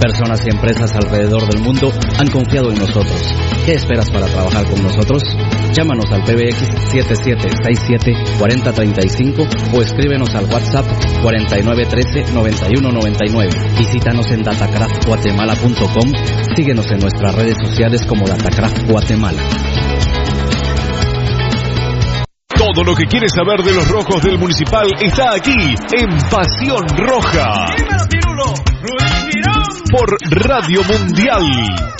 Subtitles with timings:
[0.00, 3.34] Personas y empresas alrededor del mundo han confiado en nosotros.
[3.64, 5.22] ¿Qué esperas para trabajar con nosotros?
[5.72, 10.84] Llámanos al PBX 7767-4035 o escríbenos al WhatsApp
[11.22, 13.78] 4913-9199.
[13.78, 16.12] Visítanos en datacraftguatemala.com.
[16.54, 19.40] Síguenos en nuestras redes sociales como Datacraft Guatemala.
[22.74, 27.68] Todo lo que quieres saber de los rojos del municipal está aquí en Pasión Roja.
[29.92, 31.94] Por Radio Mundial.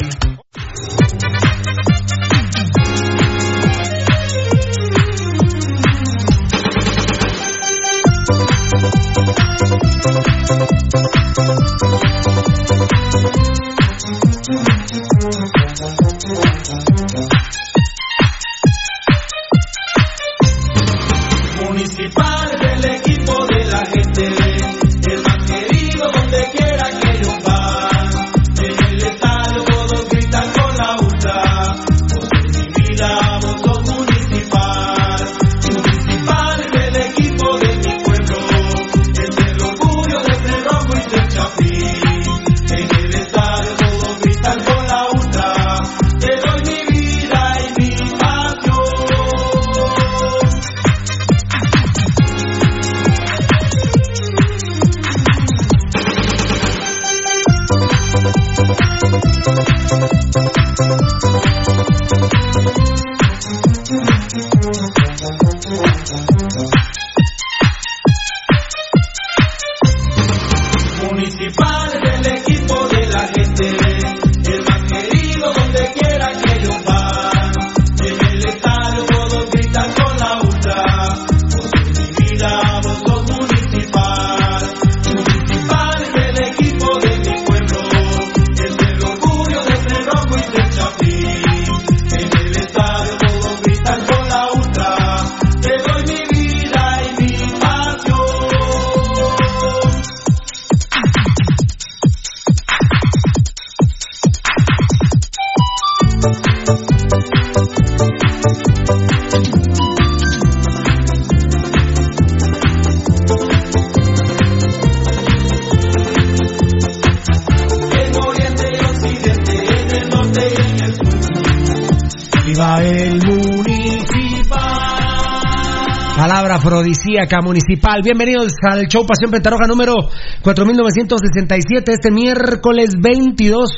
[126.99, 128.01] Afrodisíaca municipal.
[128.05, 129.95] Bienvenidos al show Pasión Pentarroja número
[130.43, 133.69] 4967, este miércoles 22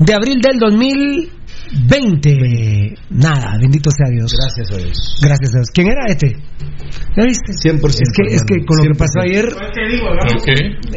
[0.00, 2.94] de abril del 2020.
[3.10, 4.34] Nada, bendito sea Dios.
[4.38, 5.18] Gracias a Dios.
[5.22, 5.68] Gracias a Dios.
[5.72, 6.36] ¿Quién era este?
[7.16, 7.52] ¿Ya viste?
[7.52, 7.88] 100%.
[7.88, 9.46] Es que, es que con lo que pasó ayer.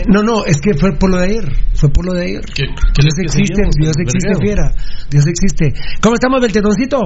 [0.10, 1.50] No, no, es que fue por lo de ayer.
[1.74, 2.42] Fue por lo de ayer.
[2.54, 4.74] ¿Qué- qué Dios existe, Dios existe, fiera.
[5.10, 5.72] Dios existe.
[6.02, 7.00] ¿Cómo estamos, Beltetoncito?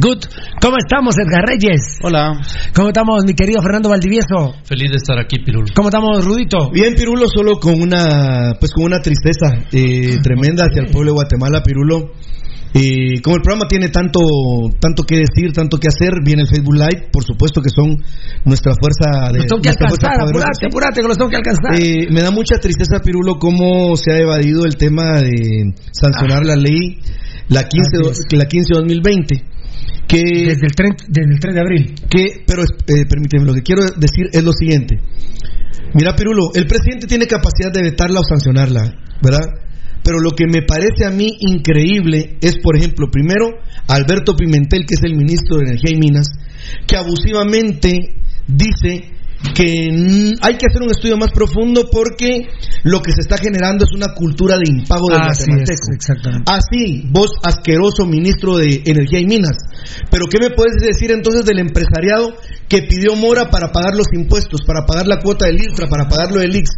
[0.00, 0.24] Good.
[0.60, 1.98] ¿Cómo estamos, Edgar Reyes?
[2.02, 2.40] Hola,
[2.74, 4.54] ¿Cómo estamos, mi querido Fernando Valdivieso?
[4.64, 5.72] feliz de estar aquí, Pirul.
[5.74, 6.70] ¿Cómo estamos, Rudito?
[6.72, 11.14] Bien, Pirulo, solo con una, pues con una tristeza eh, tremenda hacia el pueblo de
[11.14, 12.10] Guatemala, Pirulo.
[12.76, 14.18] Eh, como el programa tiene tanto,
[14.80, 18.02] tanto que decir, tanto que hacer, viene el Facebook Live, por supuesto que son
[18.44, 21.78] nuestra fuerza de Los tengo que alcanzar, apurate, apurate, que los tengo que alcanzar.
[21.78, 26.56] Eh, me da mucha tristeza, Pirulo, cómo se ha evadido el tema de sancionar la
[26.56, 26.98] ley,
[27.48, 28.10] la 15, Ah.
[28.10, 28.38] Así es.
[28.38, 29.53] la 15 2020.
[30.06, 31.94] Que, Desde el, 3, desde el 3 de abril.
[32.10, 34.96] que pero eh, permíteme, lo que quiero decir es lo siguiente.
[35.94, 39.48] Mira, Pirulo, el presidente tiene capacidad de vetarla o sancionarla, ¿verdad?
[40.02, 43.46] Pero lo que me parece a mí increíble es, por ejemplo, primero,
[43.88, 46.26] Alberto Pimentel, que es el ministro de Energía y Minas,
[46.86, 48.14] que abusivamente
[48.46, 49.14] dice
[49.52, 49.66] que
[50.40, 52.48] hay que hacer un estudio más profundo porque
[52.82, 55.92] lo que se está generando es una cultura de impago del Así es, guatemalteco.
[55.94, 56.50] exactamente.
[56.50, 59.56] Así, vos asqueroso ministro de Energía y Minas.
[60.10, 62.34] Pero ¿qué me puedes decir entonces del empresariado
[62.68, 66.40] que pidió mora para pagar los impuestos, para pagar la cuota del IRTRA, para pagarlo
[66.40, 66.70] del IX,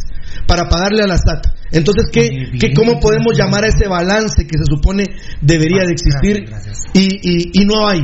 [0.45, 1.47] para pagarle a la SAT?
[1.71, 5.05] Entonces, ¿qué, qué, ¿cómo podemos llamar a ese balance que se supone
[5.41, 6.79] debería de existir Gracias, gracias.
[6.93, 8.03] Y, y, y no hay?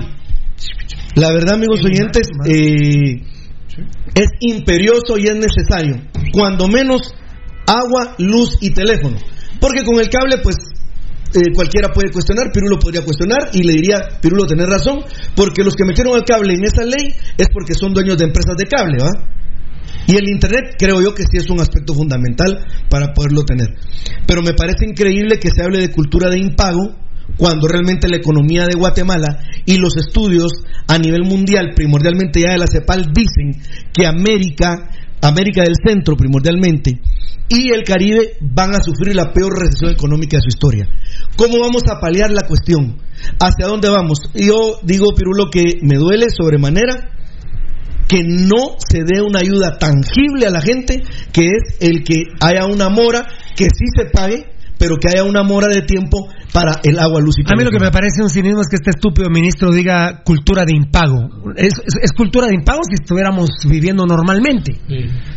[1.16, 3.22] La verdad, amigos oyentes, eh,
[4.14, 6.02] es imperioso y es necesario,
[6.32, 7.14] cuando menos
[7.66, 9.18] agua, luz y teléfono.
[9.60, 10.56] Porque con el cable, pues,
[11.34, 15.04] eh, cualquiera puede cuestionar, Pirulo podría cuestionar y le diría, Pirulo, tenés razón,
[15.36, 18.56] porque los que metieron el cable en esa ley es porque son dueños de empresas
[18.58, 19.10] de cable, ¿va?
[20.06, 23.70] Y el Internet creo yo que sí es un aspecto fundamental para poderlo tener.
[24.28, 27.03] Pero me parece increíble que se hable de cultura de impago
[27.38, 30.52] cuando realmente la economía de Guatemala y los estudios
[30.88, 33.62] a nivel mundial, primordialmente ya de la CEPAL, dicen
[33.94, 34.90] que América,
[35.22, 37.00] América del Centro primordialmente,
[37.50, 40.88] y el Caribe van a sufrir la peor recesión económica de su historia.
[41.36, 42.98] ¿Cómo vamos a paliar la cuestión?
[43.40, 44.20] ¿Hacia dónde vamos?
[44.34, 47.12] Yo digo, Pirulo, que me duele sobremanera
[48.08, 51.02] que no se dé una ayuda tangible a la gente,
[51.32, 54.46] que es el que haya una mora, que sí se pague,
[54.78, 57.72] pero que haya una mora de tiempo para el agua, luz y A mí lo
[57.72, 61.28] que me parece un cinismo es que este estúpido ministro diga cultura de impago.
[61.56, 64.74] Es, es- es cultura de impago si estuviéramos viviendo normalmente.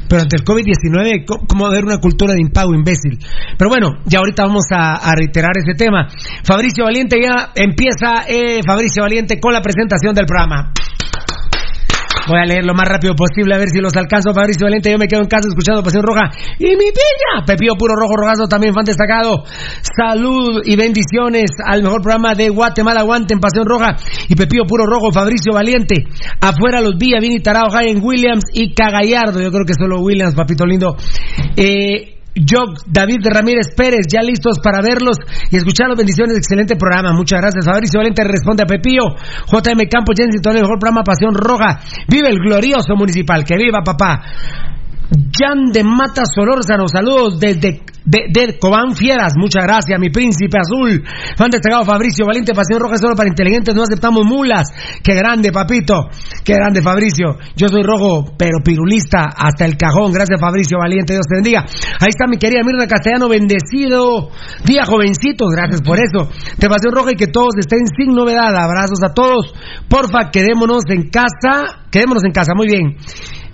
[0.08, 3.18] Pero ante el COVID-19, ¿cómo- ¿cómo va a haber una cultura de impago, imbécil?
[3.58, 6.06] Pero bueno, ya ahorita vamos a, a reiterar ese tema.
[6.44, 10.72] Fabricio Valiente ya empieza, eh, Fabricio Valiente, con la presentación del programa.
[12.28, 14.34] Voy a leer lo más rápido posible a ver si los alcanzo.
[14.34, 16.30] Fabricio Valente, yo me quedo en casa escuchando Pasión Roja.
[16.58, 19.44] Y mi piña, Pepío Puro Rojo Rogazo, también fan destacado.
[19.80, 23.96] Salud y bendiciones al mejor programa de Guatemala, Aguante en Pasión Roja.
[24.28, 26.04] Y Pepío Puro Rojo, Fabricio Valiente.
[26.40, 29.40] Afuera los Villa, Vini Tarao, en Williams y Cagallardo.
[29.40, 30.96] Yo creo que solo Williams, papito lindo.
[31.56, 35.16] Eh, Jock, David Ramírez Pérez, ya listos para verlos
[35.50, 36.36] y escuchar las bendiciones.
[36.36, 37.12] Excelente programa.
[37.12, 37.64] Muchas gracias.
[37.64, 39.02] Fabricio Valente responde a Pepío.
[39.46, 41.80] JM Campo, Jensen, todo el mejor programa Pasión Roja.
[42.08, 43.44] Vive el glorioso municipal.
[43.44, 44.22] Que viva, papá.
[45.10, 51.02] Jan de Mata Solórzano, saludos desde de, Cobán Fieras, muchas gracias, mi príncipe azul.
[51.36, 54.68] Fan destacado Fabricio Valiente, Pasión Roja solo para inteligentes, no aceptamos mulas.
[55.02, 56.08] Qué grande, papito,
[56.44, 57.36] qué grande, Fabricio.
[57.56, 60.12] Yo soy rojo, pero pirulista hasta el cajón.
[60.12, 61.62] Gracias, Fabricio Valiente, Dios te bendiga.
[61.62, 64.30] Ahí está mi querida Mirna Castellano, bendecido
[64.64, 66.30] día, jovencitos, gracias por eso.
[66.58, 68.54] De Pasión Roja y que todos estén sin novedad.
[68.54, 69.52] Abrazos a todos.
[69.88, 72.96] Porfa, quedémonos en casa, quedémonos en casa, muy bien.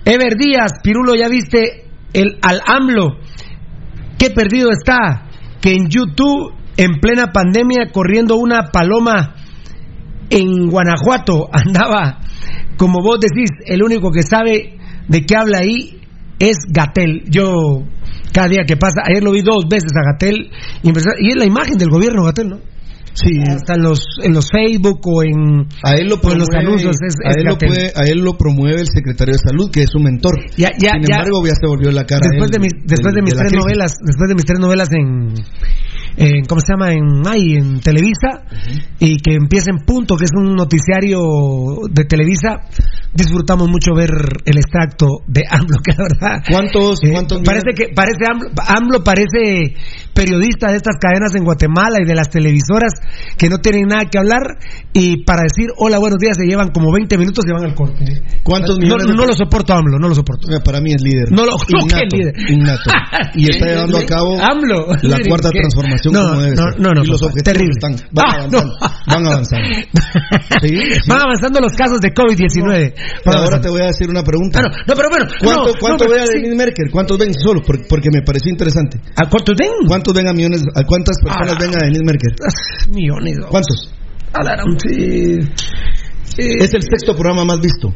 [0.05, 3.19] Ever Díaz, Pirulo, ya viste el al AMLO.
[4.19, 5.29] Qué perdido está
[5.61, 9.37] que en YouTube, en plena pandemia, corriendo una paloma
[10.31, 12.21] en Guanajuato, andaba,
[12.77, 14.79] como vos decís, el único que sabe
[15.09, 16.01] de qué habla ahí
[16.39, 17.25] es Gatel.
[17.31, 17.85] Yo,
[18.33, 20.51] cada día que pasa, ayer lo vi dos veces a Gatel,
[20.83, 22.72] y y es la imagen del gobierno, Gatel, ¿no?
[23.15, 23.43] Sí.
[23.47, 26.59] Hasta en los, en los Facebook o en, A él lo o en los promueve,
[26.67, 26.97] anuncios.
[27.07, 29.91] Es, a, él lo puede- a él lo promueve el secretario de salud, que es
[29.91, 30.39] su mentor.
[30.57, 31.17] Ya, ya, Sin ya.
[31.17, 32.21] embargo, ya se volvió la cara.
[32.23, 33.59] después él de mis, después de mis tres crisis.
[33.65, 35.35] novelas después de mis tres novelas en,
[36.17, 38.45] en cómo se llama en ay, en Televisa
[38.99, 41.21] y que empieza en punto que es un noticiario
[41.91, 42.61] de Televisa
[43.15, 44.11] disfrutamos mucho ver
[44.45, 49.05] el extracto de AMLO que la verdad ¿Cuántos, eh, cuántos parece que parece AMLO, AMLO
[49.05, 49.75] parece
[50.15, 52.93] periodista de estas cadenas en Guatemala y de las televisoras
[53.39, 54.43] que no tienen nada que hablar
[54.93, 58.05] y para decir hola buenos días se llevan como 20 minutos y van al corte
[58.45, 61.31] ¿Cuántos no, millones no lo soporto AMLO no lo soporto Para mí es líder.
[61.33, 62.35] No lo- innato, ¿qué líder?
[62.51, 62.91] innato.
[63.35, 64.87] Y está llevando a cabo AMLO.
[65.03, 65.61] la cuarta ¿Qué?
[65.61, 66.81] transformación No, como debe no, ser.
[66.81, 67.73] no, no, y los papá, objetivos terrible.
[67.79, 68.75] están, van Ah, avanzando.
[69.07, 69.69] Van avanzando.
[70.63, 71.09] Sí, sí.
[71.09, 72.95] Van avanzando los casos de COVID-19.
[73.25, 74.61] Pero ahora te voy a decir una pregunta.
[74.63, 75.27] Ah, no, pero bueno.
[75.43, 76.35] ¿Cuánto, cuánto ve a sí.
[76.35, 76.91] Denise Merkel?
[76.91, 77.63] ¿Cuántos ven solo?
[77.63, 79.01] Por- Porque me pareció interesante.
[79.17, 79.71] ¿A cuántos ven?
[80.03, 80.63] ¿Cuántos ven a millones?
[80.75, 81.59] ¿A cuántas personas Ah.
[81.61, 82.35] ven a Denise Merkel?
[82.91, 83.37] Millones.
[83.39, 83.47] ¿no?
[83.49, 83.95] ¿Cuántos?
[84.33, 85.39] A la gran- sí.
[86.39, 87.89] Eh, Es el sexto programa más visto.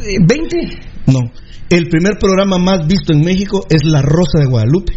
[0.00, 0.80] eh, ¿20?
[1.06, 1.20] No.
[1.70, 4.94] El primer programa más visto en México es La Rosa de Guadalupe.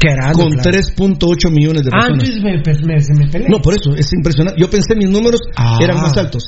[0.00, 0.70] Qué grande, con claro.
[0.70, 2.18] 3.8 millones de personas.
[2.28, 3.48] entonces me, pues, me- se me peleé.
[3.48, 4.60] No, por eso, es impresionante.
[4.60, 5.78] Yo pensé mis números Ah.
[5.80, 6.44] eran más altos.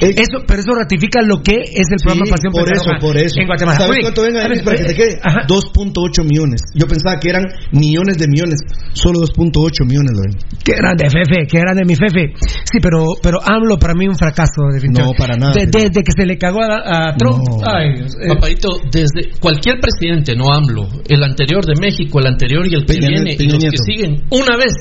[0.00, 3.16] Eh, Eso, pero eso ratifica lo que es el sí, programa Pasión por eso, por
[3.18, 3.34] eso.
[3.40, 3.78] En Guatemala.
[3.78, 5.18] ¿Sabes cuánto ven A a ver, para que te quede?
[5.22, 5.40] Ajá.
[5.48, 6.60] 2.8 millones.
[6.74, 7.42] Yo pensaba que eran
[7.72, 8.60] millones de millones.
[8.94, 10.38] Solo 2.8 millones lo ven.
[10.62, 12.32] Qué grande, Fefe, qué grande mi Fefe.
[12.38, 15.18] Sí, pero, pero AMLO para mí un fracaso, definitivamente.
[15.18, 15.52] No, para nada.
[15.52, 17.42] De- desde que se le cagó a, a Trump.
[17.42, 17.58] No.
[17.66, 18.14] Ay, Dios.
[18.22, 22.86] eh, Papadito, desde cualquier presidente, no AMLO, el anterior de México, el anterior y el
[22.94, 23.70] que Peña y los Nieto.
[23.70, 24.72] que siguen, una vez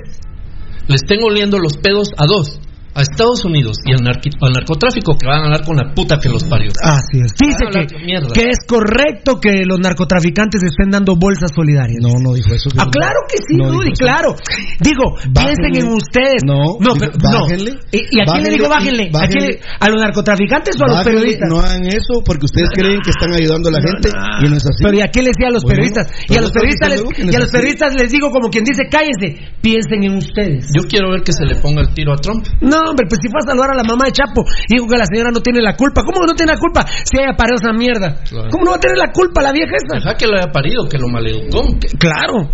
[0.88, 2.60] les tengo oliendo los pedos a dos,
[2.94, 6.30] a Estados Unidos y al, al narcotráfico que van a hablar con la puta que
[6.30, 6.72] los parió.
[6.84, 7.32] Así es.
[7.40, 7.88] Dice que,
[8.34, 12.00] que es correcto que los narcotraficantes estén dando bolsas solidarias.
[12.02, 12.70] No, no dijo eso.
[12.78, 14.36] Ah, claro que sí, No Rudy, claro.
[14.80, 16.44] Digo, piensen en ustedes.
[16.46, 17.42] No, no, pero, no.
[17.48, 19.12] bájenle, ¿Y, y a quién le digo bájenle?
[19.14, 21.50] ¿A, quién ¿A los narcotraficantes o a los Bájenle, periodistas?
[21.50, 24.10] No hagan eso porque ustedes creen que están ayudando a la gente
[24.44, 24.84] y no es así.
[24.84, 26.08] Pero ¿y a qué les decía a los Bueno, periodistas?
[26.26, 28.50] Y pero a los no periodistas, les, no y a los periodistas les digo como
[28.50, 30.68] quien dice, cállense, piensen en ustedes.
[30.76, 32.46] Yo quiero ver que se le ponga el tiro a Trump.
[32.60, 35.06] No, hombre, pues si fue a saludar a la mamá de Chapo dijo que la
[35.06, 36.02] señora no tiene la culpa.
[36.04, 38.24] ¿Cómo que no tiene la culpa si ella parió esa mierda?
[38.28, 38.50] Claro.
[38.52, 40.00] ¿Cómo no va a tener la culpa la vieja esa?
[40.00, 41.64] Deja que lo haya parido, que lo maleducó.
[42.00, 42.50] Claro.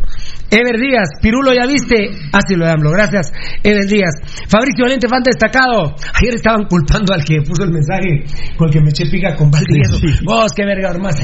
[0.49, 2.09] Ever Díaz, Pirulo, ¿ya viste?
[2.31, 3.31] Así lo hablo, gracias.
[3.63, 4.15] Ever Díaz.
[4.47, 5.95] Fabricio Valente, fan destacado.
[6.21, 8.23] Ayer estaban culpando al que puso el mensaje
[8.57, 9.97] con el que me eché pica con Valdivieso.
[10.25, 11.15] Vos, qué verga, más.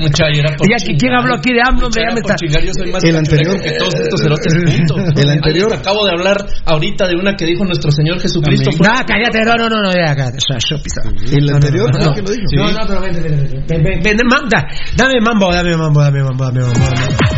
[0.00, 1.86] Mucha, y ¿quién habló aquí de AMLO?
[1.86, 4.20] Hombre, Era ya me por está- chingar, yo soy más El anterior- que todos estos
[4.22, 4.98] juntos.
[5.16, 8.70] El anterior- Ay, acabo de hablar ahorita de una que dijo nuestro Señor Jesucristo.
[8.78, 10.38] No, cállate, no, no, no, no, ya, cállate.
[11.32, 12.04] El anterior no, no.
[12.06, 13.64] No, no, pero vente, vente, vente.
[13.68, 16.84] Ven, ven, ven, mam- da- dame mambo, dame mambo, dame mambo, dame mambo.
[16.84, 16.96] dame mambo.
[16.96, 17.35] De, de mi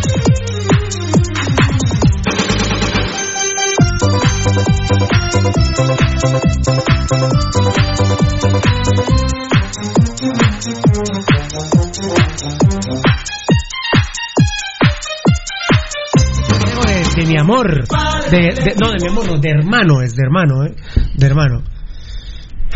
[17.48, 17.84] amor,
[18.30, 20.74] de, de- no de mi amor, no, de hermano, es de hermano, eh,
[21.16, 21.62] de hermano.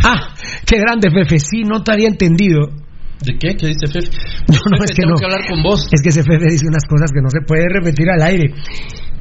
[0.03, 0.35] Ah,
[0.67, 2.82] qué grande Fefe, sí, no te había entendido.
[3.25, 3.57] ¿De qué?
[3.57, 4.11] ¿Qué dice Fefe?
[4.49, 5.19] No, no, Fefe, es que tengo no.
[5.19, 5.89] que hablar con vos.
[5.93, 8.53] Es que ese Fefe dice unas cosas que no se puede repetir al aire.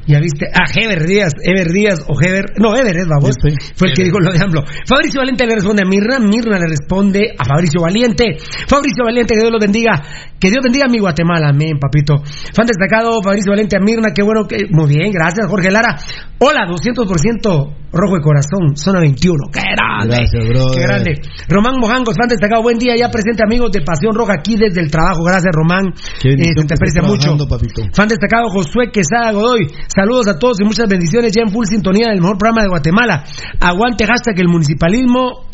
[0.06, 3.88] Ya viste, ah, Heber Díaz, Ever Díaz o Heber, no, Ever es babos, Sí, fue
[3.88, 4.62] el que dijo lo de AMLO.
[4.86, 8.36] Fabricio Valiente le responde a Mirna, Mirna le responde a Fabricio Valiente.
[8.66, 10.02] Fabricio Valiente, que Dios lo bendiga,
[10.40, 12.18] que Dios bendiga a mi Guatemala, amén, papito.
[12.24, 15.96] Fan destacado, Fabricio Valiente a Mirna, qué bueno que, muy bien, gracias, Jorge Lara.
[16.38, 20.16] Hola, 200% rojo de corazón, zona 21, qué grande.
[20.16, 20.74] Gracias, brother.
[20.74, 21.12] Qué grande.
[21.46, 24.90] Román Mojangos, fan destacado, buen día, ya presente amigos de Pasión Roja aquí desde el
[24.90, 25.92] trabajo, gracias Román.
[26.24, 27.36] Eh, te aprecia mucho.
[27.46, 27.82] papito.
[27.92, 29.68] Fan destacado Josué Quesada Godoy.
[29.94, 33.24] Saludos a todos y muchas bendiciones ya en full sintonía del mejor programa de Guatemala.
[33.60, 35.52] Aguante hashtag el municipalismo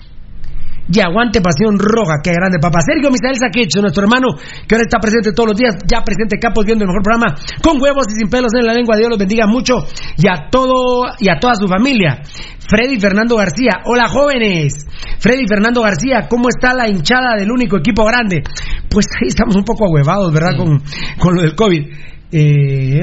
[0.90, 2.22] y aguante pasión roja.
[2.22, 2.80] Qué grande, papá.
[2.80, 4.28] Sergio Misael Saquecho, nuestro hermano,
[4.66, 7.80] que ahora está presente todos los días, ya presente Capos viendo el mejor programa, con
[7.80, 8.96] huevos y sin pelos en la lengua.
[8.96, 9.74] Dios los bendiga mucho
[10.16, 12.22] y a todo y a toda su familia.
[12.68, 14.86] Freddy Fernando García, hola jóvenes.
[15.18, 18.42] Freddy Fernando García, ¿cómo está la hinchada del único equipo grande?
[18.88, 20.56] Pues ahí estamos un poco ahuevados, ¿verdad?
[20.56, 20.82] Con,
[21.18, 21.82] con lo del COVID.
[22.30, 23.00] Eh,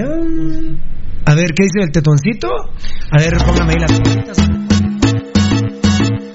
[1.28, 2.48] a ver, ¿qué dice el tetoncito?
[3.12, 4.38] A ver, póngame ahí las cositas.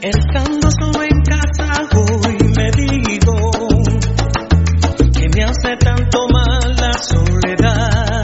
[0.03, 3.51] Estando solo en casa hoy me digo
[5.13, 8.23] que me hace tanto mal la soledad.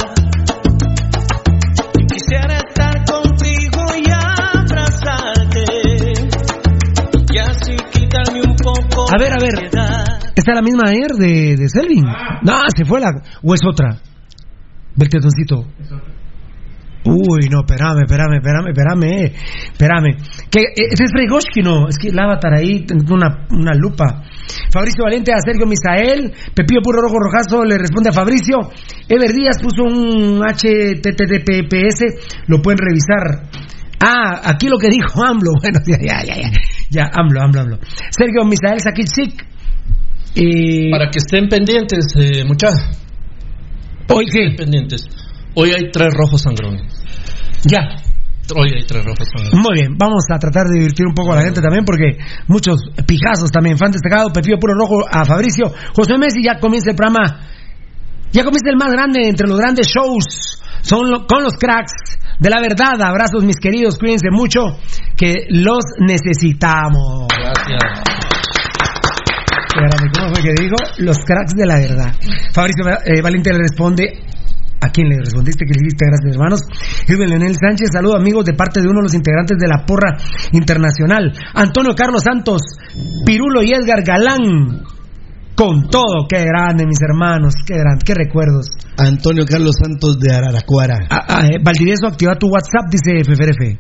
[2.09, 5.65] Quisiera estar contigo y abrazarte
[7.33, 9.53] y así quitarme un poco A ver, a ver.
[9.53, 10.05] de ansiedad.
[10.35, 12.05] ¿Esta es la misma ayer de, de Selvin?
[12.43, 13.11] No, se fue la...
[13.43, 13.99] ¿O es otra?
[14.95, 15.67] Del tetoncito.
[17.07, 19.33] Uy, no, espérame, espérame, espérame, espérame,
[19.73, 20.17] espérame.
[20.51, 24.25] Que, eh, es Fregoshki, no, es que el avatar ahí, una, una lupa.
[24.73, 28.59] Fabricio Valente a Sergio Misael, Pepillo Puro Rojo Rojazo le responde a Fabricio.
[29.09, 32.03] Ever Díaz puso un HTTPS,
[32.49, 33.51] lo pueden revisar.
[34.01, 36.51] Ah, aquí lo que dijo AMLO, bueno, ya, ya, ya, ya,
[36.91, 37.79] ya, AMLO, AMLO, AMLO.
[38.11, 39.47] Sergio Misael Sakitsik.
[40.35, 42.83] Eh, Para que estén pendientes, eh, muchachos.
[44.09, 44.49] ¿Hoy qué?
[44.49, 45.26] Estén pendientes.
[45.57, 46.83] Hoy hay tres rojos sangrones.
[47.65, 47.81] Ya,
[48.55, 49.55] Hoy hay tres rojos sangrones.
[49.59, 52.17] Muy bien, vamos a tratar de divertir un poco a la gente también porque
[52.47, 55.65] muchos pijazos también, fan destacado, Pepillo Puro Rojo a Fabricio,
[55.97, 57.41] José Messi, ya comienza el programa,
[58.31, 61.93] ya comienza el más grande entre los grandes shows, son lo- con los cracks
[62.39, 64.61] de la verdad, abrazos mis queridos, cuídense mucho,
[65.17, 67.27] que los necesitamos.
[67.29, 68.03] Gracias.
[70.19, 70.77] ¿cómo fue que dijo?
[70.99, 72.15] Los cracks de la verdad.
[72.53, 74.21] Fabricio eh, Valente le responde.
[74.81, 76.61] ¿A quién le respondiste que le dijiste gracias, hermanos?
[77.09, 80.17] Irving Leonel Sánchez, saludo amigos de parte de uno de los integrantes de la Porra
[80.53, 81.33] Internacional.
[81.55, 82.63] Antonio Carlos Santos,
[83.25, 84.85] Pirulo y Edgar Galán.
[85.57, 88.69] Con todo, qué grande, mis hermanos, qué grande, qué recuerdos.
[88.99, 90.99] Antonio Carlos Santos de Araracuara.
[91.09, 93.79] Ah, ah, eh, Valdivieso, activa tu WhatsApp, dice FFRF.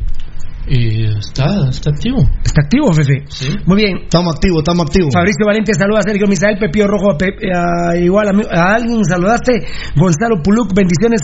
[0.68, 2.18] Y está, está activo.
[2.44, 3.24] ¿Está activo, Fefe?
[3.28, 3.54] Sí.
[3.66, 3.98] Muy bien.
[4.02, 5.10] Estamos activos, estamos activos.
[5.14, 9.04] Fabricio Valente saluda a Sergio Misael, Pepío Rojo, a Pe- a- igual a, a alguien
[9.04, 11.20] saludaste, Gonzalo Puluc, bendiciones,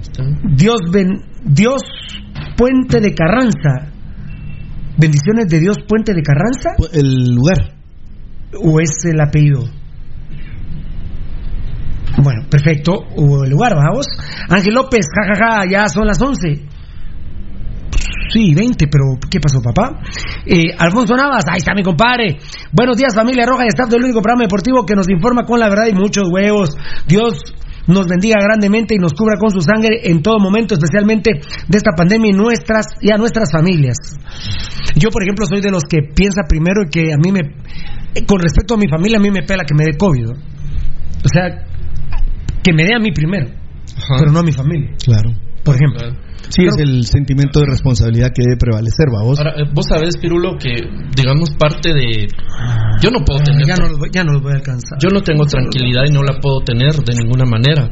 [0.00, 0.24] Está.
[0.54, 1.82] Dios, ben- Dios
[2.56, 3.92] Puente de Carranza,
[4.98, 7.74] bendiciones de Dios Puente de Carranza, El lugar.
[8.60, 9.64] o es el apellido.
[12.20, 14.06] Bueno, perfecto, o el lugar, vamos.
[14.48, 16.66] Ángel López, jajaja, ya son las 11.
[18.32, 20.00] Sí, 20, pero ¿qué pasó, papá?
[20.44, 22.36] Eh, Alfonso Navas, ahí está mi compadre.
[22.72, 25.68] Buenos días, familia roja y staff del único programa deportivo que nos informa con la
[25.68, 26.76] verdad y muchos huevos.
[27.06, 27.38] Dios
[27.86, 31.92] nos bendiga grandemente y nos cubra con su sangre en todo momento, especialmente de esta
[31.96, 33.96] pandemia y nuestras y a nuestras familias.
[34.94, 37.40] Yo, por ejemplo, soy de los que piensa primero y que a mí me,
[38.26, 40.28] con respecto a mi familia, a mí me pela que me dé COVID.
[40.28, 41.64] O sea,
[42.62, 43.46] que me dé a mí primero,
[43.96, 44.16] Ajá.
[44.18, 45.30] pero no a mi familia, Claro.
[45.68, 45.98] Por ejemplo.
[46.00, 46.16] Claro.
[46.50, 49.38] Sí, es el sentimiento de responsabilidad que debe prevalecer, vamos.
[49.38, 50.70] Ahora, eh, vos sabés, Pirulo, que
[51.14, 52.26] digamos parte de...
[53.02, 53.66] Yo no puedo tener...
[53.66, 54.98] Ya no, los voy, ya no los voy a alcanzar.
[55.02, 57.90] Yo no tengo tranquilidad y no la puedo tener de ninguna manera.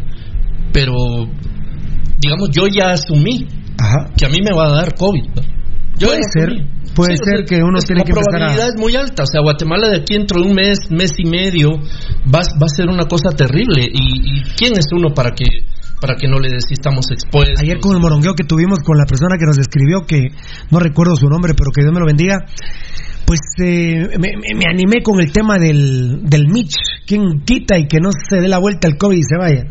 [0.72, 0.94] pero
[2.18, 3.46] digamos, yo ya asumí
[4.16, 5.22] que a mí me va a dar COVID.
[6.00, 6.66] Puede ser, asumí.
[6.94, 9.22] puede o ser que uno es- tiene la que empezar a- probabilidad es muy alta.
[9.22, 11.72] O sea, Guatemala de aquí dentro de un mes, mes y medio,
[12.32, 13.84] va, va a ser una cosa terrible.
[13.84, 15.44] ¿Y, y quién es uno para que
[16.00, 17.60] para que no le desistamos expuestos?
[17.60, 20.28] Ayer con el morongueo que tuvimos con la persona que nos escribió, que
[20.70, 22.38] no recuerdo su nombre, pero que Dios me lo bendiga,
[23.26, 26.74] pues eh, me, me- animé con el tema del, del Mitch.
[27.06, 29.64] ¿Quién quita y que no se dé la vuelta al COVID y se vaya?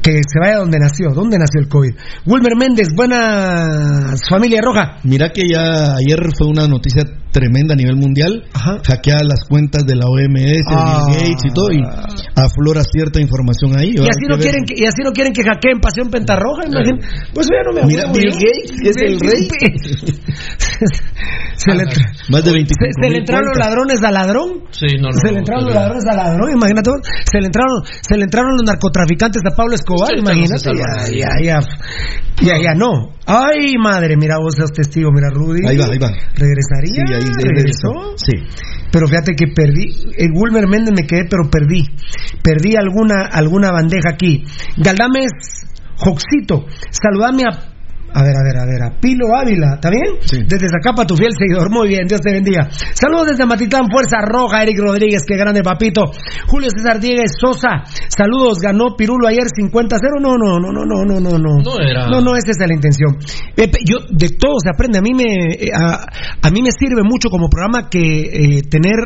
[0.00, 1.10] Que se vaya donde nació.
[1.14, 1.90] ¿Dónde nació el COVID?
[2.26, 4.98] Wilmer Méndez, buena familia roja.
[5.04, 8.44] Mira que ya ayer fue una noticia tremenda a nivel mundial.
[8.54, 11.06] Hackeadas las cuentas de la OMS, Ah.
[11.08, 11.80] Bill Gates y todo, y
[12.36, 13.88] aflora cierta información ahí.
[13.96, 14.42] Y así, no ver.
[14.44, 16.62] quieren que, y así no quieren que hackeen Pasión Pentarroja.
[17.34, 18.34] Pues ya no me Mira, acuerdo, Bill.
[18.34, 19.48] Gates es el rey.
[21.56, 24.48] se le, entra- Más de 25 se, se le entraron los ladrones al ladrón.
[24.70, 26.90] Sí, no, no, se le entraron no, los ladrones al ladrón, imagínate.
[26.90, 27.00] vos.
[27.30, 30.70] Se le entraron, se le entraron los narcotraficantes a Pablo Escobar, Usted imagínate.
[31.18, 31.60] Ya, ya,
[32.40, 33.12] ya, ya, no.
[33.26, 35.66] Ay, madre, mira vos sos testigo, mira Rudy.
[35.66, 36.10] Ahí va, ahí va.
[36.34, 37.06] Regresaría.
[37.06, 38.16] Sí, ahí ahí regresó.
[38.16, 38.32] Sí.
[38.90, 41.84] Pero fíjate que perdí, el Wilmer Méndez me quedé, pero perdí.
[42.42, 44.44] Perdí alguna, alguna bandeja aquí.
[44.76, 45.30] Galdames
[45.96, 47.71] Joxito, saludame a.
[48.14, 50.18] A ver, a ver, a ver, a Pilo Ávila, ¿está bien?
[50.46, 52.68] Desde Zacapa, tu fiel seguidor, muy bien, Dios te bendiga.
[52.92, 56.10] Saludos desde Matitlán, Fuerza Roja, Eric Rodríguez, qué grande papito.
[56.46, 60.20] Julio César Diegues Sosa, saludos, ganó Pirulo ayer 50-0.
[60.20, 61.62] No, no, no, no, no, no, no, no.
[61.62, 63.16] No era- No, no, esa es la intención.
[63.56, 64.98] Eh, yo, de todo se aprende.
[64.98, 66.06] A mí me, eh, a,
[66.42, 68.96] a mí me sirve mucho como programa que eh, tener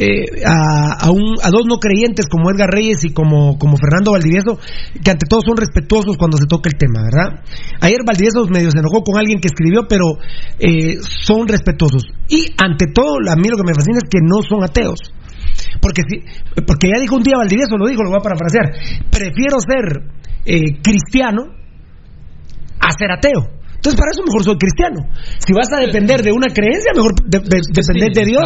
[0.00, 4.12] eh, a, a un, a dos no creyentes como Edgar Reyes y como, como Fernando
[4.12, 4.58] Valdivieso,
[5.04, 7.44] que ante todo son respetuosos cuando se toca el tema, ¿verdad?
[7.80, 10.16] Ayer Valdivieso medio se enojó con alguien que escribió, pero
[10.58, 12.04] eh, son respetuosos.
[12.28, 15.00] Y ante todo, a mí lo que me fascina es que no son ateos.
[15.82, 16.24] Porque, si,
[16.66, 18.72] porque ya dijo un día Valdivieso, lo dijo, lo voy a parafrasear.
[19.10, 20.00] Prefiero ser
[20.46, 21.52] eh, cristiano
[22.80, 23.59] a ser ateo.
[23.80, 25.00] Entonces, para eso mejor soy cristiano.
[25.40, 28.44] Si vas a depender de una creencia, mejor de- de- depender de Dios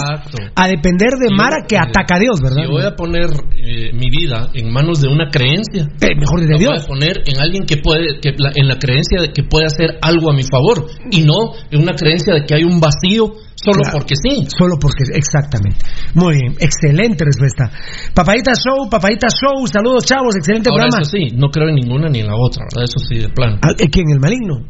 [0.55, 2.62] a depender de Mara que eh, ataca a Dios, ¿verdad?
[2.62, 3.27] Si voy a poner
[3.59, 6.70] eh, mi vida en manos de una creencia, Eh, mejor de la Dios.
[6.73, 9.66] voy a poner en alguien que puede, que la- en la creencia de que puede
[9.66, 13.35] hacer algo a mi favor y no en una creencia de que hay un vacío
[13.57, 13.99] solo Claro.
[13.99, 14.47] porque sí.
[14.57, 15.79] Solo porque, exactamente.
[16.14, 17.70] Muy bien, excelente respuesta.
[18.14, 21.03] Papadita Show, Papadita Show, saludos chavos, excelente Ahora, programa.
[21.03, 22.85] eso sí, no creo en ninguna ni en la otra, ¿verdad?
[22.85, 23.59] Eso sí, de plano.
[23.62, 24.11] Ah, ¿eh, ¿Quién?
[24.11, 24.68] ¿El maligno?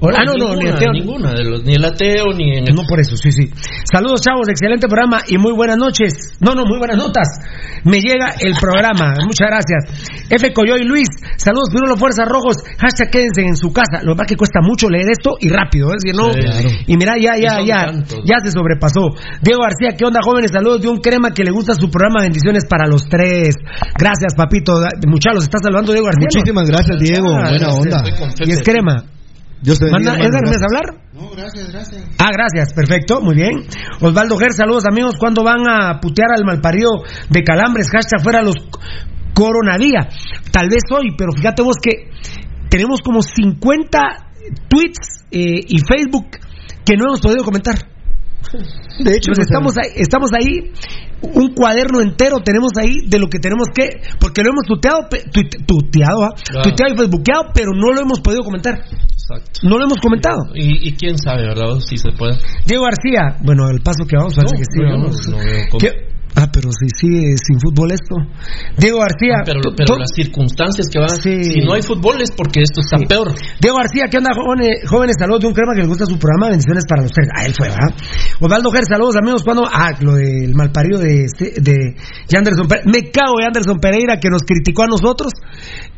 [0.00, 0.92] O- ah, no, no, ni ninguna, ateo.
[0.92, 2.74] ninguna de los, ni el ateo ni en el...
[2.74, 3.50] No por eso, sí, sí.
[3.92, 6.14] Saludos, chavos, excelente programa y muy buenas noches.
[6.40, 7.28] No, no, muy buenas notas.
[7.84, 9.14] Me llega el programa.
[9.26, 10.24] Muchas gracias.
[10.30, 10.52] F.
[10.52, 12.56] Coyoy Luis, saludos, Pirulo Fuerzas Rojos.
[12.78, 14.00] Hashtag quédense en su casa.
[14.02, 15.96] Lo que pasa es que cuesta mucho leer esto y rápido, ¿eh?
[15.98, 16.68] Si no, Sí, claro.
[16.86, 18.20] Y mira, ya, ya, ya, tantos.
[18.24, 19.10] ya se sobrepasó.
[19.42, 20.52] Diego García, ¿qué onda, jóvenes?
[20.52, 22.22] Saludos de un crema que le gusta su programa.
[22.22, 23.56] Bendiciones para los tres.
[23.98, 24.72] Gracias, papito.
[25.06, 26.28] Muchachos, está saludando Diego García.
[26.32, 26.38] ¿no?
[26.40, 27.28] Muchísimas gracias, Diego.
[27.32, 28.02] Buena onda.
[28.46, 29.04] Y es crema.
[29.62, 30.62] Dios te bendiga, Manda, hermano, Edgar, ¿me vas gracias.
[30.62, 30.86] a hablar?
[31.12, 32.04] No, gracias, gracias.
[32.18, 33.52] Ah, gracias, perfecto, muy bien.
[34.00, 35.14] Osvaldo Ger, saludos amigos.
[35.18, 36.90] ¿Cuándo van a putear al malparido
[37.30, 37.88] de Calambres?
[37.90, 38.56] Hashtag fuera los
[39.34, 40.08] coronadía.
[40.50, 42.10] Tal vez hoy, pero fíjate vos que
[42.68, 44.00] tenemos como 50
[44.68, 46.26] tweets eh, y Facebook
[46.84, 47.76] que no hemos podido comentar.
[48.98, 50.72] De hecho, Pues estamos ahí, estamos ahí,
[51.22, 53.88] un cuaderno entero tenemos ahí de lo que tenemos que,
[54.20, 56.34] porque lo hemos tuteado, tuite- tuteado, ¿ah?
[56.50, 56.70] Claro.
[56.70, 58.74] tuteado y facebookeado, pero no lo hemos podido comentar.
[58.74, 59.60] Exacto.
[59.62, 60.38] No lo hemos comentado.
[60.54, 61.78] Y, y quién sabe, ¿verdad?
[61.80, 62.36] Si se puede.
[62.66, 64.80] Diego García, bueno, el paso que vamos, parece No, que sí.
[64.82, 68.16] no, no- Ah, pero si sigue sin fútbol esto.
[68.78, 69.36] Diego García.
[69.40, 69.44] Ah,
[69.76, 71.10] pero las circunstancias que van.
[71.10, 71.44] Sí.
[71.44, 73.34] Si no hay fútbol es porque esto está peor.
[73.60, 74.88] Diego García, ¿qué onda, jóvenes?
[74.88, 76.48] Jóvenes, saludos de un crema que les gusta su programa.
[76.48, 77.28] Bendiciones para tres.
[77.36, 77.92] Ah, él fue, ¿verdad?
[78.40, 79.42] Osvaldo Ger, saludos, amigos.
[79.44, 79.62] ¿Cuándo?
[79.70, 81.96] Ah, lo del malparido de, este- de
[82.36, 82.90] Anderson Pereira.
[82.90, 85.32] Me cago de Anderson Pereira que nos criticó a nosotros.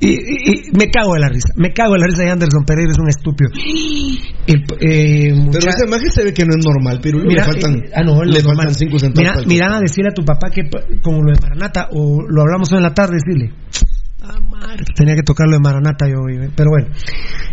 [0.00, 1.48] Y, y- y me cago de la risa.
[1.56, 3.50] Me cago de la risa de Anderson Pereira, es un estúpido.
[4.46, 7.90] El, eh, Pero esa imagen se ve que no es normal, pero le faltan, eh,
[7.94, 8.56] ah, no, le normal.
[8.56, 9.46] faltan cinco centavos.
[9.46, 10.62] Mira, mira a decirle a tu papá que
[11.02, 13.54] como lo de Maranata, o lo hablamos hoy en la tarde, decirle.
[14.26, 14.38] Ah,
[14.96, 16.88] tenía que tocar lo de Maranata yo hoy, pero bueno.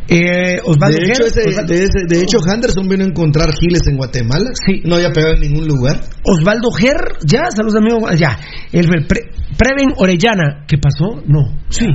[0.07, 3.81] Eh, Osvaldo de, hecho, ese- Osvaldo- de, ese- de hecho, Henderson vino a encontrar giles
[3.87, 4.49] en Guatemala.
[4.65, 4.81] Sí.
[4.85, 5.99] No había pegado en ningún lugar.
[6.23, 8.37] Osvaldo Ger, ya, saludos amigos, ya.
[8.71, 11.21] El, el pre- Preven Orellana, ¿qué pasó?
[11.27, 11.85] No, sí,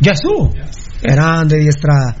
[0.00, 0.52] ya estuvo.
[1.02, 2.16] Grande y Estrada.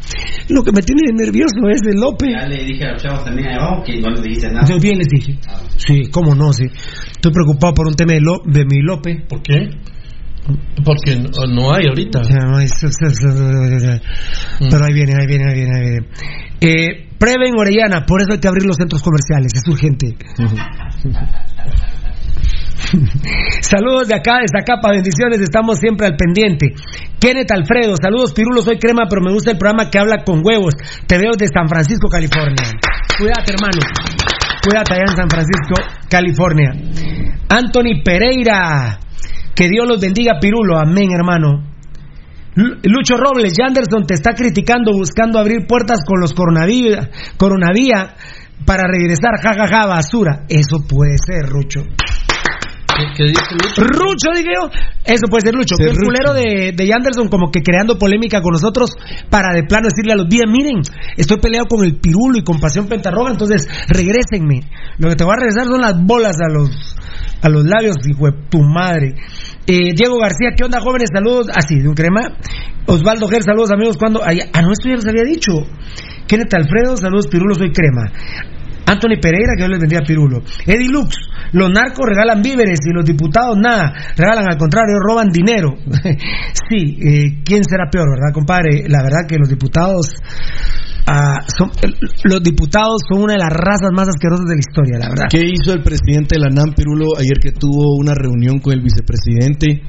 [0.48, 2.30] Lo que me tiene nervioso es el López.
[2.30, 4.66] Ya le dije a los chavos también ahí abajo que no les dijiste nada.
[4.66, 5.38] Yo bien les dije.
[5.76, 6.64] Sí, cómo no, sí.
[7.10, 9.22] Estoy preocupado por un tema de, Lo- de mi López.
[9.28, 9.68] ¿Por qué?
[10.84, 12.22] Porque no, no hay ahorita.
[14.70, 16.06] Pero ahí viene, ahí viene, ahí viene, ahí viene.
[16.60, 20.16] Eh, Preven Orellana, por eso hay que abrir los centros comerciales, es urgente.
[23.60, 26.74] Saludos de acá, desde Zacapa, bendiciones, estamos siempre al pendiente.
[27.20, 30.74] Kenneth Alfredo, saludos Pirulo, soy crema, pero me gusta el programa que habla con huevos.
[31.06, 32.64] Te veo de San Francisco, California.
[33.18, 33.80] Cuídate, hermano.
[34.62, 35.74] Cuídate allá en San Francisco,
[36.08, 36.72] California.
[37.48, 38.98] Anthony Pereira,
[39.54, 40.78] que Dios los bendiga, Pirulo.
[40.78, 41.64] Amén, hermano.
[42.54, 47.08] Lu- Lucho Robles, Yanderson te está criticando buscando abrir puertas con los coronavía,
[48.66, 50.44] para regresar, jajaja, basura.
[50.48, 51.80] Eso puede ser, Rucho.
[53.16, 53.82] ¿Qué, dice Lucho?
[53.82, 54.70] Rucho, dije yo.
[55.04, 55.76] Eso puede ser Lucho.
[55.78, 58.90] El culero de, de Yanderson como que creando polémica con nosotros
[59.30, 60.82] para de plano decirle a los días, miren,
[61.16, 64.60] estoy peleado con el pirulo y con Pasión Pentarroga, entonces regrésenme.
[64.98, 66.96] Lo que te va a regresar son las bolas a los
[67.40, 69.14] a los labios, hijo de tu madre.
[69.66, 71.10] Eh, Diego García, ¿qué onda, jóvenes?
[71.12, 71.48] Saludos.
[71.54, 72.36] Así, de un crema.
[72.86, 73.96] Osvaldo Ger, saludos, amigos.
[73.98, 74.32] cuando Ah,
[74.62, 75.52] no, esto ya les había dicho.
[76.26, 78.10] Kenneth Alfredo, saludos, Pirulo, soy crema.
[78.88, 80.40] Anthony Pereira, que Dios les bendiga Pirulo.
[80.64, 81.14] Eddie Lux,
[81.52, 85.76] los narcos regalan víveres y los diputados nada, regalan al contrario, roban dinero.
[86.68, 88.88] sí, eh, ¿quién será peor, verdad, compadre?
[88.88, 90.14] La verdad que los diputados
[91.06, 91.70] ah, son,
[92.24, 95.26] los diputados son una de las razas más asquerosas de la historia, la verdad.
[95.30, 98.80] ¿Qué hizo el presidente de la NAM, Pirulo, ayer que tuvo una reunión con el
[98.80, 99.82] vicepresidente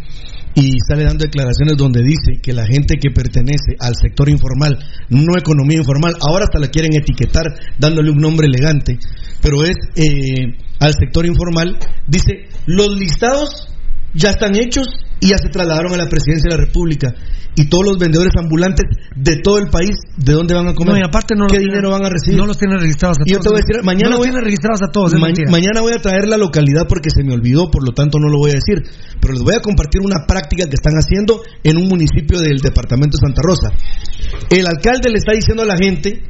[0.55, 4.77] y sale dando declaraciones donde dice que la gente que pertenece al sector informal,
[5.09, 7.45] no economía informal, ahora hasta la quieren etiquetar
[7.77, 8.97] dándole un nombre elegante,
[9.41, 13.69] pero es eh, al sector informal, dice, los listados
[14.13, 14.87] ya están hechos
[15.19, 17.13] y ya se trasladaron a la presidencia de la República.
[17.55, 20.93] Y todos los vendedores ambulantes de todo el país, ¿de dónde van a comer?
[20.93, 22.37] No, y aparte no ¿Qué los dinero tienen- van a recibir?
[22.39, 23.43] No los tienen registrados a Y yo todos.
[23.43, 25.91] te voy a decir, mañana no los voy- tienen registrados a todos, Ma- mañana voy
[25.93, 28.53] a traer la localidad porque se me olvidó, por lo tanto no lo voy a
[28.53, 28.79] decir.
[29.19, 33.17] Pero les voy a compartir una práctica que están haciendo en un municipio del departamento
[33.17, 33.69] de Santa Rosa.
[34.49, 36.21] El alcalde le está diciendo a la gente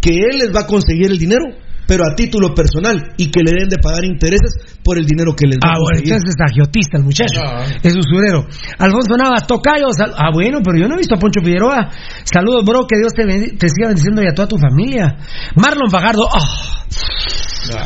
[0.00, 1.44] que él les va a conseguir el dinero,
[1.88, 5.46] pero a título personal y que le deben de pagar intereses por el dinero que
[5.48, 7.40] les va Ah, bueno, entonces es agiotista el muchacho.
[7.42, 7.64] Ah.
[7.82, 8.44] Es usurero.
[8.78, 9.88] Alfonso Navas, Tocayo.
[9.96, 11.88] sal- ah, bueno, pero yo no he visto a Poncho Figueroa.
[12.24, 12.86] Saludos, bro.
[12.86, 13.24] Que Dios te,
[13.56, 15.16] te siga bendiciendo y a toda tu familia.
[15.56, 16.28] Marlon Fajardo.
[16.30, 16.84] ah,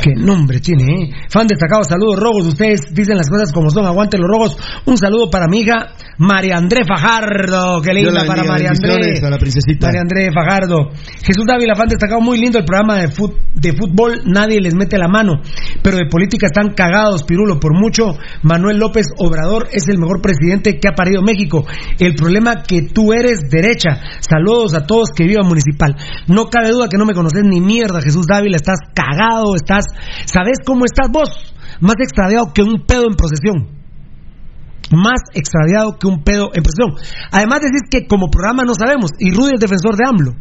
[0.01, 1.09] Qué nombre tiene, ¿eh?
[1.29, 2.45] Fan destacado, saludos, Rogos.
[2.47, 3.85] Ustedes dicen las cosas como son.
[3.85, 4.57] Aguante los Rogos.
[4.85, 7.81] Un saludo para mi hija, María André Fajardo.
[7.81, 8.89] Qué linda para María André.
[8.93, 9.87] bendiciones a la princesita.
[9.87, 10.89] María André Fajardo.
[11.23, 14.21] Jesús Dávila, fan destacado, muy lindo el programa de, fut- de fútbol.
[14.25, 15.41] Nadie les mete la mano.
[15.81, 17.59] Pero de política están cagados, Pirulo.
[17.59, 21.65] Por mucho, Manuel López Obrador es el mejor presidente que ha parido México.
[21.99, 24.01] El problema que tú eres derecha.
[24.19, 25.95] Saludos a todos que vivan municipal.
[26.27, 28.55] No cabe duda que no me conoces ni mierda, Jesús Dávila.
[28.57, 29.85] Estás cagado, estás.
[30.25, 31.53] ¿Sabes cómo estás vos?
[31.81, 33.82] Más extraviado que un pedo en procesión
[34.91, 36.95] más extraviado que un pedo en presión.
[37.31, 40.33] Además decís que como programa no sabemos, y Rudy es defensor de AMLO.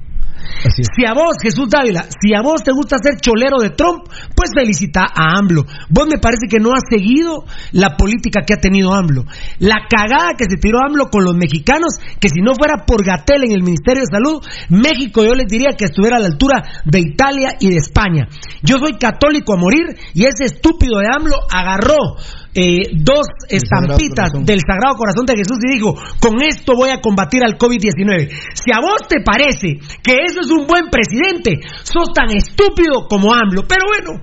[0.63, 4.51] Si a vos, Jesús Dávila, si a vos te gusta ser cholero de Trump, pues
[4.55, 5.65] felicita a AMLO.
[5.89, 9.25] Vos me parece que no has seguido la política que ha tenido AMLO.
[9.59, 13.45] La cagada que se tiró AMLO con los mexicanos, que si no fuera por Gatel
[13.45, 17.01] en el Ministerio de Salud, México yo les diría que estuviera a la altura de
[17.01, 18.29] Italia y de España.
[18.63, 22.17] Yo soy católico a morir y ese estúpido de AMLO agarró
[22.55, 27.43] eh, dos estampitas del Sagrado Corazón de Jesús y dijo, con esto voy a combatir
[27.43, 28.29] al COVID-19.
[28.53, 33.33] Si a vos te parece que eso es un buen presidente, sos tan estúpido como
[33.33, 33.65] AMLO.
[33.67, 34.21] Pero bueno,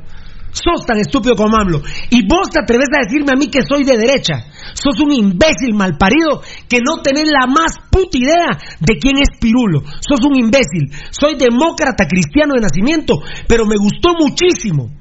[0.52, 1.82] sos tan estúpido como AMLO.
[2.12, 4.46] Y vos te atreves a decirme a mí que soy de derecha.
[4.76, 9.82] Sos un imbécil malparido que no tenés la más puta idea de quién es Pirulo.
[10.02, 10.94] Sos un imbécil.
[11.10, 13.16] Soy demócrata cristiano de nacimiento,
[13.48, 14.99] pero me gustó muchísimo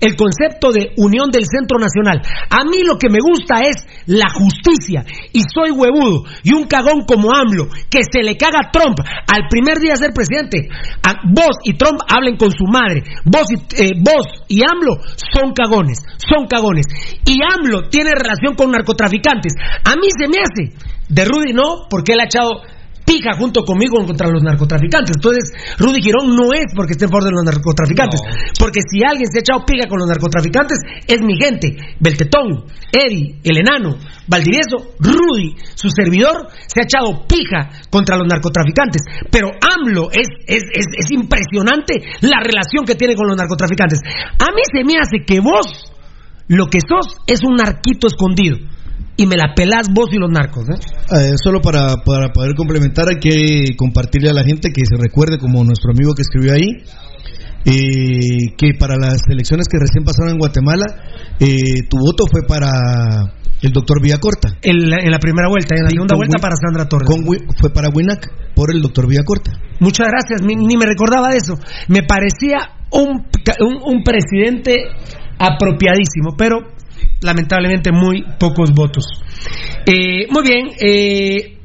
[0.00, 2.22] el concepto de unión del centro nacional.
[2.50, 7.04] A mí lo que me gusta es la justicia y soy huevudo y un cagón
[7.06, 10.68] como AMLO que se le caga a Trump al primer día de ser presidente.
[11.02, 13.02] A- vos y Trump hablen con su madre.
[13.24, 14.96] Vos y, eh, vos y AMLO
[15.34, 16.86] son cagones, son cagones.
[17.26, 19.52] Y AMLO tiene relación con narcotraficantes.
[19.84, 20.74] A mí se me hace.
[21.08, 22.50] De Rudy no, porque él ha echado
[23.10, 25.16] pija junto conmigo contra los narcotraficantes.
[25.16, 28.20] Entonces, Rudy Girón no es porque esté en favor de los narcotraficantes.
[28.58, 31.74] Porque si alguien se ha echado pija con los narcotraficantes, es mi gente.
[31.98, 39.02] Beltetón, Eddie, el enano, Valdivieso, Rudy, su servidor, se ha echado pija contra los narcotraficantes.
[39.30, 43.98] Pero AMLO es, es, es, es impresionante la relación que tiene con los narcotraficantes.
[44.38, 45.66] A mí se me hace que vos,
[46.46, 48.58] lo que sos, es un narquito escondido.
[49.16, 50.64] Y me la pelás vos y los narcos.
[50.70, 50.78] ¿eh?
[51.18, 55.38] Eh, solo para, para poder complementar hay que compartirle a la gente que se recuerde
[55.38, 56.68] como nuestro amigo que escribió ahí
[57.64, 60.86] eh, que para las elecciones que recién pasaron en Guatemala
[61.38, 62.70] eh, tu voto fue para
[63.60, 66.56] el doctor Villacorta En la, en la primera vuelta, en la Sí, segunda vuelta para
[66.56, 67.06] Sandra Torres.
[67.06, 67.22] con
[67.60, 71.54] fue para Winac por el doctor Villacorta Muchas gracias, ni, ni me recordaba de eso.
[71.88, 72.58] Me parecía
[72.92, 73.26] un,
[73.60, 74.76] un, un presidente
[75.38, 76.58] apropiadísimo, pero
[77.20, 79.04] lamentablemente muy pocos votos.
[79.86, 81.58] Eh, muy bien, eh,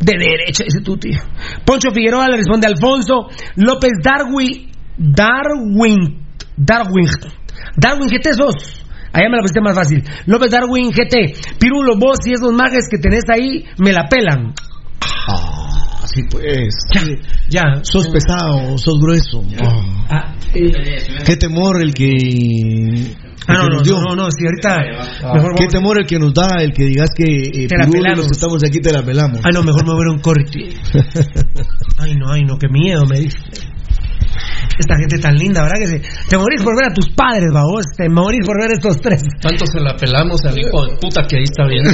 [0.00, 1.18] de derecha, ese tu tío.
[1.64, 7.08] Poncho Figueroa le responde a Alfonso López Darwin, Darwin, Darwin,
[7.76, 8.82] Darwin GT sos.
[9.12, 10.04] Allá me la pusiste más fácil.
[10.26, 11.58] López Darwin GT.
[11.58, 14.52] Pirulo, vos y esos mages que tenés ahí me la pelan.
[16.02, 16.74] Así pues.
[17.48, 17.62] Ya.
[17.82, 19.42] Sos pesado, sos grueso.
[20.10, 23.16] Ah, Qué temor el que.
[23.48, 24.00] Ah, no, no, dio.
[24.00, 24.76] no, no, si ahorita.
[25.34, 27.86] Mejor Qué vamos- temor el que nos da, el que digas que eh, Te la
[28.16, 29.40] los que estamos aquí te la pelamos.
[29.44, 30.68] Ay, no, mejor me voy a un corte.
[31.98, 33.38] Ay, no, ay, no, qué miedo me dice.
[34.78, 35.78] Esta gente tan linda, ¿verdad?
[35.80, 37.84] Que se- te morís por ver a tus padres, babos.
[37.96, 39.22] Te morís por ver estos tres.
[39.40, 41.84] Tanto se la pelamos al hijo de puta que ahí está bien.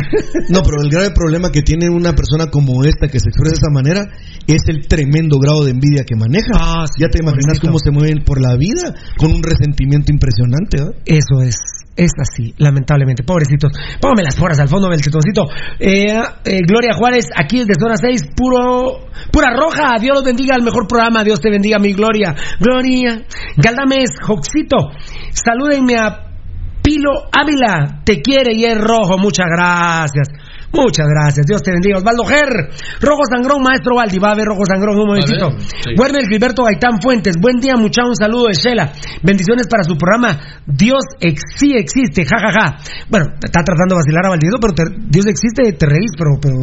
[0.48, 3.58] No, pero el grave problema que tiene una persona como esta que se expresa de
[3.62, 4.00] esa manera
[4.46, 6.52] es el tremendo grado de envidia que maneja.
[6.54, 10.94] Ah, ya te imaginas cómo se mueven por la vida con un resentimiento impresionante, ¿verdad?
[11.06, 11.56] Eso es.
[11.94, 13.22] Es así, lamentablemente.
[13.22, 13.72] Pobrecitos.
[14.00, 15.44] Póngame las foras al fondo del chetoncito.
[15.78, 16.06] Eh,
[16.44, 19.98] eh, Gloria Juárez, aquí desde Zona 6, puro, pura roja.
[20.00, 21.22] Dios los bendiga, el mejor programa.
[21.22, 22.34] Dios te bendiga, mi Gloria.
[22.58, 23.22] Gloria.
[23.56, 24.90] Galdames, Joxito.
[25.32, 26.32] Salúdenme a
[26.82, 28.00] Pilo Ávila.
[28.04, 29.18] Te quiere y es rojo.
[29.18, 30.28] Muchas gracias.
[30.72, 31.46] Muchas gracias.
[31.46, 31.98] Dios te bendiga.
[31.98, 32.48] Osvaldo Ger.
[33.00, 34.18] Rojo Sangrón, maestro Valdi.
[34.18, 35.48] Va a ver Rojo Sangrón un momentito.
[35.50, 35.90] ver, sí.
[36.28, 37.36] Gilberto Gaitán Fuentes.
[37.40, 38.04] Buen día, mucha.
[38.06, 38.92] Un saludo de Shela.
[39.22, 40.38] Bendiciones para su programa.
[40.66, 42.24] Dios ex- sí existe.
[42.24, 42.76] Ja, ja, ja.
[43.10, 46.54] Bueno, está tratando de vacilar a Valdito, pero te- Dios existe, te reís, pero, pero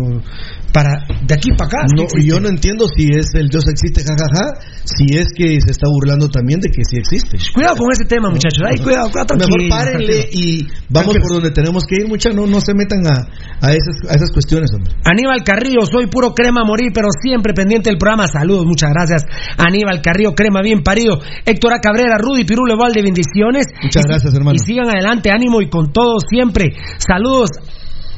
[0.72, 1.78] para de aquí para acá.
[1.96, 5.88] No, yo no entiendo si es el Dios existe, jajaja, si es que se está
[5.88, 7.38] burlando también de que sí existe.
[7.54, 8.64] Cuidado con ese tema, muchachos.
[8.66, 12.36] Ay, cuidado, cuidado, Mejor párenle y vamos por donde tenemos que ir, muchachos.
[12.36, 13.28] No, no se metan a,
[13.62, 14.94] a, esas, a esas cuestiones, hombre.
[15.06, 18.28] Aníbal Carrillo, soy puro crema a morir, pero siempre pendiente del programa.
[18.28, 19.26] Saludos, muchas gracias.
[19.58, 21.20] Aníbal Carrillo, crema bien parido.
[21.46, 21.80] Héctor A.
[21.80, 23.66] Cabrera, Rudy Pirulo Valde, bendiciones.
[23.82, 24.56] Muchas Y- gracias, hermano.
[24.56, 26.74] Y sigan adelante, ánimo y con todo siempre.
[26.98, 27.50] Saludos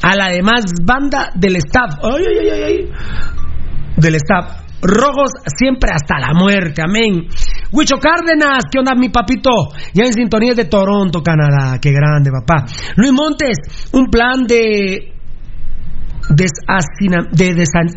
[0.03, 1.99] a la demás banda del staff.
[2.03, 2.89] Ay, ay, ay, ay, ay.
[3.97, 4.61] Del staff.
[4.83, 7.27] Rojos siempre hasta la muerte, amén.
[7.71, 9.51] Huicho Cárdenas, ¿qué onda mi papito?
[9.93, 12.65] Ya en sintonía de Toronto, Canadá, qué grande papá.
[12.95, 13.57] Luis Montes,
[13.93, 15.13] un plan de
[16.29, 17.93] desasina- de desan-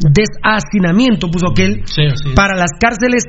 [0.00, 2.30] deshacinamiento, puso aquel, Sí, sí.
[2.34, 3.24] para las cárceles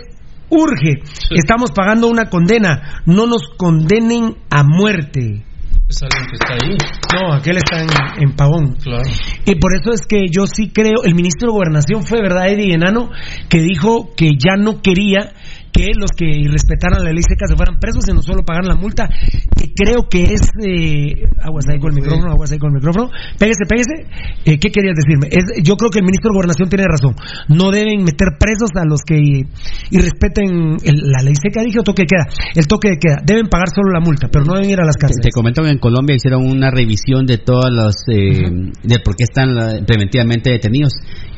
[0.49, 1.01] urge.
[1.31, 5.43] Estamos pagando una condena, no nos condenen a muerte.
[5.89, 6.77] Es alguien que está ahí.
[7.13, 8.75] No, aquel está en, en Pavón.
[8.81, 9.03] Claro.
[9.45, 12.73] Y por eso es que yo sí creo, el ministro de Gobernación fue, ¿verdad, Eddie
[12.73, 13.11] Enano?
[13.49, 15.33] Que dijo que ya no quería
[15.73, 19.09] que los que respetaran la ley seca se fueran presos, sino solo pagaran la multa,
[19.09, 20.41] que creo que es...
[20.63, 23.09] Eh, aguas ahí con el micrófono, aguas ahí con el micrófono.
[23.39, 24.05] Pégese, pégese.
[24.45, 25.27] Eh, ¿Qué querías decirme?
[25.31, 27.15] Es, yo creo que el ministro de Gobernación tiene razón.
[27.49, 31.83] No deben meter presos a los que y respeten el- la ley seca, dije, o
[31.83, 32.27] toque de queda.
[32.55, 33.17] El toque de queda.
[33.25, 35.23] Deben pagar solo la multa, pero no deben ir a las Te, cárceles.
[35.25, 39.23] te comento que en Colombia hicieron una revisión de todos los eh, de por qué
[39.23, 40.93] están la- preventivamente detenidos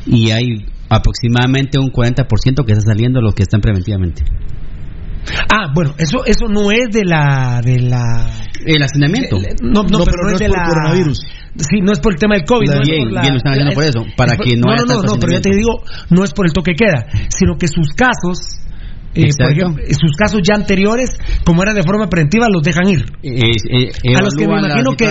[0.06, 4.24] y hay aproximadamente un 40% que está saliendo los que están preventivamente.
[5.52, 8.30] Ah, bueno, eso eso no es de la de la
[8.64, 9.38] El hacinamiento.
[9.64, 11.18] no, no, No, pero pero no no es es de por la coronavirus.
[11.58, 13.38] Sí, no es por el tema del COVID, no es Bien, por la- bien lo
[13.38, 15.32] están haciendo por eso, para es por- que no No, haya no, no, no, pero
[15.34, 18.60] ya te digo, no es por el toque queda, sino que sus casos
[19.16, 21.10] eh, por ejemplo, sus casos ya anteriores,
[21.46, 23.00] como era de forma preventiva, los dejan ir.
[23.24, 23.32] Eh,
[23.70, 25.06] eh, A los que me imagino la que-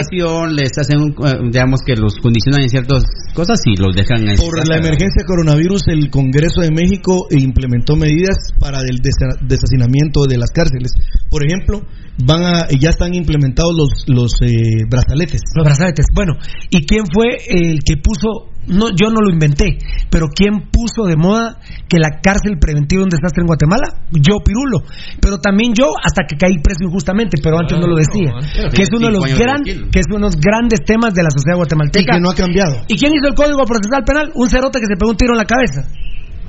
[0.55, 4.37] les hacen, un, eh, digamos que los condicionan en ciertas cosas y los dejan en
[4.37, 10.39] Por la emergencia coronavirus, el Congreso de México implementó medidas para el desa- deshacinamiento de
[10.39, 10.93] las cárceles.
[11.31, 11.83] Por ejemplo,
[12.25, 15.41] van a, ya están implementados los, los eh, brazaletes.
[15.57, 16.07] Los brazaletes.
[16.15, 16.35] Bueno,
[16.71, 18.51] ¿y quién fue el que puso?
[18.67, 19.79] No, yo no lo inventé,
[20.11, 23.85] pero ¿quién puso de moda que la cárcel preventiva de un desastre en Guatemala?
[24.11, 24.81] Yo, Pirulo.
[25.21, 28.33] Pero también yo, hasta que caí preso injustamente, pero antes no lo decía.
[28.75, 31.31] Que es uno de los, gran, que es uno de los grandes temas de la
[31.31, 32.13] sociedad Y guatemalteca.
[32.17, 32.77] que no ha cambiado.
[32.89, 34.33] ¿Y quién hizo el Código Procesal Penal?
[34.35, 35.85] Un cerote que se pegó un tiro en la cabeza.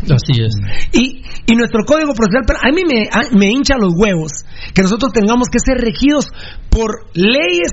[0.06, 0.54] Así es.
[0.94, 4.32] Y, y nuestro Código Procesal Penal, a mí me, a- me hincha los huevos
[4.74, 6.28] que nosotros tengamos que ser regidos
[6.70, 7.72] por leyes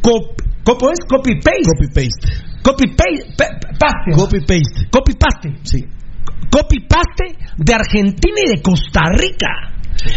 [0.00, 0.98] cop, ¿cómo es?
[1.08, 1.64] Copy-paste.
[1.64, 2.51] Copy-paste.
[2.62, 3.34] Copy-paste.
[3.36, 4.10] pe- paste.
[4.16, 4.88] Copy-paste.
[4.90, 5.48] Copy-paste.
[5.62, 5.78] Sí.
[6.50, 9.48] Copy-paste de Argentina y de Costa Rica.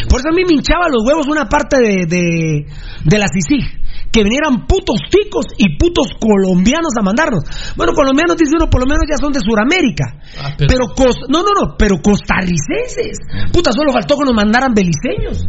[0.09, 2.65] Por eso a mí me hinchaba los huevos una parte de, de,
[3.05, 3.83] de la CICIG.
[4.11, 7.43] Que vinieran putos ticos y putos colombianos a mandarnos.
[7.75, 10.05] Bueno, colombianos, dice uno, por lo menos ya son de Sudamérica.
[10.39, 10.67] Ah, pero...
[10.69, 13.17] pero- cos- no, no, no, pero costarricenses.
[13.51, 15.43] Puta, solo faltó que nos mandaran beliceños.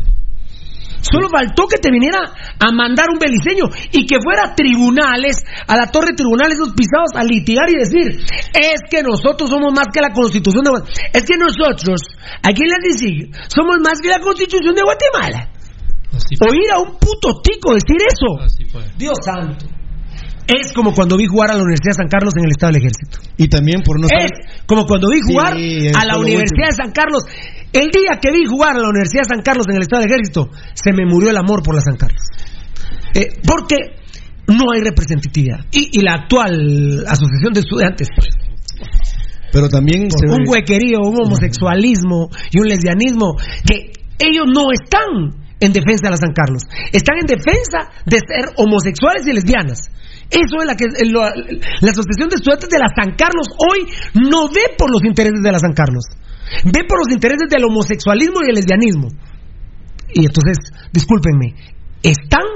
[1.01, 2.21] Solo faltó que te viniera
[2.59, 6.75] a mandar un beliceño y que fuera a tribunales, a la torre de tribunales, esos
[6.75, 8.25] pisados, a litigar y decir:
[8.55, 11.11] Es que nosotros somos más que la constitución de Guatemala.
[11.13, 12.01] Es que nosotros,
[12.43, 12.81] aquí en la
[13.49, 15.51] somos más que la constitución de Guatemala.
[16.41, 18.41] Oír a un puto tico decir eso.
[18.97, 19.67] Dios santo.
[20.47, 22.83] Es como cuando vi jugar a la Universidad de San Carlos en el Estado del
[22.83, 23.19] Ejército.
[23.37, 24.31] Y también por no Es
[24.67, 27.25] como cuando vi jugar Sí, a la Universidad de San Carlos.
[27.73, 30.11] El día que vi jugar a la Universidad de San Carlos en el Estado del
[30.13, 32.23] Ejército, se me murió el amor por la San Carlos.
[33.15, 33.77] Eh, porque
[34.47, 35.67] no hay representatividad.
[35.73, 38.29] Y, y la actual Asociación de Estudiantes, pues,
[39.53, 43.35] Pero también se un ve- huequerío, un homosexualismo y un lesbianismo
[43.67, 48.53] que ellos no están en defensa de la San Carlos, están en defensa de ser
[48.57, 49.91] homosexuales y lesbianas.
[50.31, 53.87] Eso es la que lo- la Asociación de Estudiantes de la San Carlos hoy
[54.31, 56.05] no ve por los intereses de la San Carlos,
[56.65, 59.09] ve por los intereses del homosexualismo y el lesbianismo.
[60.13, 60.59] Y entonces,
[60.93, 61.55] discúlpenme,
[62.03, 62.47] están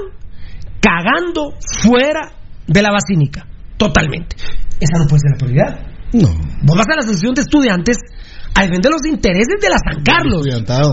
[0.81, 2.31] cagando fuera
[2.67, 3.45] de la basílica,
[3.77, 4.35] totalmente.
[4.79, 5.87] Esa no puede ser la prioridad.
[6.13, 6.27] No.
[6.63, 7.97] Vos vas a la asociación de estudiantes
[8.55, 10.43] a defender los intereses de la San Carlos.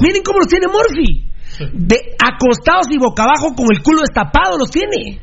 [0.01, 1.27] Miren cómo los tiene Morphy.
[1.75, 5.19] De acostados y boca abajo con el culo destapado los tiene.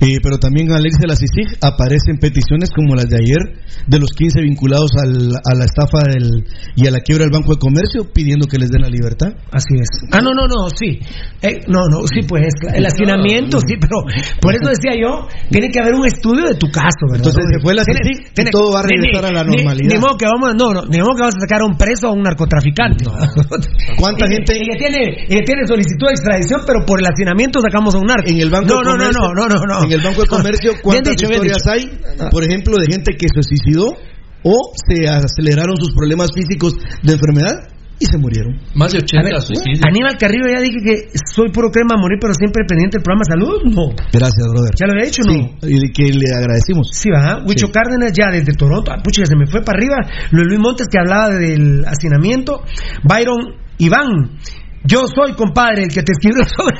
[0.00, 3.38] Eh, pero también Alex de la CICIG aparecen peticiones como las de ayer
[3.86, 6.44] de los 15 vinculados al- a la estafa del,
[6.76, 9.28] y a la quiebra del Banco de Comercio pidiendo que les den la libertad.
[9.52, 9.88] Así es.
[10.12, 10.98] Ah, no, no, no, sí.
[11.42, 12.42] Eh, no, no, sí, pues
[12.74, 14.02] el hacinamiento, sí, pero
[14.40, 17.26] por eso decía yo, tiene que haber un estudio de tu caso, ¿verdad?
[17.28, 19.90] Entonces, se fue la Tiene- CICIG y todo va a regresar a la normalidad.
[19.94, 22.08] Ni, modo que vamos, no, no, ni modo que vamos a sacar a un preso
[22.08, 23.04] a un narcotraficante.
[23.98, 27.06] ¿Cuánta Y- gente- Y que tiene, y que tiene solicitud de extradición, pero por el
[27.06, 28.28] hacinamiento sacamos a un narco.
[28.30, 29.84] En el Banco no, de no, no, Comercio, no, no, no, no.
[29.84, 31.90] En el Banco de Comercio, ¿cuántas dicho, historias hay?
[32.30, 33.88] Por ejemplo, de gente que se suicidó
[34.44, 37.68] o se aceleraron sus problemas físicos de enfermedad
[38.02, 38.58] y se murieron.
[38.74, 39.80] Más de A 80 ver, suicidios.
[39.86, 43.22] Aníbal Carrillo ya dije que soy puro crema a morir, pero siempre pendiente del programa
[43.22, 43.62] de salud.
[43.70, 43.94] No.
[44.10, 44.74] Gracias, brother.
[44.74, 45.38] ¿Ya lo había dicho o no?
[45.62, 46.90] Y que le agradecimos.
[46.90, 47.44] Sí, va.
[47.46, 47.72] Huicho Sí.
[47.72, 48.90] Cárdenas ya desde Toronto.
[48.90, 49.96] Ah, pucha, se me fue para arriba.
[50.32, 52.62] Luis Luis Montes que hablaba del hacinamiento.
[53.04, 54.38] Byron Iván.
[54.84, 56.76] Yo soy, compadre, el que te escribió sobre...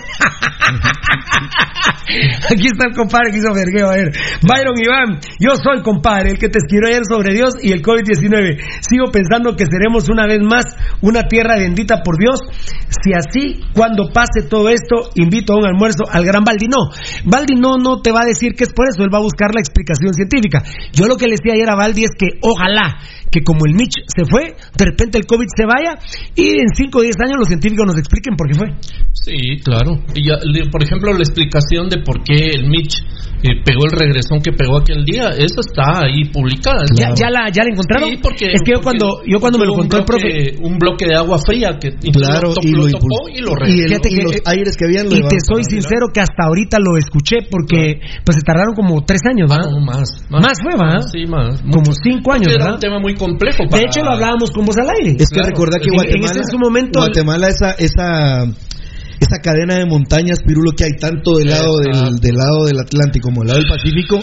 [2.50, 4.12] Aquí está el compadre que hizo vergueo, a ver.
[4.42, 8.58] Byron Iván, yo soy, compadre, el que te escribió ayer sobre Dios y el COVID-19.
[8.80, 10.64] Sigo pensando que seremos una vez más
[11.00, 12.40] una tierra bendita por Dios.
[12.88, 16.66] Si así, cuando pase todo esto, invito a un almuerzo al gran Valdi.
[16.66, 16.90] No,
[17.24, 19.54] Valdi no, no te va a decir que es por eso, él va a buscar
[19.54, 20.62] la explicación científica.
[20.92, 22.96] Yo lo que le decía ayer a Valdi es que ojalá
[23.30, 25.96] que como el Mitch se fue, de repente el COVID se vaya
[26.36, 28.68] y en 5 o 10 años los científicos nos expliquen por qué fue.
[29.12, 29.96] Sí, claro.
[30.14, 33.00] Y ya, le- por ejemplo, la explicación de por qué el Mitch
[33.42, 36.84] eh, pegó el regresón que pegó aquel día, eso está ahí publicada.
[36.94, 38.10] ¿Ya, ya la, ¿Ya la encontraron?
[38.10, 40.28] Sí, porque, es que yo cuando, yo cuando me lo contó el profe...
[40.28, 43.52] bloque- Un bloque de agua fría que Claro, lo, y lo lo topó y lo
[43.52, 43.82] Y, regresó.
[43.82, 46.44] el- Fíjate y que- los aires que habían lo Y te soy sincero que hasta
[46.46, 49.71] ahorita lo escuché porque pues se tardaron como tres años, ¿verdad?
[49.72, 51.00] No, más, Más fue, ¿verdad?
[51.10, 51.60] Sí, más.
[51.62, 51.92] Como mucho.
[52.02, 52.74] cinco años, Porque Era ¿verdad?
[52.74, 53.64] un tema muy complejo.
[53.70, 55.16] De hecho, lo hablábamos con vos al aire.
[55.18, 55.48] Es que Claro.
[55.50, 60.38] recordar que En- en Guatemala, ese su momento- Guatemala esa, esa, esa cadena de montañas,
[60.46, 63.68] Pirulo, que hay tanto del lado del, del lado del Atlántico como del lado del
[63.70, 64.18] Pacífico,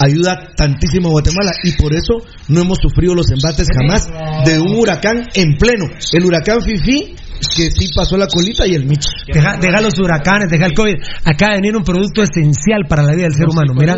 [0.00, 2.14] ayuda tantísimo a Guatemala y por eso
[2.48, 4.06] no hemos sufrido los embates jamás
[4.46, 5.86] de un huracán en pleno.
[6.12, 7.14] El huracán Fifi,
[7.56, 9.06] que sí pasó la colita y el Mitch.
[9.32, 10.94] Deja, deja los huracanes, deja el COVID.
[10.94, 13.74] De venir un producto esencial para la vida del ser humano.
[13.74, 13.96] Mira,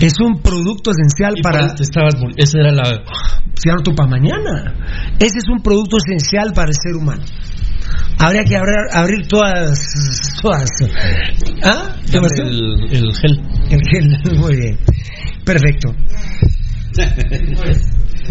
[0.00, 1.74] es un producto esencial Y para.
[1.74, 3.02] te estabas Esa era la.
[3.54, 4.74] Cierto para mañana.
[5.18, 7.22] Ese es un producto esencial para el ser humano.
[8.18, 9.78] Habría que abrir, abrir todas.
[10.42, 10.68] todas.
[11.62, 11.96] ¿Ah?
[12.12, 13.40] El, el gel.
[13.70, 14.78] El gel, muy bien.
[15.44, 15.94] Perfecto.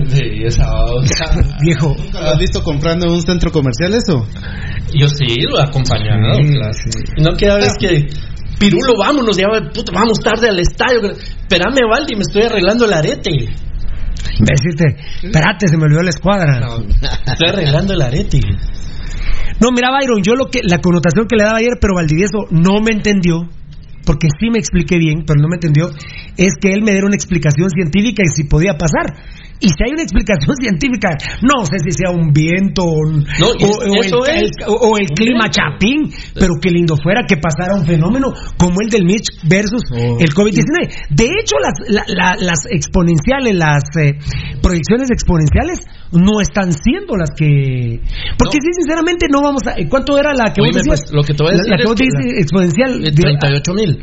[0.07, 0.65] Sí, esa
[1.61, 1.95] Viejo.
[1.97, 4.27] ¿Nunca lo has visto comprando en un centro comercial eso?
[4.93, 6.35] Yo sí, lo he acompañado.
[6.35, 6.73] Sí, claro.
[6.73, 6.89] sí.
[7.21, 8.07] No que vez que.
[8.59, 11.11] Pirulo, vámonos, ya puta, vamos tarde al estadio.
[11.11, 13.31] Espérame, Valdi, me estoy arreglando el arete.
[14.39, 14.85] Me deciste,
[15.23, 16.59] espérate, se me olvidó la escuadra.
[17.25, 18.39] Estoy arreglando el arete.
[19.59, 22.81] No, mira, Byron, yo lo que la connotación que le daba ayer, pero Valdivieso no
[22.81, 23.47] me entendió,
[24.05, 25.89] porque sí me expliqué bien, pero no me entendió,
[26.37, 29.15] es que él me diera una explicación científica y si podía pasar.
[29.59, 31.09] Y si hay una explicación científica,
[31.41, 34.11] no sé si sea un viento o, No, el, es.
[34.11, 38.75] el- o- o el clima chapín, pero qué lindo fuera que pasara un fenómeno como
[38.83, 40.17] el del Mitch versus Oh.
[40.19, 41.07] el COVID-19.
[41.09, 44.17] De hecho, las, la- la- las exponenciales, las eh,
[44.61, 45.79] proyecciones exponenciales
[46.11, 47.99] no están siendo las que...
[48.37, 48.63] Porque No.
[48.63, 49.75] sí, sinceramente, no vamos a...
[49.89, 51.01] ¿Cuánto era la que vos Oíme, decías?
[51.01, 52.91] pues, lo que te voy a decir la que es vos que la- exponencial.
[52.99, 53.99] Eh, de- 38 mil.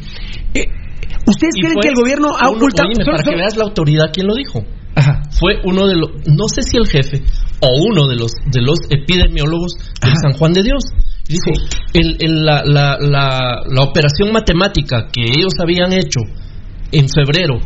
[0.55, 0.64] Eh,
[1.26, 2.88] ¿Ustedes creen que el gobierno ha ocultado...
[3.05, 4.64] para solo- que veas la autoridad, ¿quién lo dijo?
[4.95, 5.22] Ajá.
[5.38, 7.22] Fue uno de los, no sé si el jefe
[7.61, 10.12] o uno de los de los epidemiólogos de.
[10.20, 10.84] San Juan de Dios.
[11.28, 11.51] Dijo,
[11.95, 16.20] el, el- la, la, la, la operación matemática que ellos habían hecho
[16.90, 17.59] en febrero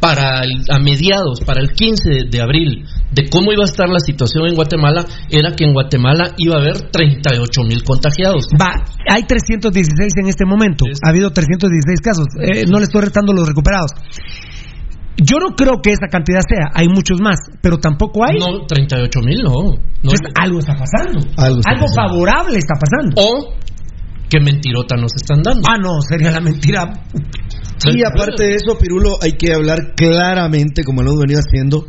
[0.00, 3.88] para el- a mediados, para el 15 de, de abril de cómo iba a estar
[3.88, 8.46] la situación en Guatemala era que en Guatemala iba a haber 38 mil contagiados.
[8.58, 10.86] Va, hay 316 en este momento.
[11.04, 12.26] Ha habido 316 casos.
[12.40, 13.90] Eh, no le estoy restando los recuperados.
[15.16, 16.70] Yo no creo que esa cantidad sea.
[16.74, 18.38] Hay muchos más, pero tampoco hay.
[18.38, 19.50] No, 38 mil no.
[19.52, 19.74] no.
[20.02, 21.20] Entonces, algo está pasando.
[21.36, 21.94] Algo está pasando.
[21.94, 23.20] favorable está pasando.
[23.20, 23.60] O
[24.30, 25.68] que mentirota nos están dando.
[25.68, 26.86] Ah, no, sería la mentira.
[27.84, 31.86] Y aparte de eso, Pirulo, hay que hablar claramente, como lo hemos venido haciendo,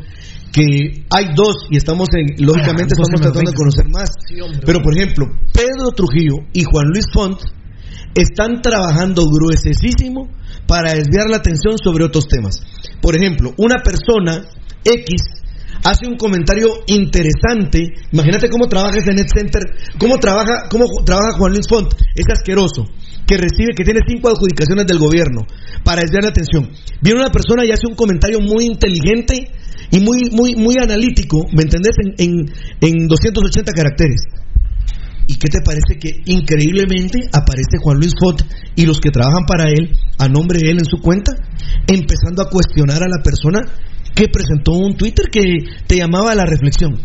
[0.52, 3.58] que hay dos, y estamos en, lógicamente Ah, estamos tratando de 20.
[3.58, 4.10] conocer más.
[4.28, 4.62] Sí, hombre.
[4.66, 7.40] Pero, por ejemplo, Pedro Trujillo y Juan Luis Font
[8.16, 10.30] están trabajando gruesísimo
[10.68, 12.62] para desviar la atención sobre otros temas.
[13.02, 14.46] Por ejemplo, una persona
[14.84, 15.22] X
[15.84, 17.94] hace un comentario interesante.
[18.12, 19.64] Imagínate cómo trabaja ese net center,
[19.98, 22.86] cómo trabaja, cómo trabaja Juan Luis Font, es asqueroso,
[23.26, 25.42] que recibe, que tiene cinco adjudicaciones del gobierno
[25.84, 26.70] para desviar la atención.
[27.02, 29.52] Viene una persona y hace un comentario muy inteligente
[29.92, 31.96] y muy, muy, muy analítico, ¿me entendés?
[32.04, 32.46] En, en,
[32.82, 34.22] en 280 caracteres.
[35.28, 38.42] ¿Y qué te parece que increíblemente aparece Juan Luis Font
[38.76, 41.32] y los que trabajan para él, a nombre de él en su cuenta,
[41.88, 43.62] empezando a cuestionar a la persona
[44.14, 45.42] que presentó un Twitter que
[45.88, 47.00] te llamaba a la reflexión?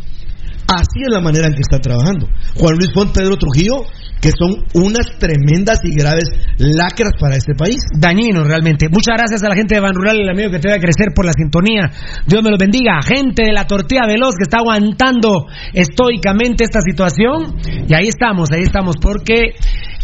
[0.66, 2.28] Así es la manera en que está trabajando.
[2.56, 3.86] Juan Luis Font, Pedro Trujillo,
[4.20, 7.78] que son unas tremendas y graves lacras para este país.
[7.96, 8.88] Dañino realmente.
[8.88, 11.14] Muchas gracias a la gente de Ban Rural, el amigo que te va a crecer
[11.14, 11.90] por la sintonía.
[12.26, 13.00] Dios me los bendiga.
[13.02, 17.58] Gente de la tortilla veloz que está aguantando estoicamente esta situación.
[17.86, 19.54] Y ahí estamos, ahí estamos, porque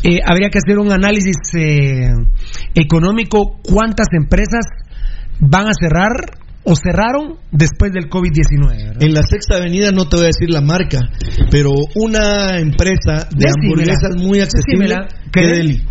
[0.05, 2.13] eh, habría que hacer un análisis eh,
[2.75, 3.59] económico.
[3.63, 4.65] ¿Cuántas empresas
[5.41, 8.69] van a cerrar o cerraron después del COVID-19?
[8.69, 9.03] ¿verdad?
[9.03, 11.01] En la sexta avenida no te voy a decir la marca,
[11.51, 14.97] pero una empresa de hamburguesas muy accesible.
[15.33, 15.83] Kedeli.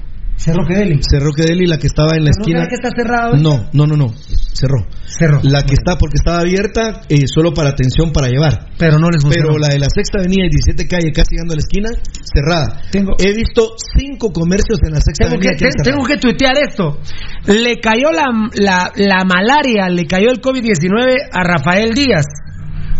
[0.43, 0.99] Cerró Kedeli.
[1.07, 2.59] Cerró Kedeli, la que estaba en la ¿Pero no esquina.
[2.59, 3.35] será que está cerrado?
[3.37, 4.07] No, no, no, no.
[4.53, 4.87] Cerró.
[5.05, 5.39] Cerró.
[5.43, 8.65] La que está, porque estaba abierta eh, solo para atención para llevar.
[8.77, 9.49] Pero no les funcionó.
[9.49, 11.89] Pero la de la sexta avenida y 17 calle, casi llegando a la esquina,
[12.33, 12.81] cerrada.
[12.91, 16.97] Tengo- He visto cinco comercios en la sexta Tengo avenida que, tengo que tuitear esto.
[17.45, 18.25] Le cayó la,
[18.55, 22.25] la, la malaria, le cayó el COVID-19 a Rafael Díaz.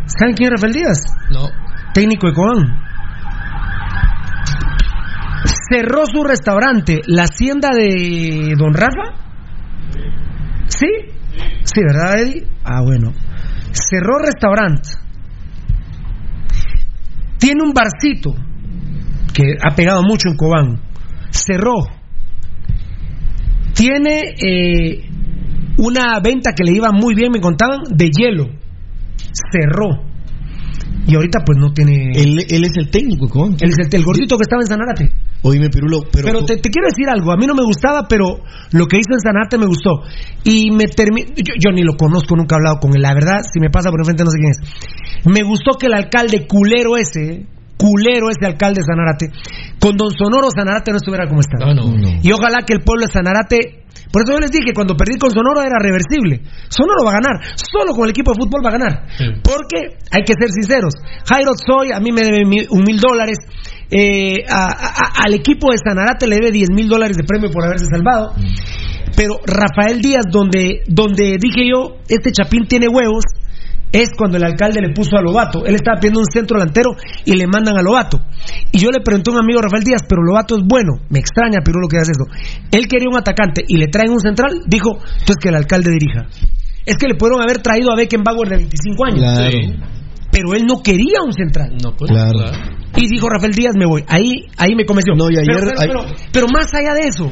[0.05, 0.97] ¿Saben quién es Rafael Díaz?
[1.31, 1.47] No.
[1.93, 2.90] Técnico de Cobán.
[5.71, 9.15] Cerró su restaurante, la hacienda de Don Rafa.
[10.67, 10.87] ¿Sí?
[11.63, 12.47] Sí, ¿verdad, Eddie?
[12.65, 13.13] Ah, bueno.
[13.71, 14.89] Cerró restaurante.
[17.37, 18.35] Tiene un barcito
[19.33, 20.81] que ha pegado mucho en Cobán.
[21.29, 21.75] Cerró.
[23.73, 25.09] Tiene eh,
[25.77, 28.49] una venta que le iba muy bien, me contaban, de hielo.
[29.51, 30.03] Cerró.
[31.07, 32.11] Y ahorita pues no tiene...
[32.13, 33.55] Él, él es el técnico, ¿cómo?
[33.59, 35.30] Él es el, el gordito que estaba en Sanarate.
[35.43, 36.25] Oíme, Pirulo, pero...
[36.27, 39.13] Pero te, te quiero decir algo, a mí no me gustaba, pero lo que hizo
[39.13, 40.01] en Sanarte me gustó.
[40.43, 43.41] Y me termi- yo, yo ni lo conozco, nunca he hablado con él, la verdad,
[43.51, 45.25] si me pasa por enfrente no sé quién es.
[45.25, 49.31] Me gustó que el alcalde culero ese, culero ese alcalde de Sanarate,
[49.79, 51.57] con don Sonoro Sanarate no estuviera como está.
[51.65, 51.89] Ah, no.
[52.21, 53.81] Y ojalá que el pueblo de Sanarate,
[54.13, 56.41] por eso yo les dije, cuando perdí con Sonoro era reversible.
[56.69, 58.93] Sonoro va a ganar, solo con el equipo de fútbol va a ganar.
[59.17, 59.25] Sí.
[59.41, 60.93] Porque hay que ser sinceros.
[61.25, 63.37] Jairo Soy a mí me debe un mil dólares.
[63.91, 67.65] Eh, a- a- al equipo de Sanarate le debe 10 mil dólares de premio por
[67.65, 68.33] haberse salvado.
[69.15, 73.23] Pero Rafael Díaz, donde, donde dije yo, este Chapín tiene huevos,
[73.91, 75.65] es cuando el alcalde le puso a Lobato.
[75.65, 76.91] Él estaba pidiendo un centro delantero
[77.25, 78.21] y le mandan a Lobato.
[78.71, 80.93] Y yo le pregunté a un amigo Rafael Díaz, pero Lobato es bueno.
[81.09, 82.23] Me extraña, pero lo que hace eso.
[82.71, 86.25] Él quería un atacante y le traen un central, dijo, entonces que el alcalde dirija.
[86.85, 89.19] Es que le pudieron haber traído a Beckenbauer de 25 años.
[89.19, 89.57] Claro.
[90.31, 91.75] Pero él no quería un central.
[91.83, 92.39] No, pues, Claro.
[92.95, 94.03] Y dijo Rafael Díaz, me voy.
[94.07, 95.13] Ahí, ahí me convenció.
[95.15, 97.31] No, y ayer- pero, pero- ay- pero- pero más allá de eso,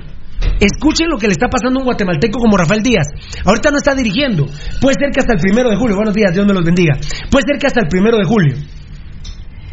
[0.60, 3.08] escuchen lo que le está pasando a un guatemalteco como Rafael Díaz.
[3.46, 4.46] Ahorita no está dirigiendo.
[4.80, 5.96] Puede ser que hasta el primero de julio.
[5.96, 6.96] Buenos días, Dios me los bendiga.
[7.30, 8.56] Puede ser que hasta el primero de julio.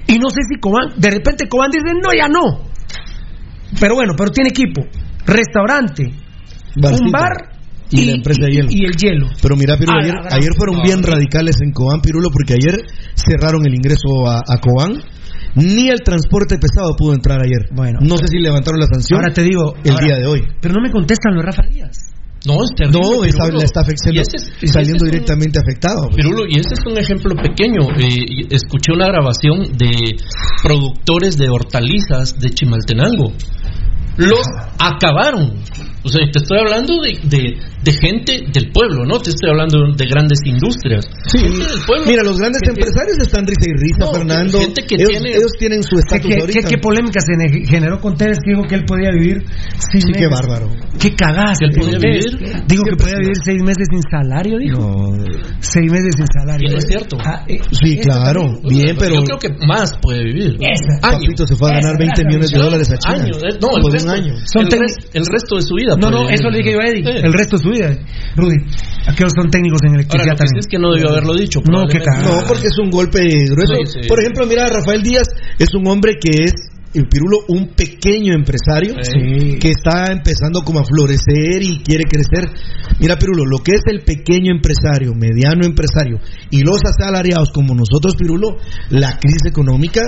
[0.09, 2.69] Y no sé si Cobán, de repente Cobán dice, no, ya no.
[3.81, 4.83] Pero bueno, pero tiene equipo,
[5.27, 6.05] restaurante,
[6.77, 7.33] un bar
[7.91, 8.69] Y la empresa de hielo.
[8.71, 9.27] y el hielo.
[9.43, 12.81] Pero mira, Pirulo, Ah, ayer, ayer fueron bien radicales en Cobán, Pirulo, porque ayer
[13.15, 15.03] cerraron el ingreso a, a Cobán.
[15.57, 17.69] Ni el transporte pesado pudo entrar ayer.
[17.73, 17.99] Bueno.
[18.03, 20.43] no sé si levantaron la sanción Ahora te digo, el ahora- día de hoy.
[20.61, 22.13] Pero no me contestan lo de Rafa Díaz.
[22.47, 23.01] No, es terrible.
[23.01, 23.59] No, está, Pirulo.
[23.59, 26.03] la está afectando- Y ese es- y saliendo ese es un- directamente afectado.
[26.05, 26.17] pues.
[26.17, 27.81] Pirulo, y ese es un ejemplo pequeño.
[27.99, 29.91] Eh, escuché una grabación de
[30.63, 33.33] productores de hortalizas de Chimaltenango.
[34.19, 34.43] Los
[34.79, 35.55] acabaron.
[36.07, 39.19] O sea, te estoy hablando de, de, de gente del pueblo, ¿no?
[39.19, 41.05] Te estoy hablando de grandes industrias.
[41.27, 41.39] Sí.
[41.39, 42.07] Gente del pueblo.
[42.07, 44.59] Mira, los grandes empresarios están risa y risa, No, Fernando.
[44.61, 46.61] gente que ellos, tiene- ellos tienen su ¿Qué, estatus qué, ahorita.
[46.63, 49.43] qué- qué polémica se ne- generó con Tevez que dijo que él podía vivir
[49.91, 50.31] seis Sí, qué meses?
[50.31, 50.71] bárbaro.
[51.01, 51.11] ¿Qué?
[51.11, 51.25] Que
[51.67, 52.25] él podía Tevez?
[52.39, 52.63] vivir.
[52.69, 55.11] Digo que podía vivir seis meses sin salario, dijo.
[55.61, 56.71] Seis meses sin salario.
[56.71, 57.17] No es cierto.
[57.25, 58.43] Ah, eh, Sí, claro.
[58.63, 58.63] también.
[58.85, 59.15] Bien, pero.
[59.17, 60.57] Yo creo que más puede vivir.
[60.61, 61.01] Esa.
[61.03, 63.25] Papito se fue a ganar 20 millones de dólares a China.
[63.25, 64.35] Años, eh, no, el Por un resto, año.
[64.47, 65.96] Son el, técnicos- res- el resto de su vida.
[65.97, 67.05] No, no, eso le dije yo a Eddie.
[67.05, 67.11] Sí.
[67.25, 67.97] El resto de su vida.
[68.37, 68.57] Rudy,
[69.07, 70.59] aquellos son técnicos en Ahora, electricidad lo que también.
[70.61, 71.61] es que no debió haberlo dicho.
[71.71, 71.99] No, qué.
[71.99, 73.21] No, porque es un golpe
[73.51, 73.75] grueso.
[73.87, 74.09] Sí, sí.
[74.09, 75.29] Por ejemplo, mira, Rafael Díaz
[75.59, 76.53] es un hombre que es,
[76.95, 79.59] el Pirulo, un pequeño empresario Sí.
[79.61, 82.49] que está empezando como a florecer y quiere crecer.
[83.01, 86.19] Mira, Pirulo, lo que es el pequeño empresario, mediano empresario
[86.51, 88.57] y los asalariados como nosotros, Pirulo,
[88.91, 90.01] la crisis económica,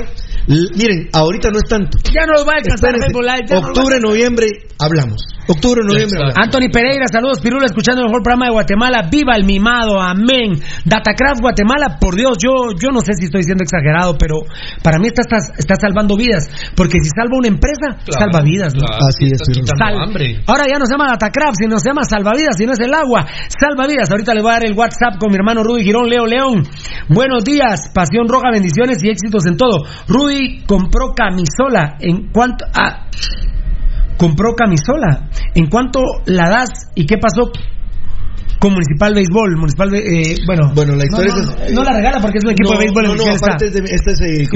[0.47, 1.99] miren, ahorita no es tanto.
[2.15, 4.47] Ya nos va a alcanzar a octubre, noviembre,
[4.79, 5.23] hablamos.
[5.49, 6.37] Octubre, noviembre, hablamos.
[6.45, 9.09] Anthony Pereira, saludos Pirulo, escuchando el mejor programa de Guatemala.
[9.11, 10.61] Viva el mimado, amén.
[10.85, 14.37] Datacraft Guatemala, por Dios, yo, yo no sé si estoy siendo exagerado, pero
[14.83, 16.45] para mí está, está, está salvando vidas.
[16.77, 18.75] Porque si salva una empresa, Claro, salva vidas.
[18.75, 18.81] ¿no?
[18.85, 20.41] claro, Así sí, es, Sal- hambre.
[20.47, 23.25] Ahora ya no se llama Datacraft, sino se llama Salvavidas, si no es el agua.
[23.49, 26.63] Salvavidas, ahorita le voy a dar el WhatsApp con mi hermano Rudy Girón, Leo León.
[27.09, 29.85] Buenos días, Pasión Roja, bendiciones y éxitos en todo.
[30.07, 30.28] Rudy
[30.67, 31.97] compró camisola.
[32.01, 33.07] ¿En cuanto a
[34.17, 35.29] compró camisola.
[35.55, 37.51] ¿En cuánto la das y qué pasó
[38.59, 39.57] con Municipal Béisbol?
[39.57, 42.51] Municipal, eh, bueno, Bueno, la historia no, no, es- no la regala porque es un
[42.51, 43.79] equipo no, de béisbol no, no, aparte está.
[43.79, 44.49] es de- esta es eh.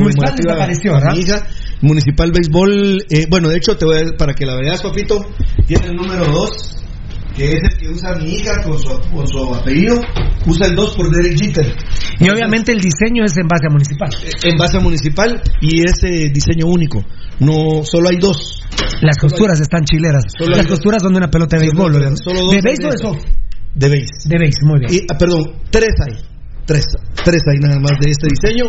[1.80, 5.24] Municipal Béisbol, eh, bueno, de hecho, te voy a- para que la veas, papito,
[5.66, 6.84] tiene el número 2,
[7.34, 10.00] que es el que usa mi hija con su, con su apellido,
[10.46, 11.74] usa el 2 por Derek Jeter.
[12.20, 14.10] Y obviamente el diseño es en base a Municipal.
[14.44, 17.04] En base a Municipal y es eh, diseño único.
[17.40, 18.62] No, solo hay dos.
[19.00, 20.22] Las costuras están chileras.
[20.38, 21.92] Solo Las costuras son de una pelota de béisbol.
[21.92, 22.22] Solo- obviamente.
[22.24, 23.18] solo dos ¿De béisbol o de?
[23.74, 24.28] De base.
[24.28, 24.92] De béis, muy bien.
[24.92, 26.18] Y, ah, perdón, tres hay.
[26.64, 26.84] Tres,
[27.24, 28.66] tres hay nada más de este diseño.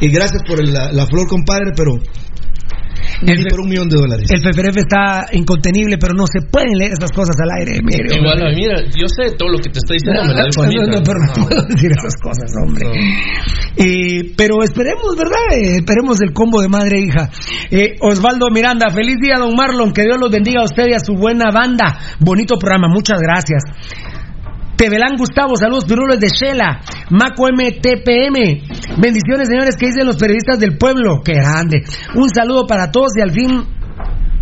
[0.00, 1.92] Y gracias por el- la, la flor, compadre, pero
[3.22, 4.28] ni por un millón de dólares.
[4.30, 7.80] el FFRF está incontenible, pero no se pueden leer esas cosas al aire.
[7.82, 10.50] Mire, Igual, mí, mira, yo sé todo lo que te está diciendo, me la doy
[10.56, 10.82] No, bonita.
[10.82, 12.86] no, no, pero no puedo decir esas cosas, hombre.
[13.76, 15.46] Eh, pero esperemos, ¿verdad?
[15.56, 17.30] Eh, esperemos el combo de madre e hija.
[17.70, 19.92] Eh, Osvaldo Miranda, feliz día, don Marlon.
[19.92, 21.98] Que Dios los bendiga a usted y a su buena banda.
[22.20, 23.62] Bonito programa, muchas gracias.
[24.76, 30.76] Tevelán Gustavo, saludos pirulos de Shela, Maco MTPM, bendiciones señores, que dicen los periodistas del
[30.78, 31.20] pueblo?
[31.24, 31.84] Qué grande.
[32.14, 33.64] Un saludo para todos y al fin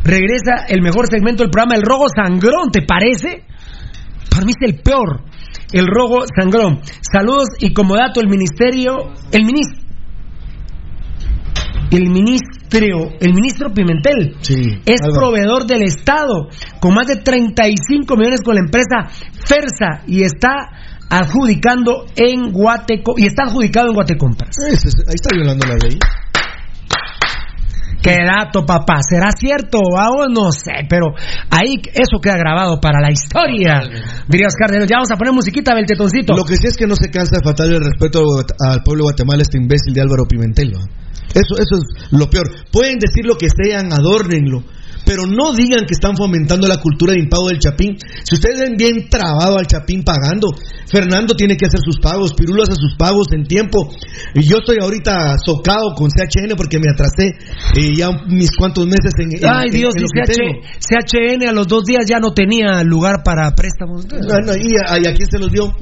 [0.04, 3.44] regresa el mejor segmento del programa, el robo sangrón, ¿te parece?
[4.30, 5.24] Para mí es el peor,
[5.72, 6.80] el robo sangrón.
[7.00, 9.89] Saludos y como dato el ministerio, el ministro,
[11.90, 14.36] el ministro, el ministro Pimentel
[14.86, 15.20] es Álvaro.
[15.20, 16.48] proveedor del Estado
[16.80, 19.08] con más de 35 millones con la empresa
[19.44, 20.52] Fersa y está
[21.10, 24.50] adjudicando en Guateco y está adjudicado en Guatecompras.
[24.68, 25.98] Es- ahí está violando la ley.
[28.02, 29.00] Qué dato, papá.
[29.06, 29.78] ¿Será cierto?
[29.98, 31.08] Ah, no sé, pero
[31.50, 33.82] ahí eso queda grabado para la historia.
[34.26, 34.70] Diría Oscar.
[34.88, 36.34] Ya vamos a poner musiquita del tetoncito.
[36.34, 38.22] Lo que sí es que no se cansa de faltarle el respeto
[38.66, 40.72] al pueblo de Guatemala este imbécil de Álvaro Pimentel.
[40.76, 40.80] ¿va?
[41.34, 42.50] Eso, eso es lo peor.
[42.72, 44.64] Pueden decir lo que sean, adórnenlo.
[45.04, 47.96] Pero no digan que están fomentando la cultura de impago del Chapín.
[48.24, 50.48] Si ustedes ven bien trabado al Chapín pagando,
[50.90, 53.88] Fernando tiene que hacer sus pagos, Pirulo hace sus pagos en tiempo.
[54.34, 57.28] Y yo estoy ahorita socado con CHN porque me atrasé
[57.76, 60.02] eh, ya mis cuantos meses en, en- Ay, en- Dios, en
[60.78, 64.06] CHN a los dos días ya no tenía lugar para préstamos.
[64.06, 65.64] No, no, y, a, y a quién se los dio?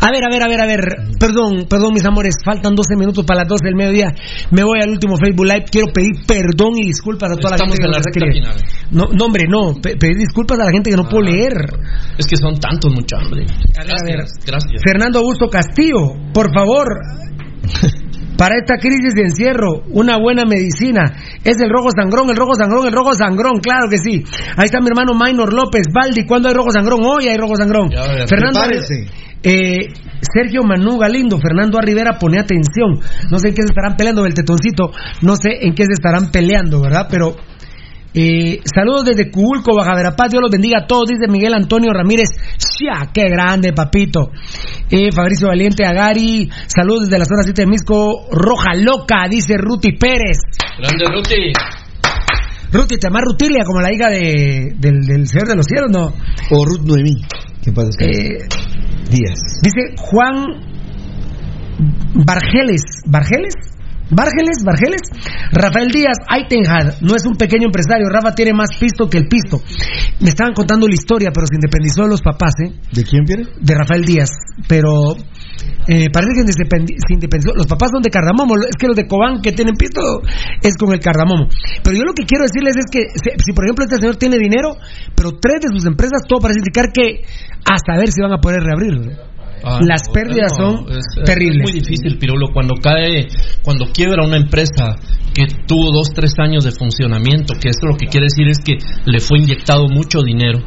[0.00, 0.80] A ver, a ver, a ver, a ver.
[1.18, 2.34] Perdón, perdón, mis amores.
[2.44, 4.08] Faltan 12 minutos para las 12 del mediodía.
[4.50, 5.64] Me voy al último Facebook Live.
[5.70, 8.32] Quiero pedir perdón y disculpas a toda la Estamos gente en la recta escribe.
[8.32, 8.56] final.
[8.90, 9.74] No, no, hombre, no.
[9.80, 11.54] Pe- pedir disculpas a la gente que no puedo leer.
[12.18, 13.46] Es que son tantos, mucha hambre.
[13.78, 14.18] A ver, a ver.
[14.46, 14.82] Gracias.
[14.84, 16.86] Fernando Augusto Castillo, por favor.
[18.36, 21.04] Para esta crisis de encierro, una buena medicina
[21.44, 24.24] es el rojo sangrón, el rojo sangrón, el rojo sangrón, claro que sí.
[24.56, 27.00] Ahí está mi hermano Maynor López, Baldi, ¿cuándo hay rojo sangrón?
[27.04, 27.90] Hoy hay rojo sangrón.
[27.90, 28.58] Ya, ya, Fernando.
[29.44, 31.78] Eh, Sergio Manu Galindo, Fernando.
[31.80, 32.98] Rivera, pone atención.
[33.30, 34.90] No sé en qué se estarán peleando del tetoncito,
[35.22, 37.06] no sé en qué se estarán peleando, ¿verdad?
[37.10, 37.36] Pero
[38.14, 42.28] eh, saludos desde Cuulco, Baja Verapaz, Dios los bendiga a todos, dice Miguel Antonio Ramírez.
[42.56, 43.10] ¡Shia!
[43.12, 44.30] ¡Qué grande, papito!
[44.88, 49.92] Eh, Fabricio Valiente Agari, saludos desde la zona 7 de Misco, Roja Loca, dice Ruti
[49.98, 50.38] Pérez.
[50.78, 51.83] Grande Ruti.
[52.74, 56.06] Ruti, te llamas Rutilia como la hija de, del, del Señor de los Cielos, ¿no?
[56.50, 57.14] O Ruth Noemí.
[57.62, 58.38] Que pasa Eh,
[59.10, 59.38] Díaz.
[59.62, 60.44] dice Juan
[62.26, 63.54] Bargeles, ¿Bargeles?
[64.10, 65.00] Bargeles, Bargeles,
[65.52, 69.60] Rafael Díaz, Aitenhad, no es un pequeño empresario, Rafa tiene más pisto que el pisto.
[70.20, 72.72] Me estaban contando la historia, pero se independizó de los papás, ¿eh?
[72.92, 73.44] ¿De quién viene?
[73.60, 74.28] De Rafael Díaz,
[74.68, 75.16] pero
[75.88, 77.54] eh, parece que se independi- se independizó.
[77.56, 80.00] Los papás son de Cardamomo, es que los de Cobán que tienen pisto
[80.62, 81.48] es con el Cardamomo.
[81.82, 83.08] Pero yo lo que quiero decirles es que
[83.44, 84.76] si, por ejemplo este señor tiene dinero,
[85.16, 87.24] pero tres de sus empresas, todo parece indicar que
[87.64, 89.00] a saber si van a poder reabrir.
[89.00, 89.34] ¿no?
[89.62, 91.62] Ah, Las pérdidas no, son es- es terribles.
[91.62, 93.26] muy difícil, Pirulo, cuando cae,
[93.62, 94.96] cuando quiebra una empresa
[95.34, 98.78] que tuvo dos, tres años de funcionamiento, que esto lo que quiere decir es que
[99.04, 100.60] le fue inyectado mucho dinero.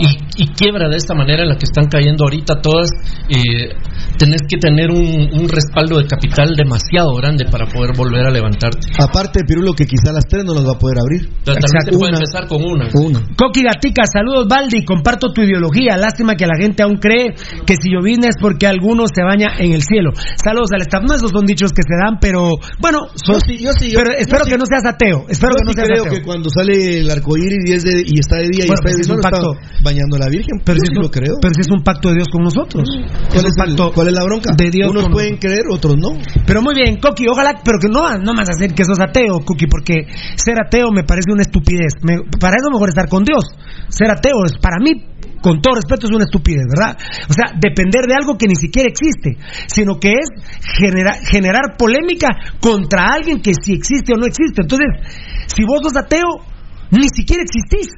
[0.00, 2.88] Y, y quiebra de esta manera en la que están cayendo ahorita todas,
[3.28, 3.74] eh,
[4.18, 8.88] tenés que tener un, un respaldo de capital demasiado grande para poder volver a levantarte.
[8.98, 11.28] Aparte, Pirulo, que quizá las tres no las va a poder abrir.
[11.44, 12.18] Tal vez se puede Una.
[12.18, 12.88] empezar con una.
[12.94, 13.20] Una.
[13.36, 17.34] Coqui Gatica, saludos Baldi, comparto tu ideología, lástima que la gente aún cree
[17.66, 20.10] que si llovina es porque alguno se baña en el cielo.
[20.42, 23.70] Saludos al staff, no esos son dichos que se dan, pero bueno, Yo sí, yo
[23.78, 24.50] sí, yo- pero yo espero sí.
[24.50, 26.14] que no seas ateo, espero Yo que no sí seas creo ateo.
[26.14, 28.74] que cuando sale el arco iris y, es de- y está de día y está
[28.82, 29.52] pues de es un pacto.
[29.54, 30.60] está bañando a la Virgen.
[30.64, 31.34] Pero si sí es lo creo.
[31.40, 32.84] Pero si es un pacto de Dios con nosotros.
[32.84, 34.52] ¿Cuál, Es es un el- pacto cuál es la bronca?
[34.56, 36.18] de Dios Unos pueden creer, otros no.
[36.46, 39.66] Pero muy bien, Coqui, ojalá, pero que no, no a decir que sos ateo, Coqui,
[39.66, 40.06] porque
[40.36, 41.94] ser ateo me parece una estupidez.
[42.02, 43.44] Me- para eso mejor estar con Dios.
[43.88, 45.06] Ser ateo es, para mí,
[45.42, 46.96] con todo respeto, es una estupidez, ¿verdad?
[47.28, 50.28] O sea, depender de algo que ni siquiera existe, sino que es
[50.78, 52.28] genera- generar polémica
[52.60, 54.62] contra alguien que si existe o no existe.
[54.62, 54.86] Entonces,
[55.48, 56.46] si vos sos ateo,
[56.92, 57.88] ni siquiera existís.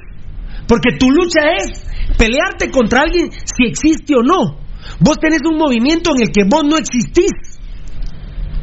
[0.67, 1.83] Porque tu lucha es
[2.17, 4.59] pelearte contra alguien si existe o no.
[4.99, 7.31] Vos tenés un movimiento en el que vos no existís.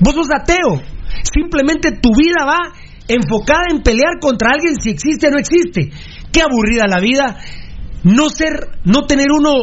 [0.00, 0.82] Vos sos ateo.
[1.22, 2.72] Simplemente tu vida va
[3.09, 5.90] enfocada en pelear contra alguien si existe o no existe.
[6.32, 7.38] Qué aburrida la vida.
[8.05, 9.55] No ser, no tener uno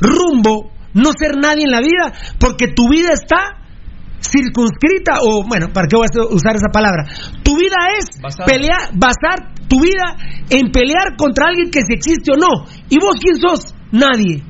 [0.00, 3.59] rumbo, no ser nadie en la vida, porque tu vida está
[4.20, 7.04] circunscrita, o bueno, ¿para qué voy a usar esa palabra?
[7.42, 8.46] Tu vida es Basada.
[8.46, 10.16] pelear, basar tu vida
[10.50, 12.66] en pelear contra alguien que si existe o no.
[12.88, 13.74] ¿Y vos quién sos?
[13.92, 14.42] Nadie.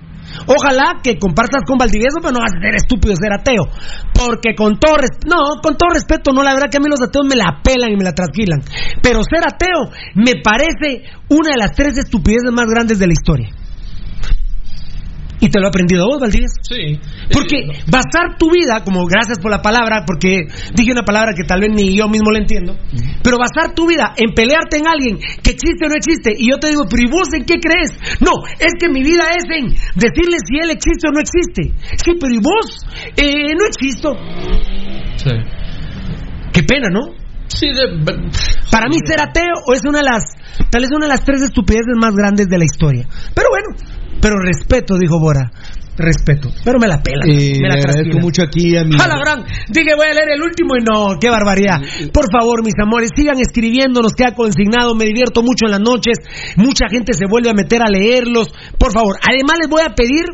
[0.47, 3.67] Ojalá que compartas con Valdivieso, pero no vas a ser estúpido ser ateo.
[4.15, 7.03] Porque con todo respeto, no, con todo respeto, no, la verdad que a mí los
[7.03, 8.63] ateos me la pelan y me la trasquilan.
[9.03, 13.49] Pero ser ateo me parece una de las tres estupideces más grandes de la historia.
[15.41, 16.61] Y te lo he aprendido vos, Valdivieso.
[16.63, 17.01] Sí.
[17.33, 21.61] Porque basar tu vida, como gracias por la palabra, porque dije una palabra que tal
[21.61, 22.77] vez ni yo mismo la entiendo,
[23.23, 26.59] pero basar tu vida en pelearte en alguien que existe o no existe, y yo
[26.59, 27.91] te digo, pero ¿y vos en qué crees?
[28.21, 31.73] No, es que mi vida es en decirle si él existe o no existe.
[32.05, 32.85] Sí, pero ¿y vos?
[33.17, 34.13] Eh, no existo.
[35.17, 35.31] Sí.
[36.53, 37.15] Qué pena, ¿no?
[37.49, 38.05] Sí, de-
[38.71, 40.23] Para mí ser ateo es una de las,
[40.71, 43.07] tal vez una de las tres estupideces más grandes de la historia.
[43.35, 45.51] Pero bueno, pero respeto, dijo Bora.
[45.97, 46.49] Respeto.
[46.65, 47.27] Pero me la pela.
[47.27, 48.97] Eh, me la le agradezco mucho aquí a mi.
[48.99, 49.45] ¡A la gran!
[49.69, 51.77] Dije, voy a leer el último y no, qué barbaridad.
[52.13, 56.17] Por favor, mis amores, sigan escribiendo, nos queda consignado, me divierto mucho en las noches,
[56.57, 58.49] mucha gente se vuelve a meter a leerlos.
[58.79, 60.25] Por favor, además les voy a pedir,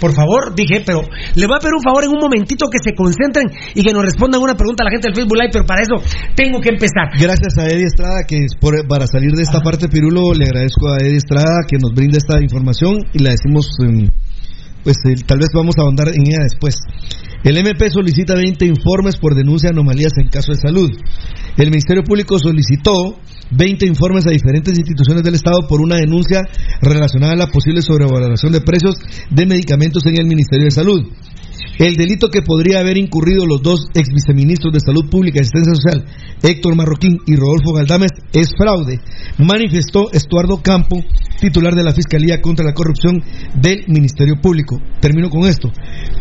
[0.00, 1.02] por favor, dije, pero
[1.34, 4.02] les voy a pedir un favor en un momentito que se concentren y que nos
[4.04, 5.96] respondan una pregunta a la gente del Facebook Live, pero para eso
[6.34, 7.10] tengo que empezar.
[7.18, 10.88] Gracias a Eddie Estrada, que es por- para salir de esta parte, Pirulo, le agradezco
[10.90, 14.08] a Eddie Estrada que nos brinda esta información y la decimos, em,
[14.82, 16.76] pues eh, tal vez vamos a ahondar en ella después.
[17.44, 20.90] El MP solicita 20 informes por denuncia de anomalías en caso de salud.
[21.56, 23.18] El Ministerio Público solicitó
[23.50, 26.42] 20 informes a diferentes instituciones del Estado por una denuncia
[26.80, 28.96] relacionada a la posible sobrevaloración de precios
[29.30, 31.06] de medicamentos en el Ministerio de Salud.
[31.78, 35.74] El delito que podría haber incurrido los dos ex viceministros de Salud Pública y Asistencia
[35.74, 36.04] Social,
[36.42, 39.00] Héctor Marroquín y Rodolfo Galdames, es fraude,
[39.38, 41.02] manifestó Estuardo Campo,
[41.40, 43.22] titular de la Fiscalía contra la Corrupción
[43.54, 44.80] del Ministerio Público.
[45.00, 45.70] Termino con esto.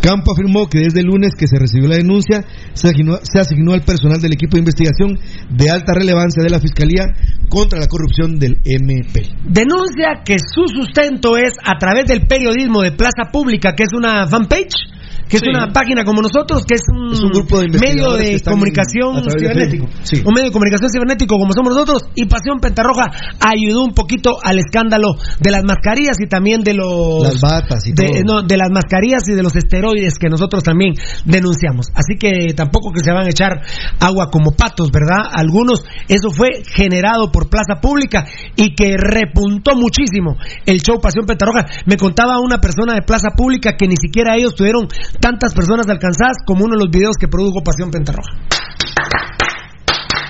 [0.01, 3.73] Campo afirmó que desde el lunes que se recibió la denuncia, se asignó, se asignó
[3.73, 5.19] al personal del equipo de investigación
[5.49, 7.05] de alta relevancia de la Fiscalía
[7.49, 9.21] contra la corrupción del MP.
[9.45, 14.27] Denuncia que su sustento es a través del periodismo de Plaza Pública, que es una
[14.27, 14.92] fanpage,
[15.27, 15.49] que es Sí.
[15.49, 19.87] una página como nosotros, que es un, Es un grupo de medio de comunicación cibernético.
[20.03, 20.21] Sí.
[20.25, 22.03] Un medio de comunicación cibernético como somos nosotros.
[22.15, 27.23] Y Pasión Pentarroja ayudó un poquito al escándalo de las mascarillas y también de los.
[27.23, 28.41] Las batas y de, todo.
[28.41, 30.93] no, de las mascarillas y de los esteroides que nosotros también
[31.25, 31.87] denunciamos.
[31.95, 33.61] Así que tampoco que se van a echar
[33.99, 35.29] agua como patos, ¿verdad?
[35.31, 41.65] Algunos, eso fue generado por Plaza Pública y que repuntó muchísimo el show Pasión Pentarroja.
[41.85, 44.87] Me contaba una persona de Plaza Pública que ni siquiera ellos tuvieron
[45.19, 48.31] tantas personas alcanzadas como uno de los videos que produjo Pasión Pentarroja.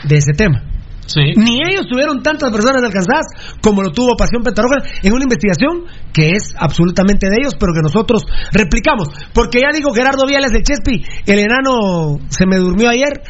[0.08, 0.73] De ese tema.
[1.36, 3.26] Ni ellos tuvieron tantas personas alcanzadas
[3.62, 7.82] como lo tuvo Pasión Pentarroja en una investigación que es absolutamente de ellos, pero que
[7.82, 9.10] nosotros replicamos.
[9.34, 13.22] Porque ya digo Gerardo Viales de Chespi, el enano se me durmió ayer,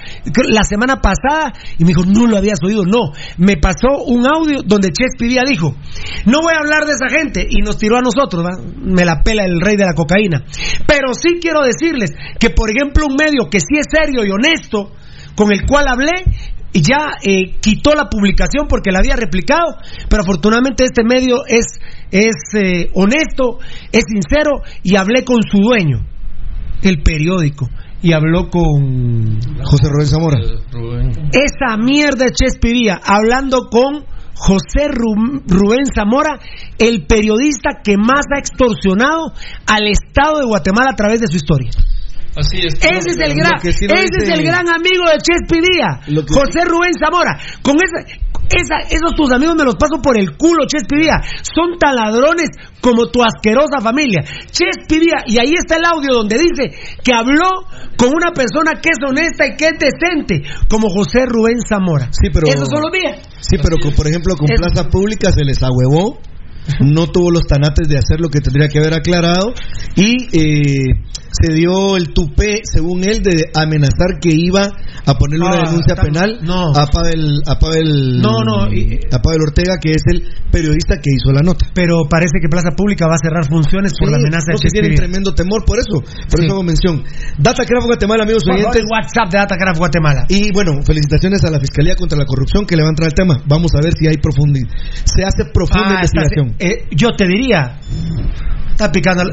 [0.50, 2.84] la semana pasada, y me dijo, no lo habías oído.
[2.86, 5.76] No, me pasó un audio donde Chespi Vía dijo,
[6.26, 8.46] no voy a hablar de esa gente, y nos tiró a nosotros,
[8.78, 10.44] me la pela el rey de la cocaína.
[10.86, 14.92] Pero sí quiero decirles que, por ejemplo, un medio que sí es serio y honesto,
[15.36, 16.24] con el cual hablé,
[16.82, 19.78] ya eh, quitó la publicación porque la había replicado,
[20.10, 21.66] pero afortunadamente este medio es,
[22.12, 23.60] es eh, honesto,
[23.92, 26.06] es sincero y hablé con su dueño,
[26.82, 27.70] el periódico,
[28.02, 30.36] y habló con José Rubén Zamora.
[31.32, 34.06] Esa mierda de Chespiría, hablando con
[34.36, 36.40] José Ru- Rubén Zamora,
[36.80, 39.32] el periodista que más ha extorsionado
[39.68, 41.70] al Estado de Guatemala a través de su historia.
[42.36, 42.74] Así es.
[42.76, 46.00] Ese es el gran, ese es el gran amigo de Chespi Díaz,
[46.34, 47.38] José Rubén Zamora.
[47.62, 48.02] Con esa,
[48.50, 51.22] esa, esos tus amigos me los paso por el culo, Chespi Díaz.
[51.44, 52.50] Son tan ladrones
[52.82, 54.22] como tu asquerosa familia.
[54.50, 56.74] Chespi Díaz, y ahí está el audio donde dice
[57.04, 57.50] que habló
[57.98, 62.10] con una persona que es honesta y que es decente, como José Rubén Zamora.
[62.12, 63.20] Sí, pero- Esos son los días.
[63.42, 66.20] Sí, pero con- por ejemplo con Es- Plaza Pública se les ahuevó,
[66.80, 69.54] no tuvo los tanates de hacer lo que tendría que haber aclarado
[69.96, 70.94] y eh,
[71.34, 74.70] se dio el tupé, según él, de amenazar que iba
[75.06, 76.72] a ponerle una Ah, denuncia estamos- penal no.
[76.76, 81.10] a Pavel, a Pavel, No, no, y- a Pavel Ortega, que es el periodista que
[81.16, 81.66] hizo la nota.
[81.74, 84.96] Pero parece que Plaza Pública va a cerrar funciones por Sí, la amenaza de tienen
[84.96, 87.04] tremendo temor por eso, por eso hago mención.
[87.38, 88.84] Datacraft Guatemala, amigos Por favor, oyentes.
[88.84, 90.26] el WhatsApp de Datacraft Guatemala.
[90.30, 93.16] Y bueno, felicitaciones a la Fiscalía contra la Corrupción que le va a entrar el
[93.16, 93.42] tema.
[93.48, 94.70] Vamos a ver si hay profundidad.
[95.04, 96.56] Se hace profunda Ah, investigación.
[96.60, 97.80] eh, yo te diría,
[98.74, 99.24] está picando.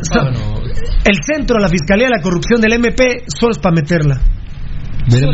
[1.05, 4.20] El centro de la Fiscalía de la Corrupción del MP solo es para meterla.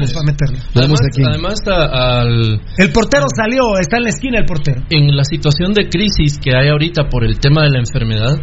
[0.05, 0.59] Es para meterla.
[0.75, 4.81] Además, además a- al, El portero salió, está en la esquina el portero.
[4.91, 8.37] en la situación de crisis que hay ahorita por el tema de la enfermedad,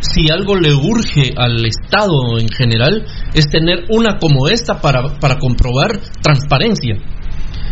[0.00, 3.04] si algo le urge al Estado en general
[3.34, 6.96] es tener una como esta para, para comprobar transparencia.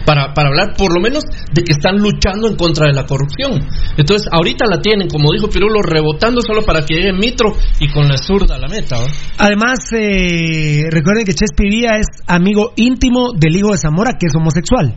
[0.08, 3.60] Para, para hablar por lo menos de que están luchando en contra de la corrupción.
[3.98, 8.08] Entonces, ahorita la tienen, como dijo Pirulo, rebotando solo para que llegue Mitro y con
[8.08, 8.96] la zurda a la meta.
[9.36, 14.34] Además, eh, recuerden que Chespi Vía es amigo íntimo del hijo de Zamora, que es
[14.34, 14.96] homosexual.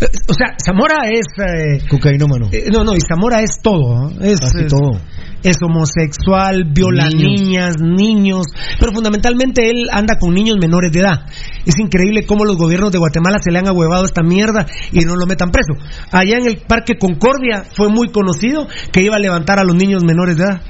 [0.00, 1.26] Eh, O sea, Zamora es...
[1.38, 2.48] eh, Cocainómano.
[2.52, 4.10] eh, no, no, y Zamora es todo.
[4.20, 5.00] Es, Casi todo.
[5.42, 7.40] Es homosexual, viola Niños.
[7.40, 8.46] niñas, niños,
[8.80, 11.26] pero fundamentalmente él anda con niños menores de edad.
[11.66, 15.16] Es increíble cómo los gobiernos de Guatemala se le han ahuevado esta mierda y no
[15.16, 15.74] lo metan preso.
[16.12, 20.02] Allá en el Parque Concordia fue muy conocido que iba a levantar a los niños
[20.02, 20.62] menores de edad.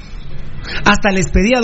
[0.85, 1.59] Hasta les pedía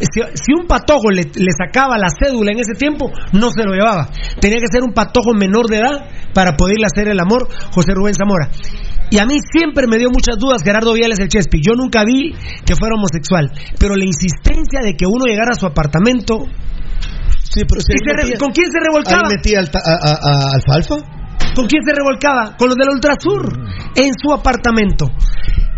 [0.00, 3.72] si, si un patojo le, le sacaba la cédula en ese tiempo, no se lo
[3.74, 4.08] llevaba.
[4.40, 8.14] Tenía que ser un patojo menor de edad para poderle hacer el amor José Rubén
[8.14, 8.48] Zamora.
[9.10, 11.60] Y a mí siempre me dio muchas dudas Gerardo Viales el Chespi.
[11.66, 12.34] Yo nunca vi
[12.66, 16.44] que fuera homosexual, pero la insistencia de que uno llegara a su apartamento.
[17.42, 19.28] Sí, pero si ¿Y ahí se re- metía- ¿Con quién se revolcaba?
[19.30, 20.96] Metía al a, a- a Alfalfa.
[21.54, 22.56] ¿Con quién se revolcaba?
[22.58, 23.58] Con los del Ultrasur,
[23.96, 25.06] en su apartamento.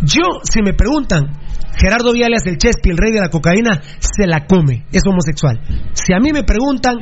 [0.02, 1.30] Yo, si me preguntan,
[1.76, 5.60] Gerardo Viales, el Chespi, el rey de la cocaína, se la come, es homosexual.
[5.92, 6.96] Si a mí me preguntan,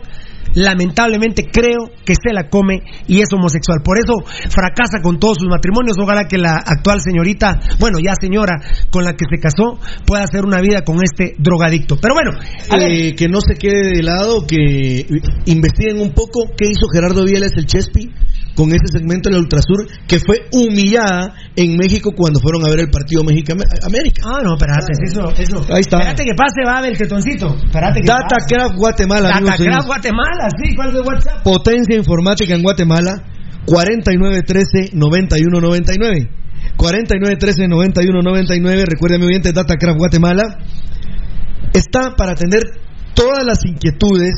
[0.59, 3.80] lamentablemente creo que se la come y es homosexual.
[3.84, 4.14] Por eso
[4.50, 5.96] fracasa con todos sus matrimonios.
[6.00, 8.54] Ojalá que la actual señorita, bueno, ya señora
[8.90, 11.96] con la que se casó, pueda hacer una vida con este drogadicto.
[12.00, 12.30] Pero bueno,
[12.70, 15.06] a Eh, que no se quede de lado, que
[15.46, 18.11] investiguen un poco qué hizo Gerardo Viales el Chespi
[18.59, 22.80] con ese segmento en el Ultrasur que fue humillada en México cuando fueron a ver
[22.80, 24.22] el partido México-América.
[24.26, 25.62] Ah, no, espérate, eso, eso.
[25.72, 25.98] Ahí está.
[25.98, 27.54] Espérate que pase, va el tetoncito.
[27.54, 28.09] Espérate que.
[28.09, 29.28] Datacraft Guatemala.
[29.28, 29.86] Datacraft.
[29.86, 31.42] Guatemala, sí, ¿cuál es el WhatsApp?
[31.42, 33.24] Potencia informática en Guatemala
[33.66, 36.30] 4913-9199
[36.76, 40.59] 4913-9199 Recuerden mi oyente Datacraft Guatemala
[41.72, 42.62] Está para atender
[43.14, 44.34] todas las inquietudes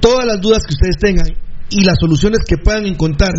[0.00, 3.32] Todas las dudas que ustedes tengan Y las soluciones que puedan encontrar.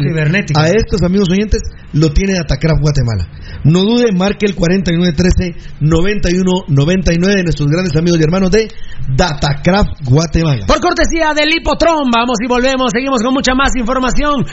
[0.56, 1.62] A estos amigos oyentes
[1.94, 3.26] Lo tiene Datacraft Guatemala
[3.64, 8.68] No dude, marque el 4913-9199 De nuestros grandes amigos y hermanos de
[9.16, 14.46] Datacraft Guatemala Por cortesía del Lipotron, vamos y volvemos, seguimos con mucha más información.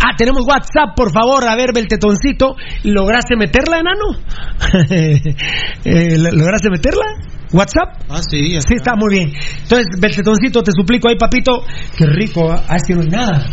[0.00, 2.54] Ah, tenemos WhatsApp, por favor, a ver, ve el tetoncito.
[2.84, 4.16] ¿Lograste meterla, enano?
[5.84, 7.04] Eh, ¿Lograste meterla?
[7.52, 8.02] ¿WhatsApp?
[8.08, 8.58] Ah, sí.
[8.60, 9.32] Sí, está muy bien.
[9.62, 11.64] Entonces, Beltetoncito, te suplico ahí, papito.
[11.96, 12.64] Qué rico, ¿va?
[12.68, 13.46] Ah, es que no hay nada.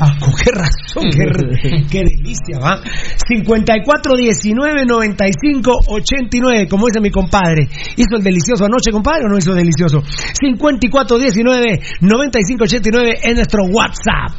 [0.00, 2.80] Ah, con qué razón, qué, qué delicia, ¿va?
[3.28, 7.68] 54 19 95 89, como dice mi compadre.
[7.96, 10.02] ¿Hizo el delicioso anoche, compadre, o no hizo el delicioso?
[10.40, 14.32] 54 19 95 89 en nuestro WhatsApp.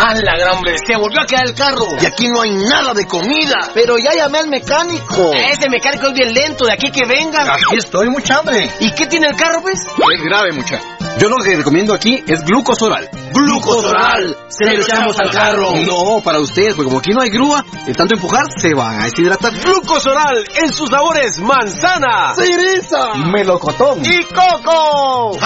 [0.00, 0.72] ¡A la gran hombre!
[0.78, 1.84] ¡Se volvió a quedar el carro!
[2.00, 3.68] Y aquí no hay nada de comida.
[3.74, 5.30] Pero ya llamé al mecánico.
[5.34, 7.42] Ese mecánico es bien lento, de aquí que venga.
[7.52, 8.70] Aquí estoy, mucha hambre.
[8.80, 9.80] ¿Y qué tiene el carro, pues?
[9.80, 10.84] Es grave, muchacho.
[11.18, 13.08] Yo lo que recomiendo aquí es glucosoral.
[13.34, 14.36] Glucosoral.
[14.48, 15.72] Se lo echamos al carro.
[15.86, 19.04] No, para ustedes, porque como aquí no hay grúa, de tanto empujar se van a
[19.04, 19.52] deshidratar.
[19.52, 25.38] Glucosoral en sus sabores manzana, cereza, melocotón y coco.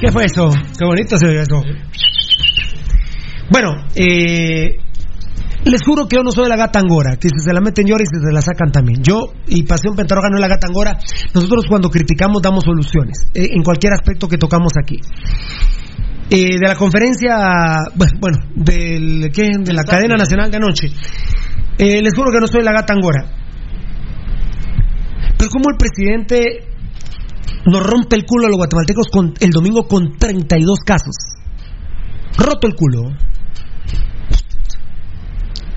[0.00, 0.50] ¿Qué fue eso?
[0.78, 1.62] Qué bonito se ve eso.
[3.50, 4.81] Bueno, eh,
[5.70, 8.02] les juro que yo no soy la gata angora, que si se la meten llora
[8.02, 9.02] y si se la sacan también.
[9.02, 10.98] Yo y Pasión Pentarroga no es la gata angora.
[11.34, 14.98] Nosotros cuando criticamos damos soluciones, eh, en cualquier aspecto que tocamos aquí.
[16.30, 17.36] Eh, de la conferencia,
[17.94, 20.88] bueno, de la cadena nacional de anoche,
[21.78, 23.24] eh, les juro que no soy la gata angora.
[25.36, 26.68] Pero como el presidente
[27.66, 31.14] nos rompe el culo a los guatemaltecos con, el domingo con 32 casos.
[32.36, 33.10] Roto el culo.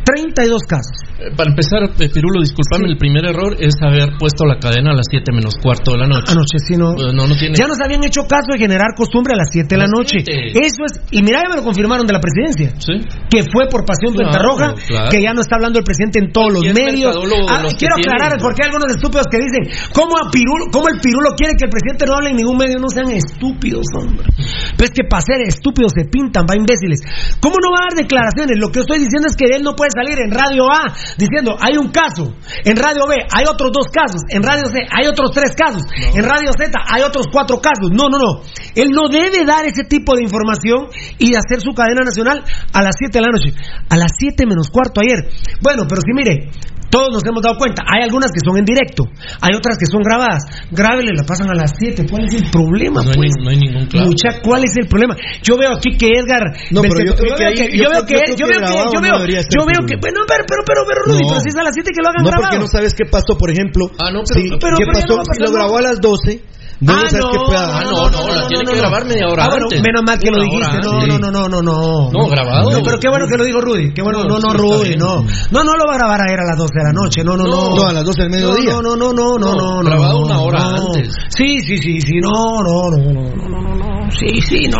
[0.05, 1.04] 32 casos.
[1.17, 4.95] Eh, Para empezar, eh, Pirulo, discúlpame, el primer error es haber puesto la cadena a
[4.99, 6.31] las 7 menos cuarto de la noche.
[6.35, 6.91] Anoche, sí, no.
[6.91, 7.55] Eh, no, no tiene...
[7.55, 10.19] Ya nos habían hecho caso de generar costumbre a las 7 de la noche.
[10.19, 10.51] siete.
[10.59, 10.99] Eso es.
[11.11, 12.75] Y mira, ya me lo confirmaron de la presidencia.
[12.83, 12.99] Sí.
[13.31, 14.67] Que fue por Pasión Claro, Pentarroja.
[14.87, 15.09] claro.
[15.09, 17.15] Que ya no está hablando el presidente en todos los medios.
[17.47, 19.63] Ah, los quiero tienen- aclarar porque hay algunos estúpidos que dicen:
[19.95, 22.75] ¿cómo, a Pirulo, ¿Cómo el Pirulo quiere que el presidente no hable en ningún medio?
[22.75, 24.27] No sean estúpidos, hombre.
[24.75, 26.99] Pero es que para ser estúpidos se pintan, va imbéciles.
[27.39, 28.59] ¿Cómo no va a dar declaraciones?
[28.59, 31.77] Lo que estoy diciendo es que él no puede salir en Radio A diciendo: hay
[31.77, 32.33] un caso.
[32.63, 34.21] En Radio B hay otros dos casos.
[34.29, 35.83] En Radio C hay otros tres casos.
[35.93, 37.91] En Radio Z hay otros cuatro casos.
[37.91, 38.41] No, no, no.
[38.75, 40.87] Él no debe dar ese tipo de información
[41.17, 42.43] y hacer su cadena nacional
[42.73, 43.53] a las 7 de la noche.
[43.89, 45.29] A las 7 menos cuarto ayer.
[45.61, 46.49] Bueno, pero sí, mire,
[46.95, 47.83] todos nos hemos dado cuenta.
[47.83, 49.03] Hay algunas que son en directo.
[49.43, 50.47] Hay otras que son grabadas.
[50.71, 52.07] Grábele, la pasan a las 7.
[52.07, 53.31] ¿Cuál es el problema, No hay, pues?
[53.43, 54.07] no hay ningún claro.
[54.07, 55.15] Mucha, ¿cuál es el problema?
[55.43, 56.55] Yo veo aquí que Edgar.
[56.71, 59.17] No, pero yo creo que ahí- yo yo veo que, yo veo que yo veo,
[59.19, 61.29] no yo veo que, bueno, pero, pero, pero, pero, Rudy, No.
[61.35, 62.47] pero si es a las 7 que lo hagan No, grabado.
[62.47, 63.91] porque no sabes qué pasó, por ejemplo.
[63.99, 65.17] Ah, no, Sí, pero- pero- ¿Qué pero pasó?
[65.19, 66.39] no Si lo grabó a las 12,
[66.81, 67.77] no, Ah, no qué pueda.
[67.79, 69.81] Ah, no, no, la tiene que grabar media hora Ah, bueno, antes.
[69.81, 70.77] menos mal que lo dijiste.
[70.83, 72.11] No, no, no, no, no, no.
[72.11, 72.69] No, grabado.
[72.71, 73.93] No, pero qué bueno que lo dijo Rudy.
[73.93, 75.25] Qué bueno, no, No, no, Rudy, no.
[75.51, 77.23] No, no lo va a grabar ayer a las 12 de la noche.
[77.23, 77.75] No, no, no.
[77.75, 78.71] No, a las 12 del mediodía.
[78.73, 79.89] No, no, no, no, no, no, no.
[79.89, 80.87] grabado no, una hora no.
[80.93, 81.13] antes.
[81.29, 82.13] Sí, sí, sí, sí.
[82.21, 82.29] No,
[82.61, 84.11] no, no, no, no, no, no, no.
[84.11, 84.77] Sí, sí, no.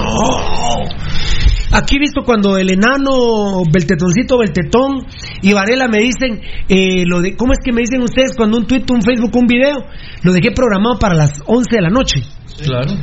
[1.71, 5.05] Aquí he visto cuando el enano Beltetoncito Beltetón
[5.41, 8.67] y Varela me dicen, eh, lo de, ¿cómo es que me dicen ustedes cuando un
[8.67, 9.77] tweet, un Facebook, un video?
[10.23, 12.21] Lo dejé programado para las 11 de la noche.
[12.63, 12.93] Claro.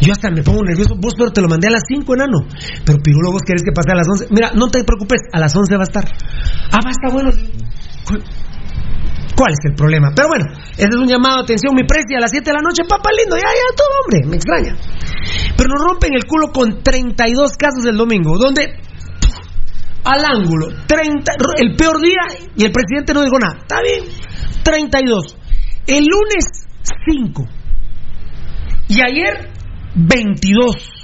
[0.00, 0.94] Yo hasta me pongo nervioso.
[0.96, 2.46] Vos, pero te lo mandé a las 5, enano.
[2.84, 4.26] Pero Pirulo, vos querés que pase a las 11.
[4.30, 6.04] Mira, no te preocupes, a las 11 va a estar.
[6.70, 7.30] Ah, va a estar bueno.
[9.40, 10.12] ¿Cuál, es el problema?
[10.14, 12.18] Pero bueno, ese es un llamado de atención, mi precio.
[12.18, 14.76] A las 7 de la noche, papá lindo, ya, ya, todo hombre, me extraña.
[15.56, 18.68] Pero nos rompen el culo con 32 casos del domingo, donde
[20.04, 22.20] al ángulo, 30, el peor día
[22.54, 23.56] y el presidente no dijo nada.
[23.62, 24.04] Está bien,
[24.62, 25.38] 32.
[25.86, 26.44] El lunes,
[27.10, 27.42] 5.
[28.88, 29.48] Y ayer,
[29.94, 30.99] 22.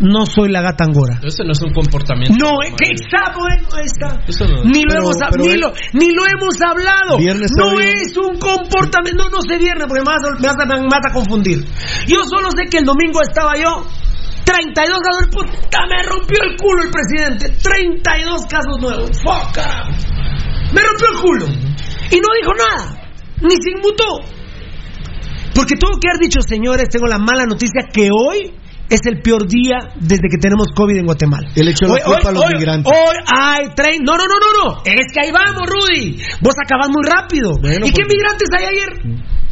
[0.00, 1.20] No soy la gata angora.
[1.22, 2.36] Ese no es un comportamiento.
[2.38, 4.20] No, es que exacto, eh, no está.
[4.28, 7.16] Eso no- Ni lo, Pero- hemos, pero ni, lo, ni lo hemos hablado.
[7.18, 9.24] Viernes no es un comportamiento.
[9.24, 11.64] No, no sé viernes porque me vas, a, me, vas a, me vas a confundir.
[12.06, 13.86] Yo solo sé que el domingo estaba yo.
[14.44, 15.26] 32 casos.
[15.32, 17.56] Puta, me rompió el culo el presidente.
[17.62, 19.10] 32 casos nuevos.
[19.54, 19.90] Carajo.
[20.72, 21.46] Me rompió el culo.
[22.10, 23.00] Y no dijo nada.
[23.40, 24.20] Ni se inmutó.
[25.54, 28.52] Porque tuvo que haber dicho, señores, tengo la mala noticia que hoy
[28.88, 31.48] es el peor día desde que tenemos COVID en Guatemala.
[31.56, 32.92] Él echó la Hoy- hoy- a los hoy- migrantes.
[32.92, 34.02] Hoy hay tren.
[34.04, 34.82] No, no, no, no, no.
[34.84, 36.22] Es que ahí vamos, Rudy.
[36.40, 37.56] Vos acabas muy rápido.
[37.60, 38.90] Bueno, ¿Y qué pues- migrantes hay ayer?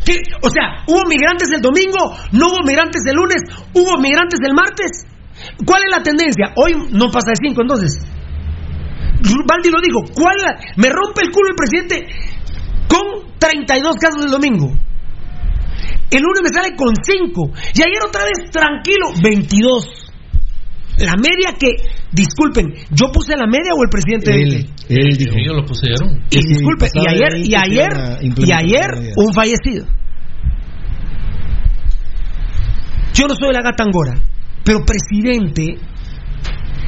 [0.05, 0.17] ¿Qué?
[0.43, 2.15] O sea, ¿hubo migrantes el domingo?
[2.33, 3.43] ¿No hubo migrantes el lunes?
[3.73, 5.07] ¿Hubo migrantes el martes?
[5.67, 6.53] ¿Cuál es la tendencia?
[6.57, 7.99] Hoy no pasa de 5, entonces.
[9.47, 10.01] Baldi lo dijo.
[10.15, 12.07] ¿Cuál la- Me rompe el culo el presidente
[12.89, 14.73] con 32 casos el domingo.
[16.11, 17.51] El lunes me sale con 5.
[17.75, 20.05] Y ayer otra vez tranquilo, 22.
[20.99, 21.71] La media que,
[22.13, 24.33] disculpen, ¿yo puse la media o el presidente?
[24.33, 25.37] Él, él dijo.
[25.37, 26.23] Ellos lo pusieron.
[26.31, 27.93] Y Que si disculpe, y ayer, 20 y ayer,
[28.37, 29.87] y ayer un fallecido.
[33.15, 34.15] Yo no soy la gata angora,
[34.65, 35.79] pero presidente,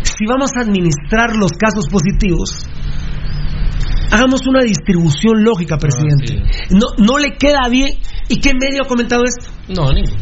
[0.02, 2.66] si vamos a administrar los casos positivos,
[4.16, 6.42] hagamos una distribución lógica, presidente.
[6.70, 7.92] no, no le queda bien.
[8.28, 9.52] ¿Y qué medio ha comentado esto?
[9.68, 10.16] No, ninguno.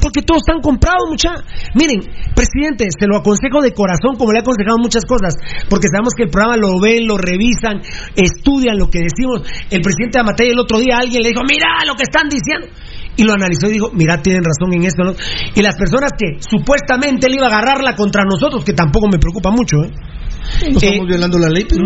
[0.00, 1.34] Porque todos están comprados, mucha.
[1.74, 1.98] Miren,
[2.34, 5.34] presidente, se lo aconsejo de corazón, como le he aconsejado muchas cosas,
[5.68, 7.82] porque sabemos que el programa lo ven, lo revisan,
[8.14, 9.42] estudian lo que decimos.
[9.70, 12.68] El presidente Amatei el otro día alguien le dijo, mira lo que están diciendo.
[13.16, 15.02] Y lo analizó y dijo, mira, tienen razón en esto.
[15.02, 15.14] ¿no?
[15.54, 19.50] Y las personas que supuestamente le iba a agarrarla contra nosotros, que tampoco me preocupa
[19.50, 19.90] mucho, ¿eh?
[20.70, 21.82] No estamos violando la ley, pero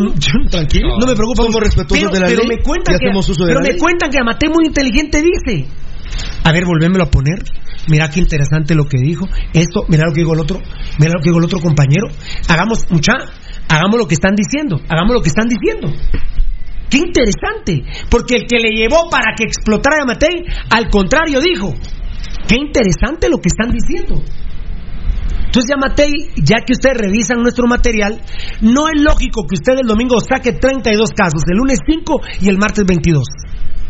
[0.50, 0.98] tranquilo.
[0.98, 1.42] No me preocupa.
[1.42, 3.72] Somos respetuosos pero, de la pero ley Me cuentan que, uso de pero la me
[3.72, 3.78] ley.
[3.78, 5.68] cuentan que Amate muy inteligente dice.
[6.44, 7.42] A ver, volvémelo a poner.
[7.88, 9.26] Mira qué interesante lo que dijo.
[9.52, 10.60] Esto, mira lo que dijo el otro.
[10.98, 12.08] Mira lo que dijo el otro compañero.
[12.48, 13.12] Hagamos, mucha,
[13.68, 14.80] hagamos lo que están diciendo.
[14.88, 15.92] Hagamos lo que están diciendo.
[16.88, 17.82] Qué interesante.
[18.08, 21.74] Porque el que le llevó para que explotara a Matei, al contrario dijo.
[22.46, 24.22] Qué interesante lo que están diciendo.
[25.52, 26.10] Entonces ya Matei,
[26.42, 28.18] ya que ustedes revisan nuestro material,
[28.62, 32.56] no es lógico que usted el domingo saque 32 casos, el lunes 5 y el
[32.56, 33.22] martes 22.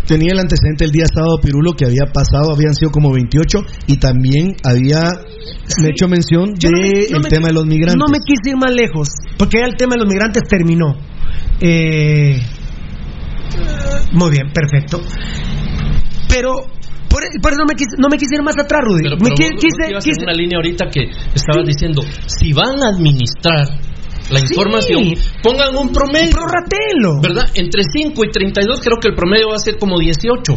[0.05, 3.99] Tenía el antecedente el día sábado Pirulo que había pasado, habían sido como 28 y
[3.99, 5.11] también había
[5.89, 7.97] hecho mención no del no me- tema de los migrantes.
[7.97, 9.09] No me quise ir más lejos,
[9.39, 10.97] porque ya el tema de los migrantes terminó.
[11.61, 12.43] Eh,
[14.13, 15.01] muy bien, perfecto.
[16.33, 16.53] Pero
[17.09, 19.03] por, por eso no me, quise, no me quise ir más atrás, Rudy.
[19.05, 21.03] Pero, me pero vos- quise, quise- en una línea ahorita que
[21.35, 23.69] estabas diciendo, si van a administrar
[24.31, 24.47] la Sí.
[24.51, 25.13] información,
[25.43, 26.31] pongan un promedio.
[26.33, 27.21] Prorratelo.
[27.21, 27.51] ¿Verdad?
[27.55, 30.55] Entre 5 y 32 creo que el promedio va a ser como 18.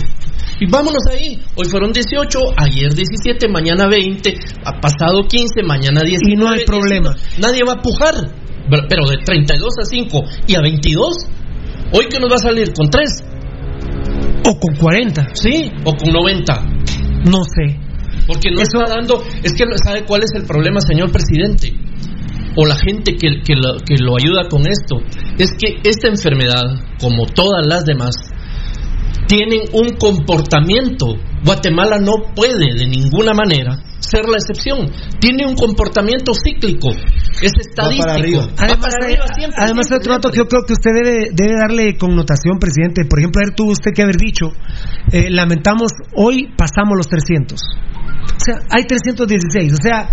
[0.61, 1.37] Y vámonos ahí.
[1.55, 6.31] Hoy fueron 18, ayer 17, mañana 20, ha pasado 15, mañana 19.
[6.31, 7.11] Y no hay problema.
[7.15, 7.41] 19.
[7.41, 8.15] Nadie va a pujar.
[8.87, 11.27] Pero de 32 a 5 y a 22,
[11.91, 13.09] hoy que nos va a salir con 3.
[14.47, 15.27] O con 40.
[15.33, 16.53] Sí, o con 90.
[17.25, 17.79] No sé.
[18.27, 19.23] Porque no está dando.
[19.43, 21.73] Es que ¿sabe cuál es el problema, señor presidente?
[22.57, 24.97] O la gente que, que lo, que lo ayuda con esto.
[25.37, 26.63] Es que esta enfermedad,
[26.99, 28.15] como todas las demás,
[29.27, 31.15] tienen un comportamiento.
[31.43, 34.89] Guatemala no puede de ninguna manera ser la excepción.
[35.19, 36.89] Tiene un comportamiento cíclico.
[37.41, 38.09] Es estadístico.
[38.09, 38.45] arriba.
[38.47, 41.29] Va Además, para arriba siempre, además siempre, otro dato que yo creo que usted debe,
[41.33, 43.05] debe darle connotación, presidente.
[43.05, 44.51] Por ejemplo, ayer tuvo usted que haber dicho,
[45.11, 47.59] eh, lamentamos, hoy pasamos los 300.
[47.59, 49.73] O sea, hay 316.
[49.73, 50.09] O sea,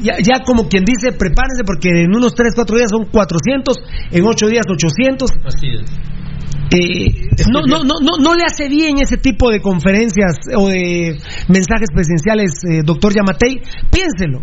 [0.00, 3.76] ya, ya como quien dice, prepárense porque en unos 3, 4 días son 400,
[4.10, 5.30] en 8 días 800.
[5.44, 6.13] Así es.
[6.74, 11.18] Eh, no, no, no, no, no le hace bien ese tipo de conferencias o de
[11.48, 13.60] mensajes presidenciales, eh, doctor Yamatei.
[13.90, 14.42] Piénselo.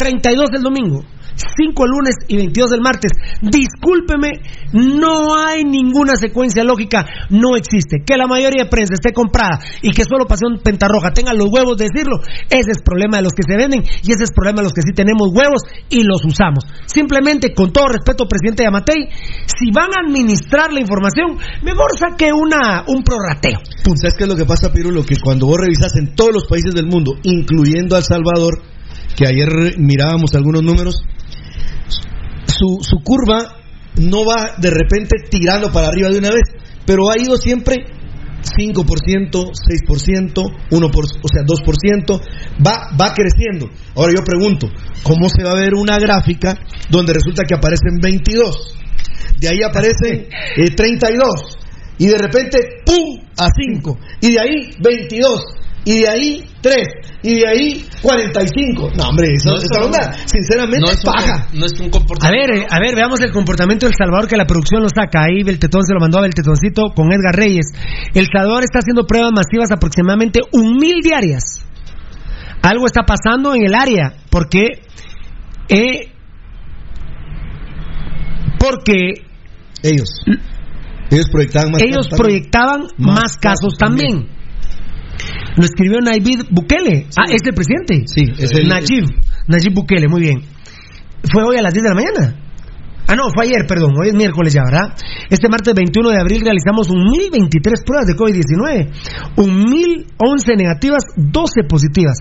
[0.00, 1.04] 32 el domingo,
[1.40, 3.12] 5 el lunes y 22 el martes.
[3.40, 4.40] Discúlpeme,
[4.72, 8.02] no hay ninguna secuencia lógica, no existe.
[8.04, 11.76] Que la mayoría de prensa esté comprada y que solo Pasión Pentarroja tenga los huevos
[11.76, 12.18] de decirlo,
[12.48, 14.82] ese es problema de los que se venden y ese es problema de los que
[14.82, 16.64] sí tenemos huevos y los usamos.
[16.86, 19.08] Simplemente, con todo respeto, presidente Yamatei,
[19.46, 23.58] si van a administrar la información, mejor saque una, un prorrateo.
[24.00, 25.04] ¿Sabes qué es lo que pasa, Pirulo?
[25.04, 28.62] Que cuando vos revisas en todos los países del mundo, incluyendo El Salvador,
[29.16, 31.02] que ayer mirábamos algunos números,
[32.60, 33.56] su, su curva
[33.96, 36.42] no va de repente tirando para arriba de una vez,
[36.84, 37.76] pero ha ido siempre
[38.42, 40.32] 5%, 6%,
[40.70, 42.20] 1%, por, o sea, 2%,
[42.66, 43.68] va, va creciendo.
[43.94, 44.68] Ahora yo pregunto,
[45.02, 46.58] ¿cómo se va a ver una gráfica
[46.90, 48.76] donde resulta que aparecen 22?
[49.38, 51.58] De ahí aparecen eh, 32
[51.98, 53.22] y de repente ¡pum!
[53.36, 55.40] a 5 y de ahí 22
[55.84, 56.86] y de ahí 3
[57.22, 58.90] y de ahí 45.
[58.96, 61.46] No, hombre, eso, No, esa eso no- onda, sinceramente, no es es un- paja.
[61.54, 62.52] no es un A comportamiento.
[62.52, 65.22] ver, eh, a ver, veamos el comportamiento del Salvador que la producción lo saca.
[65.24, 67.66] Ahí Beltetón se lo mandó a Beltetoncito con Edgar Reyes.
[68.14, 71.64] El Salvador está haciendo pruebas masivas aproximadamente un mil diarias.
[72.62, 74.66] Algo está pasando en el área porque
[75.68, 76.12] eh,
[78.58, 79.12] porque
[79.82, 80.08] Ellos.
[81.10, 84.28] Ellos proyectaban más ellos casos proyectaban Más más, casos casos también.
[85.56, 87.06] Lo escribió Nayib Bukele.
[87.16, 88.02] Ah, es el presidente.
[88.06, 89.04] Sí, es el- Nayib.
[89.48, 90.40] Nayib Bukele, muy bien.
[91.32, 92.36] Fue hoy a las 10 de la mañana.
[93.08, 93.90] Ah, no, fue ayer, perdón.
[94.00, 94.94] Hoy es miércoles ya, ¿verdad?
[95.28, 98.88] Este martes 21 de abril realizamos un 1023 pruebas de COVID-19.
[99.36, 102.16] Un 1011 negativas, 12 positivas.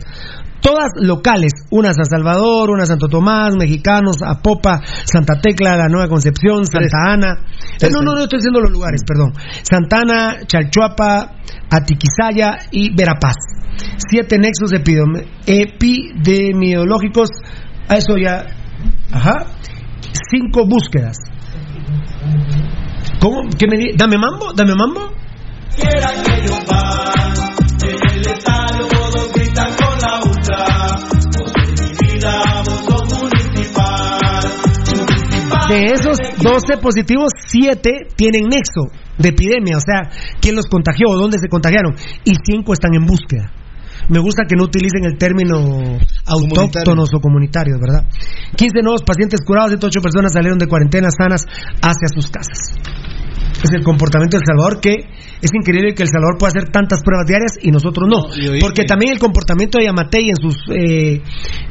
[0.61, 6.65] Todas locales, una San Salvador, una Santo Tomás, mexicanos, Apopa, Santa Tecla, La Nueva Concepción,
[6.65, 7.37] Santa Ana.
[7.81, 9.31] Eh, no, no, no estoy diciendo los lugares, perdón.
[9.63, 11.35] Santana, Chalchuapa,
[11.71, 13.35] Atiquizaya y Verapaz.
[14.09, 17.29] Siete nexos epidem- epidemiológicos.
[17.87, 18.45] A eso ya.
[19.11, 19.33] Ajá.
[20.29, 21.17] Cinco búsquedas.
[23.21, 23.41] ¿Cómo?
[23.57, 24.51] ¿Qué me di- ¿Dame mambo?
[24.53, 25.11] ¿Dame mambo?
[25.75, 26.45] Quiera que en
[35.69, 38.89] De esos 12 positivos, 7 tienen nexo
[39.19, 40.09] de epidemia, o sea,
[40.41, 41.93] quién los contagió dónde se contagiaron,
[42.23, 43.51] y 5 están en búsqueda.
[44.09, 48.05] Me gusta que no utilicen el término autóctonos o comunitarios, ¿verdad?
[48.55, 51.45] 15 nuevos pacientes curados, 108 personas salieron de cuarentena sanas
[51.81, 52.75] hacia sus casas.
[53.63, 54.93] Es el comportamiento del Salvador que
[55.41, 58.27] es increíble que El Salvador pueda hacer tantas pruebas diarias y nosotros no.
[58.61, 61.21] Porque también el comportamiento de Yamatei en sus eh,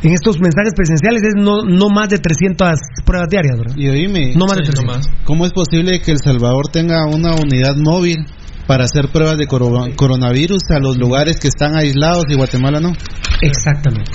[0.02, 3.74] en estos mensajes presidenciales es no, no más de 300 pruebas diarias, ¿verdad?
[3.76, 5.08] Y oíme, No más de 300.
[5.24, 8.18] ¿cómo es posible que El Salvador tenga una unidad móvil
[8.66, 12.92] para hacer pruebas de coro- coronavirus a los lugares que están aislados y Guatemala no?
[13.40, 14.10] Exactamente.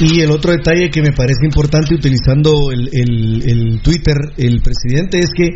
[0.00, 5.30] Y el otro detalle que me parece importante utilizando el, el- Twitter, el presidente, es
[5.36, 5.50] que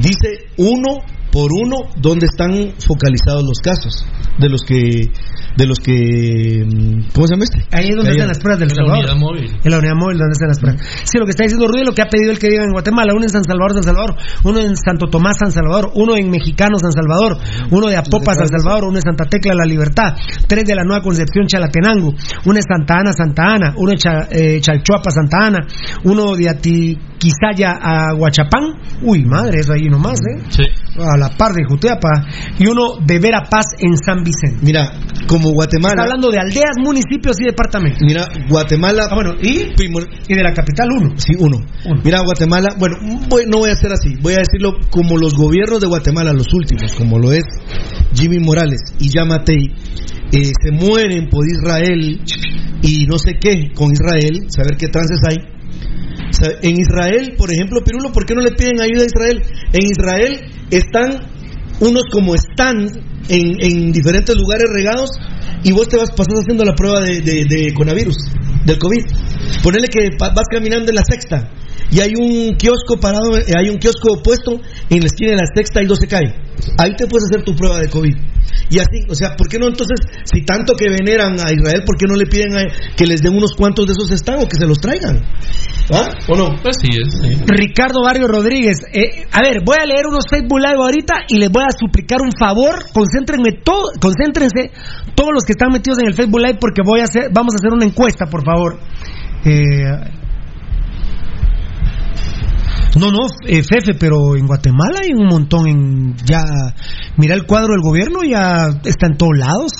[0.00, 0.98] dice uno
[1.32, 4.04] por uno dónde están focalizados los casos
[4.38, 5.10] de los que
[5.56, 7.58] de los que mm, ¿cómo se llama este?
[7.72, 9.04] Ahí es donde están las pruebas del En la Salvador.
[9.04, 9.58] unidad móvil.
[9.64, 10.80] En la unidad móvil donde están las pruebas.
[11.04, 13.12] Sí, lo que está diciendo Rudy, lo que ha pedido el que diga en Guatemala,
[13.14, 16.78] uno en San Salvador, San Salvador, uno en Santo Tomás, San Salvador, uno en Mexicano,
[16.78, 17.36] San Salvador,
[17.70, 20.14] uno de Apopa, San Salvador, uno en Santa Tecla, La Libertad,
[20.46, 22.14] tres de la Nueva Concepción, Chalatenango,
[22.46, 25.58] uno en Santa Ana, Santa Ana, uno en Cha- eh, Chalchuapa, Santa Ana,
[26.04, 30.42] uno de Atiquizaya a Huachapán, uy, madre, eso ahí nomás, ¿eh?
[30.48, 30.62] Sí.
[30.98, 32.08] A la par de Jutiapa,
[32.58, 34.58] y uno de Verapaz en San Vicente.
[34.62, 34.90] Mira,
[35.28, 38.00] como Está Guatemala, hablando de aldeas, municipios y departamentos.
[38.02, 41.12] mira, Guatemala Ah, bueno, y, primor- y de la capital uno.
[41.16, 41.58] Sí, uno.
[41.84, 42.00] Uno.
[42.02, 42.96] Mira, Guatemala, bueno,
[43.28, 46.52] voy- no voy a hacer así, voy a decirlo como los gobiernos de Guatemala, los
[46.54, 47.44] últimos, como lo es
[48.14, 49.74] Jimmy Morales y Yamatei,
[50.32, 52.20] eh, se mueren por Israel
[52.82, 55.36] y no sé qué con Israel, saber qué trances hay.
[56.62, 59.42] En Israel, por ejemplo, Pirulo, ¿por qué no le piden ayuda a Israel?
[59.72, 60.40] En Israel
[60.70, 61.28] están
[61.80, 62.88] unos como están
[63.28, 65.10] en, en diferentes lugares regados
[65.62, 68.16] y vos te vas pasas haciendo la prueba de, de, de coronavirus,
[68.64, 69.04] del COVID.
[69.62, 71.50] Ponele que vas caminando en la sexta
[71.90, 75.46] y hay un kiosco parado, eh, hay un kiosco puesto en la esquina de la
[75.54, 76.34] sexta y 12 cae.
[76.78, 78.14] Ahí te puedes hacer tu prueba de COVID.
[78.70, 81.96] Y así, o sea, ¿por qué no entonces, si tanto que veneran a Israel, ¿por
[81.96, 84.56] qué no le piden a- que les den unos cuantos de esos están o que
[84.56, 85.20] se los traigan?
[85.92, 86.06] ¿Ah?
[86.28, 86.54] ¿O no?
[86.62, 87.12] Pues sí, es.
[87.20, 87.42] sí.
[87.46, 88.78] Ricardo Barrio Rodríguez.
[88.92, 92.18] eh, a ver, voy a leer unos Facebook Live ahorita y les voy a suplicar
[92.22, 92.86] un favor.
[92.92, 94.70] Concéntrenme todo, concéntrense
[95.16, 97.58] todos los que están metidos en el Facebook Live porque voy a hacer, vamos a
[97.58, 98.78] hacer una encuesta, por favor.
[99.44, 100.19] Eh,
[102.98, 106.42] no, no, eh, Fefe, pero en Guatemala hay un montón en ya.
[107.16, 109.72] Mira el cuadro del gobierno, ya está en todos lados.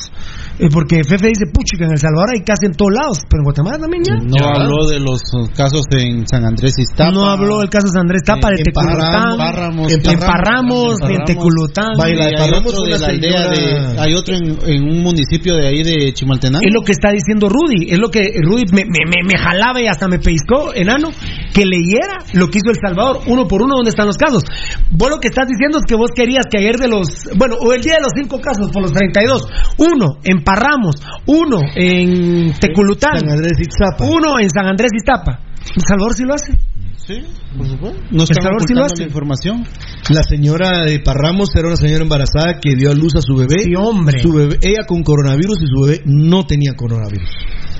[0.60, 3.44] Eh, porque Fefe dice, puchica, en El Salvador hay casi en todos lados, pero en
[3.44, 4.14] Guatemala también ya.
[4.16, 7.10] No habló de los uh, casos en San Andrés y Iztapa.
[7.10, 11.96] No habló del caso de Andrés Tapa, de En Teculután, en Parramos, en en Teculután.
[12.02, 15.54] Hay Parramos otro de una la aldea señora- de, hay otro en, en un municipio
[15.56, 16.66] de ahí de Chimaltenango.
[16.66, 19.80] Es lo que está diciendo Rudy, es lo que Rudy me, me, me- me jalaba
[19.80, 21.08] y hasta me pellizcó, enano,
[21.54, 24.42] que leyera lo que hizo El Salvador, uno por uno, donde están los casos.
[24.90, 27.72] Vos lo que estás diciendo es que vos querías que ayer de los, bueno, o
[27.72, 29.46] el día de los cinco casos, por los 32,
[29.78, 30.96] uno en Parramos,
[31.26, 33.52] uno en Teculután, San Andrés
[34.00, 35.38] uno en San Andrés Iztapa.
[35.76, 36.52] El Salvador sí lo hace.
[36.96, 37.22] Sí,
[37.56, 38.00] por supuesto.
[38.10, 39.02] No Salvador sí lo ocultando hace.
[39.02, 39.64] la información.
[40.10, 43.60] La señora de Parramos era una señora embarazada que dio a luz a su bebé.
[43.64, 44.20] Sí, hombre.
[44.20, 47.30] Su bebé, ella con coronavirus y su bebé no tenía coronavirus.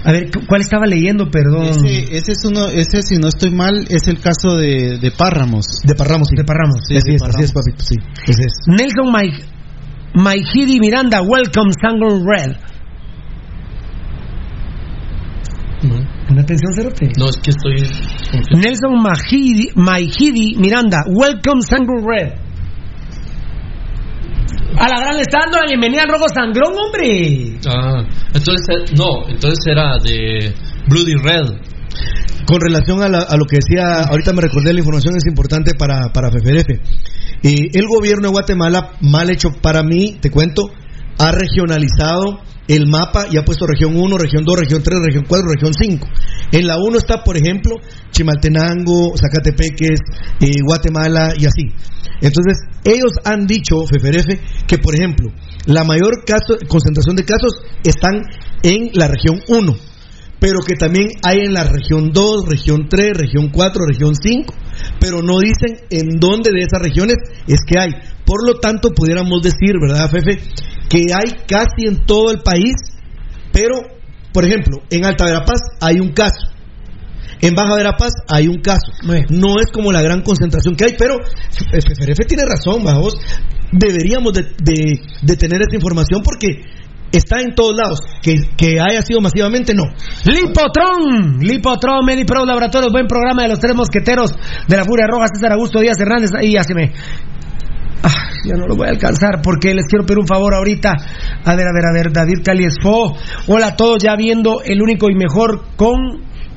[0.05, 1.67] A ver, ¿cu- ¿cuál estaba leyendo, perdón?
[1.67, 5.67] Ese, ese es uno, ese si no estoy mal, es el caso de, de Párramos.
[5.85, 6.37] De Parramos, sí.
[6.37, 6.77] De Parramos.
[6.89, 7.53] Sí, así de es, así es,
[7.87, 7.95] sí.
[8.27, 8.53] Ese es.
[8.67, 9.45] Nelson Mai-
[10.15, 12.57] Maihidi Miranda, welcome Sangre Red.
[15.83, 15.95] No,
[16.31, 17.09] Una atención cerote.
[17.19, 17.77] no, es que estoy.
[18.61, 22.33] Nelson Mahidi, Maihidi Miranda, welcome Sangre Red.
[24.79, 27.59] A la gran le está dando la bienvenida al rojo sangrón, hombre.
[27.67, 28.03] Ah,
[28.35, 30.55] entonces, eh, no, entonces era de
[30.89, 31.47] Bloody Red.
[32.47, 35.73] Con relación a, la- a lo que decía, ahorita me recordé la información, es importante
[35.79, 36.67] para, para FFRF.
[37.43, 40.71] El gobierno de Guatemala, mal hecho para mí, te cuento,
[41.19, 45.49] ha regionalizado el mapa y ha puesto región 1, región 2, región 3, región 4,
[45.55, 46.07] región 5.
[46.53, 47.77] En la 1 está, por ejemplo,
[48.11, 50.01] Chimaltenango, Zacatepeques,
[50.41, 51.73] eh, Guatemala y así.
[52.21, 55.31] Entonces, ellos han dicho, FFRF, que por ejemplo,
[55.67, 58.23] la mayor caso- concentración de casos están
[58.63, 59.75] en la región 1
[60.41, 64.55] pero que también hay en la región 2, región 3, región 4, región 5,
[64.99, 67.91] pero no dicen en dónde de esas regiones es que hay.
[68.25, 70.41] Por lo tanto, pudiéramos decir, ¿verdad, Fefe?
[70.89, 72.75] Que hay casi en todo el país,
[73.53, 73.83] pero,
[74.33, 76.49] por ejemplo, en Alta Verapaz hay un caso.
[77.43, 78.93] En Baja Verapaz hay un caso.
[79.31, 83.15] No es como la gran concentración que hay, pero FFRF tiene razón, vamos.
[83.73, 86.63] Deberíamos de, de- de tener esa información porque
[87.13, 88.01] está en todos lados.
[88.23, 89.85] Que, que haya sido masivamente, no.
[90.25, 94.33] Lipotron, Lipotron, Medipro Laboratorios, buen programa de los tres mosqueteros
[94.69, 96.75] de la Furia Roja, César Augusto Díaz Hernández, ahí ya se.
[98.03, 100.91] Ah, ya no lo voy a alcanzar porque les quiero pedir un favor ahorita.
[101.45, 103.15] A ver, a ver, a ver, David Caliesfo.
[103.47, 105.99] Hola a todos, ya viendo el único y mejor con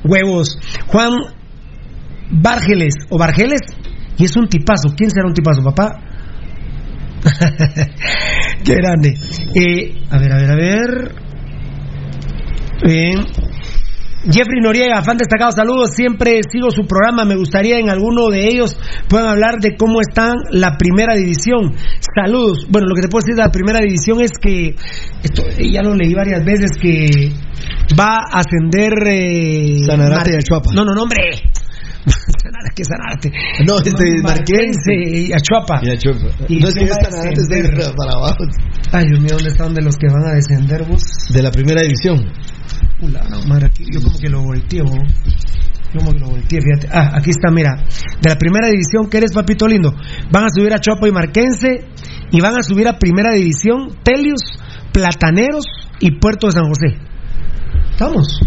[0.04, 0.58] huevos.
[0.86, 1.12] Juan
[2.30, 3.60] Bargeles, o Bargeles,
[4.16, 4.94] y es un tipazo.
[4.96, 6.13] ¿Quién será un tipazo, papá?
[8.64, 9.14] Qué grande.
[9.54, 11.14] Eh, a ver, a ver, a ver.
[12.84, 13.20] Bien.
[14.24, 15.90] Jeffrey Noriega, fan destacado, saludos.
[15.94, 17.24] Siempre sigo su programa.
[17.24, 18.78] Me gustaría en alguno de ellos
[19.08, 21.74] puedan hablar de cómo está la primera división.
[22.14, 22.66] Saludos.
[22.70, 24.74] Bueno, lo que te puedo decir de la primera división es que,
[25.22, 27.32] esto ya lo leí varias veces, que
[27.98, 28.92] va a ascender.
[29.06, 30.72] Eh, Sanarate y Achuapa.
[30.72, 31.30] No, no, no, hombre.
[32.44, 33.32] Sanarate, ¿qué Sanarate?
[33.66, 35.80] No, este, Marquense y Achuapa.
[35.82, 36.44] Y Achuapa.
[36.46, 38.44] Y no es que Sanarate es de para abajo.
[38.92, 41.02] Ay, Dios mío, ¿dónde están de los que van a descender vos?
[41.32, 42.20] De la primera división.
[43.00, 44.84] Ula, no, madre, aquí, yo como que lo volteo.
[44.84, 46.88] Yo como que lo volteé, fíjate.
[46.92, 47.76] Ah, aquí está, mira.
[48.20, 49.94] De la primera división, ¿qué eres, papito lindo?
[50.30, 51.88] Van a subir a Chopo y Marquense
[52.30, 54.42] y van a subir a primera división Telius,
[54.92, 55.64] Plataneros
[55.98, 56.98] y Puerto de San José.
[57.90, 58.38] ¿Estamos?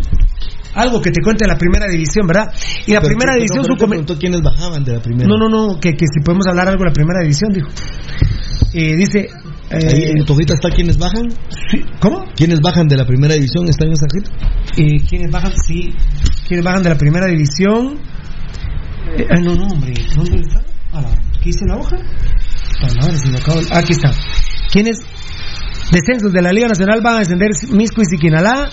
[0.77, 2.53] Algo que te cuente de la primera división, ¿verdad?
[2.85, 5.27] Y la Pero primera división, no, su te come- preguntó quiénes bajaban de la primera.
[5.27, 7.67] No, no, no, que, que si podemos hablar algo de la primera división, dijo.
[8.73, 9.19] Eh, dice.
[9.71, 11.23] eh, Ahí en tu hojita está quiénes bajan.
[11.99, 12.25] ¿Cómo?
[12.35, 13.67] ¿Quiénes bajan de la primera división?
[13.67, 14.31] ¿Está en esa hojita?
[14.77, 15.51] Eh, ¿Quiénes bajan?
[15.65, 15.89] Sí.
[16.47, 17.97] ¿Quiénes bajan de la primera división?
[19.17, 19.93] Eh, ah, no, no, hombre.
[20.15, 20.61] ¿Dónde está?
[20.93, 21.03] Ah,
[21.41, 21.97] ¿Qué dice la hoja?
[22.81, 24.11] Ah, madre, se me acabó el- Aquí está.
[24.71, 24.99] ¿Quiénes?
[25.91, 28.69] Descensos de la Liga Nacional van a descender Misco y Siquinalá.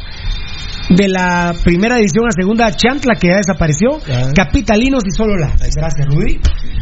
[0.91, 3.99] De la primera división a segunda, Chantla, que ya desapareció.
[4.35, 5.49] Capitalinos y solo la.
[5.49, 6.41] Gracias, Rudy.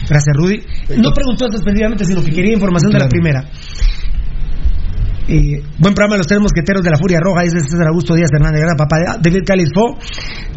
[0.09, 0.59] Gracias, Rudy.
[0.97, 3.45] No preguntó específicamente, sino que quería información de la primera.
[5.29, 8.31] Eh, buen programa de los tres mosqueteros de la Furia Roja, dice César Augusto Díaz
[8.35, 9.97] Hernández, gran papá de David Calisfo.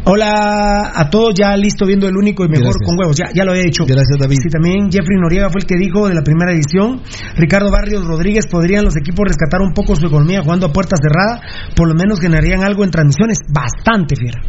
[0.04, 2.86] Hola a todos, ya listo viendo el único y mejor Gracias.
[2.86, 3.84] con huevos, ya, ya lo he hecho.
[3.86, 4.38] Gracias, David.
[4.42, 7.00] Sí, también Jeffrey Noriega fue el que dijo de la primera edición.
[7.36, 11.40] Ricardo Barrios Rodríguez, ¿podrían los equipos rescatar un poco su economía jugando a puerta cerrada?
[11.74, 13.38] Por lo menos generarían algo en transmisiones.
[13.48, 14.40] Bastante, fiera.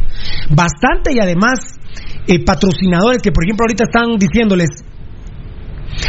[0.50, 1.58] Bastante y además
[2.26, 4.68] eh, patrocinadores que, por ejemplo, ahorita están diciéndoles,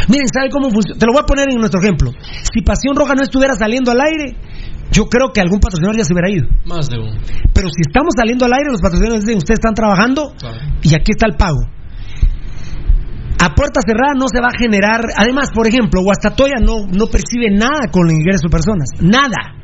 [0.08, 0.98] Miren, ¿sabe cómo funciona?
[0.98, 2.12] Te lo voy a poner en nuestro ejemplo.
[2.52, 4.36] Si Pasión Roja no estuviera saliendo al aire,
[4.90, 6.48] yo creo que algún patrocinador ya se hubiera ido.
[6.64, 7.16] Más de uno.
[7.54, 10.34] Pero si estamos saliendo al aire, los patrocinadores dicen, ustedes están trabajando
[10.82, 11.62] y aquí está el pago.
[13.40, 15.00] A puerta cerrada no se va a generar.
[15.16, 18.90] Además, por ejemplo, Guastatoya no, no percibe nada con el ingreso de personas.
[19.00, 19.56] Nada.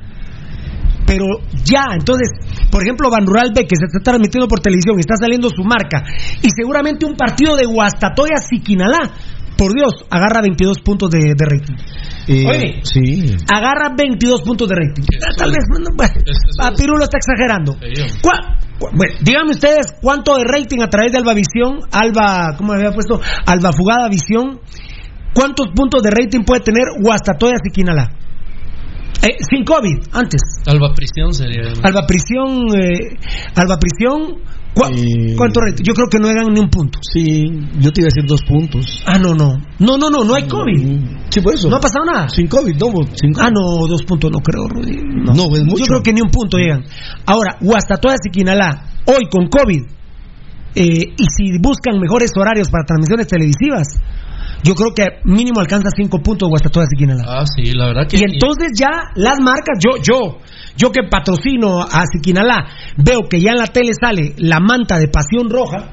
[1.07, 1.25] Pero
[1.63, 2.29] ya, entonces,
[2.71, 5.63] por ejemplo, Ban Rural B, que se está transmitiendo por televisión y está saliendo su
[5.63, 6.03] marca,
[6.43, 9.15] y seguramente un partido de Guastatoya Siquinalá,
[9.57, 11.75] por Dios, agarra 22 puntos de, de rating.
[12.29, 12.81] Eh, Oye.
[12.83, 13.37] Sí.
[13.53, 15.03] Agarra 22 puntos de rating.
[15.37, 16.13] Tal vez, bueno, bueno,
[16.61, 17.77] a Pirulo está exagerando.
[18.23, 22.75] ¿Cuá- cu- bueno, díganme ustedes cuánto de rating a través de Alba Visión, Alba, ¿cómo
[22.75, 23.21] le había puesto?
[23.47, 24.61] Alba Fugada Visión.
[25.35, 28.11] ¿Cuántos puntos de rating puede tener Guastatoya Siquinalá?
[29.23, 30.41] Eh, sin COVID, antes.
[30.67, 31.73] Alba Prisión sería.
[31.83, 33.17] Alba Prisión, eh,
[33.55, 34.41] Alba Prisión, ¿cu-
[35.37, 35.85] ¿cuánto rating?
[35.85, 36.99] Yo creo que no eran ni un punto.
[37.03, 37.47] Sí,
[37.81, 39.03] yo te iba a decir dos puntos.
[39.07, 39.57] Ah, no, no.
[39.79, 41.01] No, no, no, no hay COVID.
[41.31, 41.71] Sí, por eso.
[41.71, 42.29] No ha pasado nada.
[42.29, 42.93] Sin COVID, no.
[43.15, 44.97] Sin Ah, no, dos puntos no creo, Rudy.
[45.25, 45.79] No, No, es mucho.
[45.79, 46.85] Yo creo que ni un punto llegan.
[47.25, 49.83] Ahora, Guastatoya Siquinalá, hoy con COVID,
[50.75, 53.89] eh, y si buscan mejores horarios para transmisiones televisivas,
[54.63, 57.25] yo creo que mínimo alcanza cinco puntos Guastatoya Siquinalá.
[57.27, 58.17] Ah, sí, la verdad que.
[58.17, 60.39] Y entonces ya las marcas, yo, yo,
[60.77, 62.67] yo que patrocino a Siquinalá,
[62.97, 65.93] veo que ya en la tele sale la manta de pasión roja,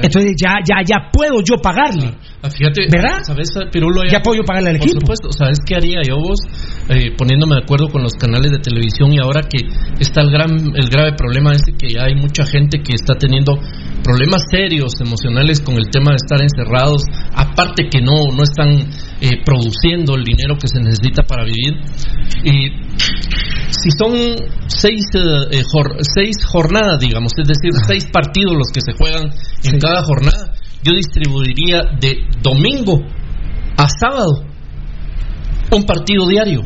[0.00, 2.14] entonces ya, ya, ya puedo yo pagarle.
[2.50, 3.22] Fíjate, ¿Verdad?
[3.24, 4.02] ¿sabes, Pirulo?
[4.10, 5.00] Ya puedo yo pagarle al Por equipo.
[5.00, 6.40] supuesto, ¿sabes qué haría yo vos?
[6.88, 9.58] Eh, poniéndome de acuerdo con los canales de televisión y ahora que
[10.00, 13.54] está el gran el grave problema ese que hay mucha gente que está teniendo
[14.02, 17.02] problemas serios emocionales con el tema de estar encerrados,
[17.32, 18.70] aparte que no, no están
[19.20, 21.74] eh, produciendo el dinero que se necesita para vivir.
[22.42, 22.70] Y
[23.70, 24.12] si son
[24.66, 25.20] seis, eh,
[25.52, 29.30] eh, jor- seis jornadas, digamos, es decir, seis partidos los que se juegan
[29.62, 30.52] en cada jornada,
[30.82, 32.98] yo distribuiría de domingo
[33.76, 34.44] a sábado
[35.70, 36.60] un partido diario.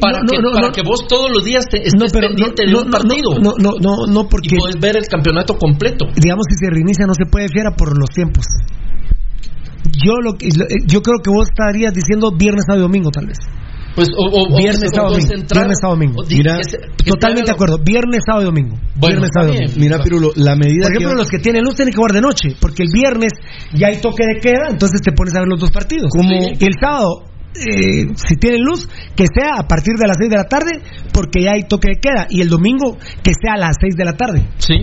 [0.00, 0.72] para Ah, no, que, no, para no.
[0.72, 4.06] que vos todos los días te estés pero pendiente de un partido no, no, no,
[4.08, 6.06] no, porque y puedes ver el campeonato completo.
[6.16, 8.46] digamos si se reinicia no se puede fiera por los tiempos.
[9.92, 13.38] Yo lo eh, yo creo que vos estarías diciendo viernes y domingo tal vez.
[13.96, 16.22] Pues o, o- o- viernes sábado Viernes sábado domingo.
[16.28, 17.78] que totalmente de acuerdo.
[17.82, 18.76] Viernes sábado y domingo.
[18.94, 19.72] Bueno, viernes sábado domingo.
[19.76, 21.16] Mira, Pirulo, la medida Por ejemplo, que...
[21.16, 23.32] los que tienen luz tienen que jugar de noche, porque el viernes
[23.74, 26.10] ya hay toque de queda, entonces te pones a ver los dos partidos.
[26.14, 26.30] ¿Cómo?
[26.30, 27.24] Y el sábado
[27.56, 28.86] eh, si tienen luz,
[29.16, 30.72] que sea a partir de las 6 de la tarde,
[31.12, 34.04] porque ya hay toque de queda, y el domingo que sea a las 6 de
[34.04, 34.46] la tarde.
[34.58, 34.74] Sí.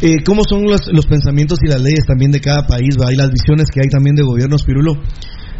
[0.00, 2.96] Eh, ¿Cómo son los, los pensamientos y las leyes también de cada país?
[2.98, 3.12] ¿va?
[3.12, 4.94] Y las visiones que hay también de gobiernos, Pirulo.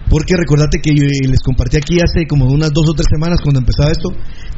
[0.08, 3.40] Porque recordate que yo, eh, les compartí aquí hace como unas dos o tres semanas
[3.42, 4.10] cuando empezaba esto,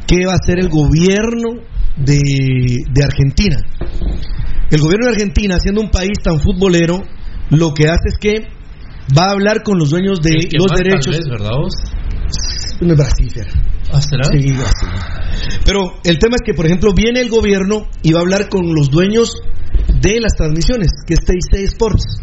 [0.06, 1.62] qué va a hacer el gobierno
[1.96, 3.56] de, de Argentina.
[4.70, 7.02] El gobierno de Argentina, siendo un país tan futbolero,
[7.50, 8.46] lo que hace es que
[9.16, 11.16] va a hablar con los dueños de que los más, tal derechos.
[11.16, 11.74] vez, ¿verdad vos?
[12.80, 13.32] No es Brasil.
[13.90, 14.24] ¿Ah, será?
[14.24, 14.88] Sí, Brasil.
[15.64, 18.74] Pero el tema es que, por ejemplo, viene el gobierno y va a hablar con
[18.74, 19.34] los dueños
[20.00, 22.20] de las transmisiones, que es TIC Sports.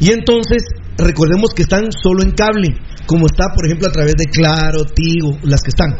[0.00, 0.64] Y entonces,
[0.96, 2.68] recordemos que están solo en cable,
[3.06, 5.96] como está, por ejemplo, a través de Claro, Tigo, las que están.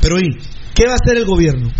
[0.00, 0.36] Pero oye,
[0.74, 1.70] ¿qué va a hacer el gobierno?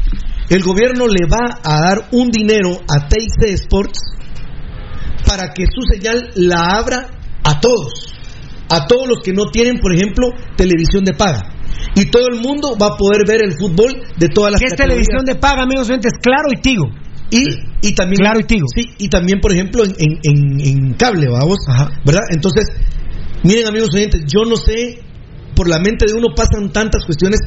[0.48, 4.00] El gobierno le va a dar un dinero a TIC Sports
[5.26, 7.08] para que su señal la abra
[7.44, 8.12] a todos,
[8.68, 11.54] a todos los que no tienen, por ejemplo, televisión de paga.
[11.94, 14.76] Y todo el mundo va a poder ver el fútbol de todas las ¿Qué es
[14.76, 16.12] televisión de paga, amigos oyentes?
[16.20, 16.90] Claro y Tigo.
[17.30, 17.42] Y,
[17.88, 18.66] y también Claro y Tigo.
[18.74, 21.58] Sí, y también, por ejemplo, en, en, en- cable, vamos,
[22.04, 22.22] ¿verdad?
[22.34, 22.64] Entonces,
[23.44, 24.98] miren, amigos oyentes, yo no sé,
[25.54, 27.40] por la mente de uno pasan tantas cuestiones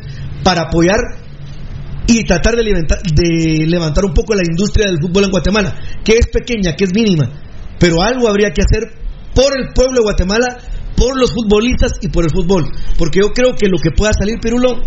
[0.44, 1.00] para apoyar
[2.08, 6.14] y tratar de levantar, de levantar un poco la industria del fútbol en Guatemala, que
[6.18, 7.30] es pequeña, que es mínima,
[7.80, 8.92] pero algo habría que hacer
[9.34, 10.58] por el pueblo de Guatemala,
[10.96, 12.66] por los futbolistas y por el fútbol,
[12.98, 14.82] porque yo creo que lo que pueda salir, Pirulo,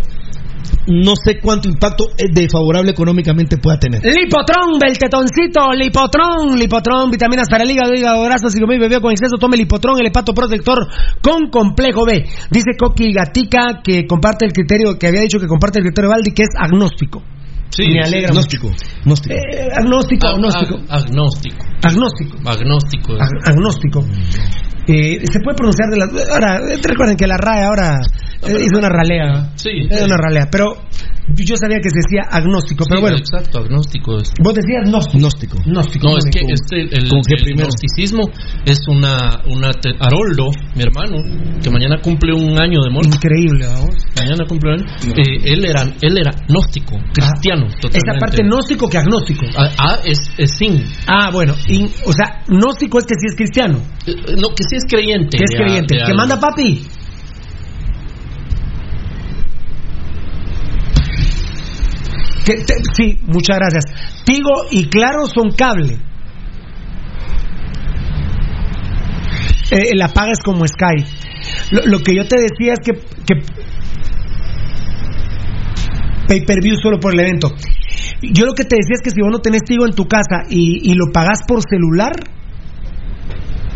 [0.87, 4.01] no sé cuánto impacto eh, de favorable económicamente pueda tener.
[4.03, 9.11] Lipotron del tetoncito, Lipotron, Lipotron, vitaminas para el hígado, hígado graso, si comí bebió con
[9.11, 10.87] exceso, tome Lipotron, el hepato protector
[11.21, 12.25] con complejo B.
[12.51, 16.15] Dice Coqui Gatica que comparte el criterio, que había dicho que comparte el criterio de
[16.15, 17.21] Valdi, que es agnóstico.
[17.69, 18.29] Sí, Me sí, alegra.
[18.29, 18.69] Agnóstico.
[19.01, 19.35] Agnóstico.
[19.35, 20.75] Eh, agnóstico, Ag- agnóstico.
[20.77, 21.65] ag- agnóstico.
[21.83, 22.37] Agnóstico.
[22.45, 23.13] Agnóstico.
[23.13, 24.05] Ag- agnóstico.
[24.87, 26.05] Eh, se puede pronunciar de la.
[26.33, 27.99] Ahora, eh, recuerden que la RAE ahora
[28.43, 29.51] eh, hizo una ralea.
[29.55, 29.69] Sí.
[29.89, 30.47] Es una ralea.
[30.51, 30.75] Pero
[31.35, 32.85] yo sabía que se decía agnóstico.
[32.87, 34.17] Pero Sí, bueno, Exacto, agnóstico.
[34.17, 34.31] es.
[34.41, 35.17] vos decías gnóstico.
[35.19, 35.57] Gnóstico.
[35.65, 36.07] Gnóstico.
[36.07, 38.23] No, es que este, el, ¿con qué el gnosticismo
[38.65, 41.17] es una, una te- Haroldo, mi hermano,
[41.61, 43.11] que mañana cumple un año de muerte.
[43.17, 43.95] Increíble, vamos.
[44.17, 44.87] Mañana cumple un año.
[45.17, 47.97] Eh, él era, él era gnóstico, cristiano, totalmente.
[48.07, 49.45] Esa parte gnóstico que agnóstico.
[49.57, 50.81] Ah, ah, es, es sin.
[51.07, 51.55] Ah, bueno.
[51.67, 53.79] y- o sea, gnóstico es que sí es cristiano.
[54.07, 55.37] Eh, No, que sí es creyente.
[55.37, 55.95] Que es creyente.
[55.95, 56.17] de ¿Que algo.
[56.17, 56.81] manda papi?
[62.45, 64.23] Que te- sí, muchas gracias.
[64.23, 65.97] Tigo y Claro son cable.
[69.71, 71.03] Eh, la paga es como Sky.
[71.71, 72.93] Lo, lo que yo te decía es que,
[73.25, 73.41] que
[76.27, 77.53] pay per view solo por el evento.
[78.21, 80.43] Yo lo que te decía es que si vos no tenés Tigo en tu casa
[80.49, 82.13] y, y lo pagás por celular,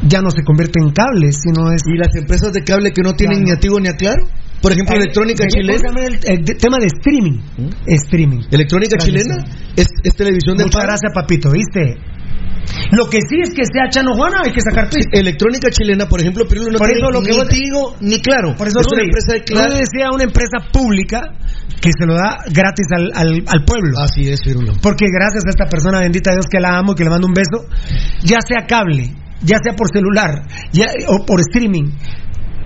[0.08, 1.82] ya no se convierte en cable, sino es.
[1.86, 3.52] ¿Y las empresas de cable que no tienen Claro.
[3.52, 4.24] ni a Tigo ni a Claro?
[4.62, 6.06] Por ejemplo, Electrónica ¿cómo se Chilena.
[6.24, 7.40] El, tema de streaming.
[7.88, 8.42] Streaming.
[8.52, 8.98] Electrónica.
[8.98, 9.38] Chilena
[9.76, 11.98] es, es televisión de Muchas gracias, papito, ¿viste?
[12.92, 15.18] Lo que sí es que sea Chano Juana, hay que sacar pista.
[15.20, 18.20] Electrónica Chilena, por ejemplo, Pirulo no Por tiene eso lo que ni vos- Tigo ni
[18.22, 18.56] Claro.
[18.56, 19.74] Por eso es una Rudy, empresa de Claro.
[19.74, 21.22] Decía una empresa pública
[21.82, 23.98] que se lo da gratis al, al, al pueblo.
[24.00, 24.74] Así es, Pirulo.
[24.82, 27.34] Porque gracias a esta persona bendita Dios que la amo y que le mando un
[27.34, 27.66] beso,
[28.24, 29.10] ya sea cable,
[29.44, 31.92] ya sea por celular, ya, o por streaming,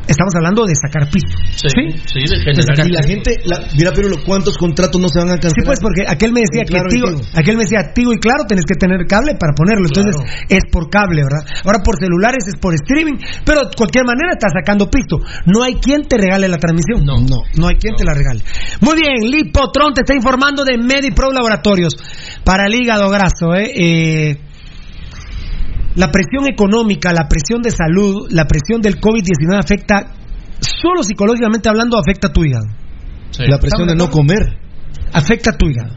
[0.07, 1.33] estamos hablando de sacar piso.
[1.55, 1.67] Sí,
[2.05, 2.87] sí, de generar.
[2.87, 5.55] Y la gente, la, mira, Pirulo, ¿cuántos contratos no se van a cancelar?
[5.55, 7.21] Sí, pues porque aquel me decía claro, que Tigo, Tigo.
[7.33, 9.87] aquel me decía Tigo y claro, tenés que tener cable para ponerlo.
[9.87, 10.15] Entonces
[10.49, 11.45] es por cable, ¿verdad?
[11.65, 15.17] Ahora por celulares es por streaming, pero de cualquier manera está sacando pisto.
[15.45, 17.05] No hay quien te regale la transmisión.
[17.05, 17.17] No.
[17.21, 18.41] no, no hay quien te la regale.
[18.81, 21.95] Muy bien, Lipotron te está informando de MediPro Laboratorios
[22.43, 23.71] para el hígado graso, ¿eh?
[23.75, 24.44] Eh,
[25.95, 30.13] la presión económica, la presión de salud, la presión del COVID-19 afecta,
[30.59, 32.65] solo psicológicamente hablando, afecta a tu hígado.
[33.31, 33.43] Sí.
[33.47, 34.59] La presión de no comer.
[35.13, 35.95] afecta a tu hígado.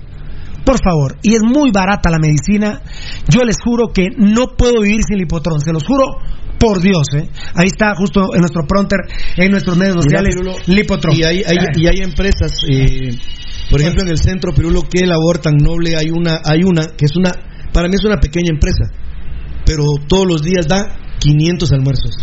[0.65, 2.83] Por favor, y es muy barata la medicina.
[3.29, 6.19] Yo les juro que no puedo vivir sin Lipotrón, se los juro
[6.59, 7.07] por Dios.
[7.15, 7.29] ¿eh?
[7.55, 8.99] Ahí está justo en nuestro pronter,
[9.37, 11.17] en nuestros medios sociales, Pirulo, Lipotrón.
[11.17, 13.17] Y hay, hay- y hay empresas, eh,
[13.71, 17.07] por ejemplo, en el centro Pirulo, que labor tan noble, hay una, hay una que
[17.07, 17.31] es una,
[17.73, 18.85] para mí es una pequeña empresa,
[19.69, 22.17] pero todos los días da 500 almuerzos.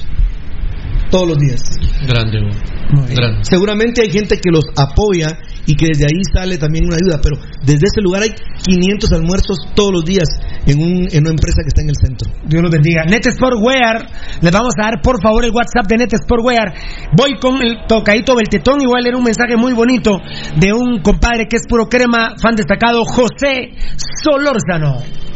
[1.11, 1.61] Todos los días.
[2.07, 3.43] Grande.
[3.43, 5.27] Seguramente hay gente que los apoya
[5.67, 8.33] y que desde ahí sale también una ayuda, pero desde ese lugar hay
[8.65, 10.25] 500 almuerzos todos los días
[10.65, 12.31] en, un, en una empresa que está en el centro.
[12.47, 13.05] Dios los bendiga.
[13.05, 14.07] Net Sportwear,
[14.41, 16.73] les vamos a dar por favor el WhatsApp de Net Sportwear.
[17.15, 20.17] Voy con el tocadito Beltetón y voy a leer un mensaje muy bonito
[20.57, 23.77] de un compadre que es puro crema, fan destacado, José
[24.23, 25.03] Solórzano.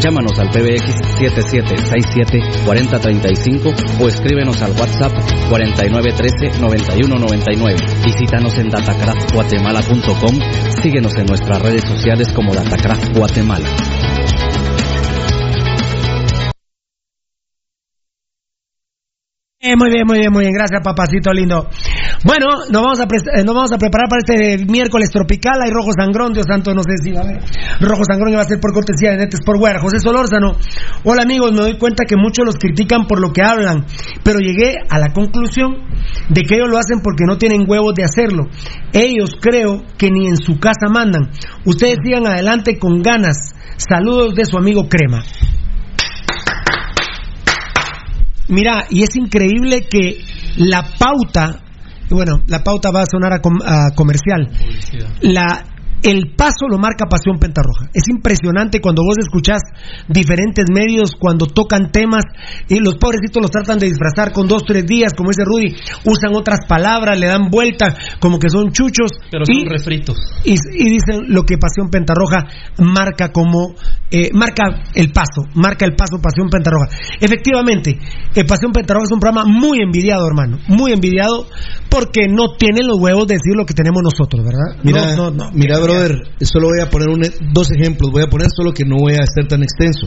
[0.00, 5.12] Llámanos al PBX 7767-4035 o escríbenos al WhatsApp
[5.50, 8.04] 4913-9199.
[8.04, 10.38] Visítanos en datacraftguatemala.com.
[10.82, 13.66] Síguenos en nuestras redes sociales como Datacraft Guatemala.
[19.66, 20.54] Eh, muy bien, muy bien, muy bien.
[20.54, 21.68] Gracias, papacito lindo.
[22.24, 25.60] Bueno, nos vamos a, eh, nos vamos a preparar para este miércoles tropical.
[25.62, 27.40] Hay rojo sangrón, Dios santo, no sé si va a haber.
[27.80, 29.80] Rojo sangrón va a ser por cortesía de Netes por Wear.
[29.80, 30.56] José Solórzano.
[31.04, 31.52] Hola, amigos.
[31.52, 33.86] Me doy cuenta que muchos los critican por lo que hablan,
[34.22, 35.76] pero llegué a la conclusión
[36.28, 38.44] de que ellos lo hacen porque no tienen huevos de hacerlo.
[38.92, 41.30] Ellos creo que ni en su casa mandan.
[41.64, 43.54] Ustedes sigan adelante con ganas.
[43.76, 45.22] Saludos de su amigo Crema.
[48.48, 50.20] Mira, y es increíble que
[50.56, 51.64] la pauta,
[52.10, 54.48] bueno, la pauta va a sonar a, com- a comercial.
[55.22, 55.64] La,
[56.06, 57.90] el paso lo marca Pasión Pentarroja.
[57.92, 59.60] Es impresionante cuando vos escuchás
[60.08, 62.22] diferentes medios cuando tocan temas
[62.68, 65.74] y los pobrecitos los tratan de disfrazar con dos, tres días, como dice Rudy,
[66.04, 69.10] usan otras palabras, le dan vuelta, como que son chuchos.
[69.32, 70.16] Pero son y, refritos.
[70.44, 72.44] y, y dicen lo que Pasión Pentarroja
[72.78, 73.74] marca como
[74.08, 76.86] eh, marca el paso, marca el paso Pasión Pentarroja.
[77.20, 77.98] Efectivamente,
[78.34, 81.46] eh, Pasión Pentarroja es un programa muy envidiado, hermano, muy envidiado
[81.90, 84.78] porque no tienen los huevos de decir lo que tenemos nosotros, ¿verdad?
[84.84, 85.50] Mira, no, no, no.
[85.52, 88.10] mira, brother, solo voy a poner un- dos ejemplos.
[88.12, 90.06] Voy a poner solo que no voy a ser tan extenso.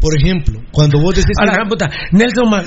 [0.00, 2.62] Por ejemplo, cuando vos decís A la gran puta, Nelson Ma-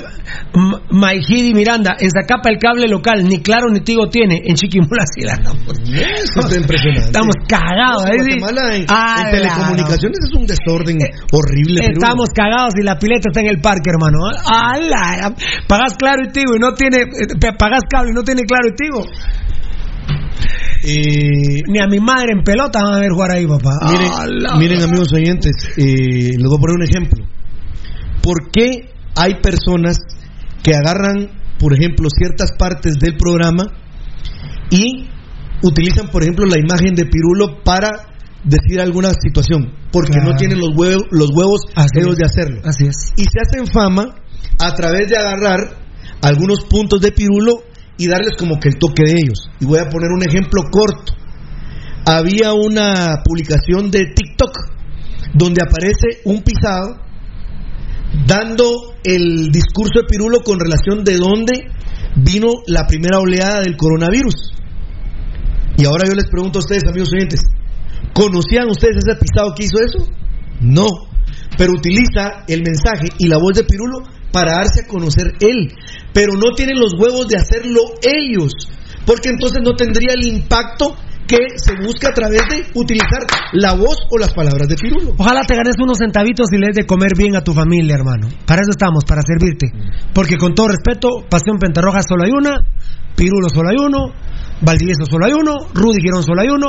[0.52, 5.02] Ma- Maijidi Miranda, en Zacapa el cable local, ni claro ni tigo tiene, en Chiquimula
[5.16, 5.78] sí la damos.
[5.80, 7.06] Eso está impresionante.
[7.06, 8.18] Estamos cagados, No, ¿eh?
[8.20, 8.38] Sí.
[8.38, 10.98] Guatemala en, Ah, en telecomunicaciones es un desorden
[11.32, 11.80] horrible.
[11.80, 11.92] Perú.
[12.02, 14.18] Estamos cagados y la pileta está en el parque, hermano.
[14.44, 15.34] ¡Ah, la-
[15.66, 16.98] Pagas claro y tigo y no tiene.
[16.98, 19.06] eh, Pagas cable y no tiene claro y tigo.
[20.84, 23.70] Ni a mi madre en pelota van a ver jugar ahí, papá.
[23.90, 24.10] Miren,
[24.48, 27.24] Ah, miren, amigos oyentes, eh, les voy a poner un ejemplo.
[28.22, 29.98] ¿Por qué hay personas
[30.62, 31.28] que agarran,
[31.58, 33.64] por ejemplo, ciertas partes del programa
[34.70, 35.08] y
[35.62, 37.88] utilizan, por ejemplo, la imagen de Pirulo para
[38.44, 39.72] decir alguna situación?
[39.92, 40.30] Porque Claro.
[40.32, 41.62] no tienen los huevos, los huevos
[42.16, 42.60] de hacerlo.
[42.64, 43.12] Así es.
[43.16, 44.14] Y se hacen fama
[44.58, 45.76] a través de agarrar
[46.22, 47.62] algunos puntos de Pirulo
[47.96, 49.50] y darles como que el toque de ellos.
[49.60, 51.14] Y voy a poner un ejemplo corto.
[52.04, 54.58] Había una publicación de TikTok
[55.34, 56.96] donde aparece un pisado
[58.26, 61.70] dando el discurso de Pirulo con relación de dónde
[62.16, 64.52] vino la primera oleada del coronavirus.
[65.78, 67.40] Y ahora yo les pregunto a ustedes, amigos oyentes,
[68.12, 70.08] ¿conocían ustedes ese pisado que hizo eso?
[70.60, 70.86] No,
[71.56, 74.02] pero utiliza el mensaje y la voz de Pirulo
[74.32, 75.72] para darse a conocer él,
[76.12, 78.52] pero no tienen los huevos de hacerlo ellos,
[79.06, 80.96] porque entonces no tendría el impacto
[81.32, 85.14] que se busca a través de utilizar la voz o las palabras de Pirulo.
[85.16, 88.28] Ojalá te ganes unos centavitos y le des de comer bien a tu familia, hermano.
[88.46, 89.72] Para eso estamos, para servirte.
[90.12, 92.60] Porque con todo respeto, Pasión Pentarroja solo hay una,
[93.16, 94.12] Pirulo solo hay uno,
[94.60, 96.66] Valdivieso solo hay uno, Rudy Girón solo hay uno,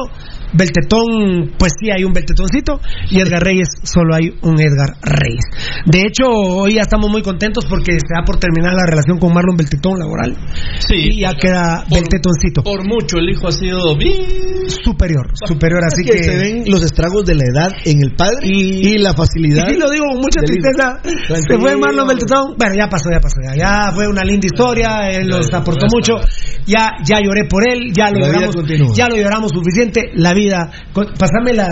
[0.53, 2.79] Beltetón, pues sí hay un Beltetoncito,
[3.09, 5.43] y Edgar Reyes solo hay un Edgar Reyes.
[5.85, 9.33] De hecho, hoy ya estamos muy contentos porque se da por terminar la relación con
[9.33, 10.37] Marlon Beltetón laboral.
[10.79, 10.95] Sí.
[10.95, 12.63] Y ya queda Beltetoncito.
[12.63, 14.52] Por mucho, el hijo ha sido bien
[14.83, 16.23] superior, superior, así que, que...
[16.23, 19.69] se ven los estragos de la edad en el padre y, la facilidad.
[19.69, 20.99] Y lo digo con mucha tristeza.
[21.03, 22.55] Se fue Marlon Beltetón.
[22.57, 23.37] Bueno, ya pasó, ya pasó.
[23.43, 25.09] Ya, ya fue una linda historia.
[25.09, 26.19] Él nos aportó mucho.
[26.65, 27.91] Ya, ya lloré por él.
[27.93, 28.55] Ya lo La lloramos.
[28.95, 30.11] Ya lo lloramos suficiente.
[30.15, 30.69] La vida.
[30.93, 31.67] Pásame la.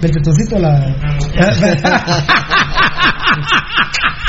[0.00, 0.96] Beltetoncito, la.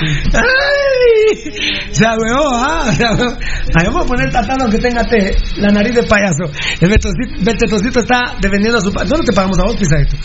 [0.00, 1.52] ¡Ay!
[1.90, 2.92] Se agüeó, ¿ah?
[2.92, 3.30] Se agüeó.
[3.30, 6.44] Ahí vamos a poner tatano que tenga té, la nariz de payaso.
[6.80, 6.88] El
[7.44, 8.90] Beltetoncito está defendiendo a su.
[8.90, 10.16] ¿Dónde te pagamos a vos, pisadito?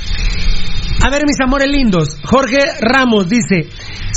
[1.03, 2.18] A ver, mis amores lindos.
[2.26, 3.69] Jorge Ramos dice: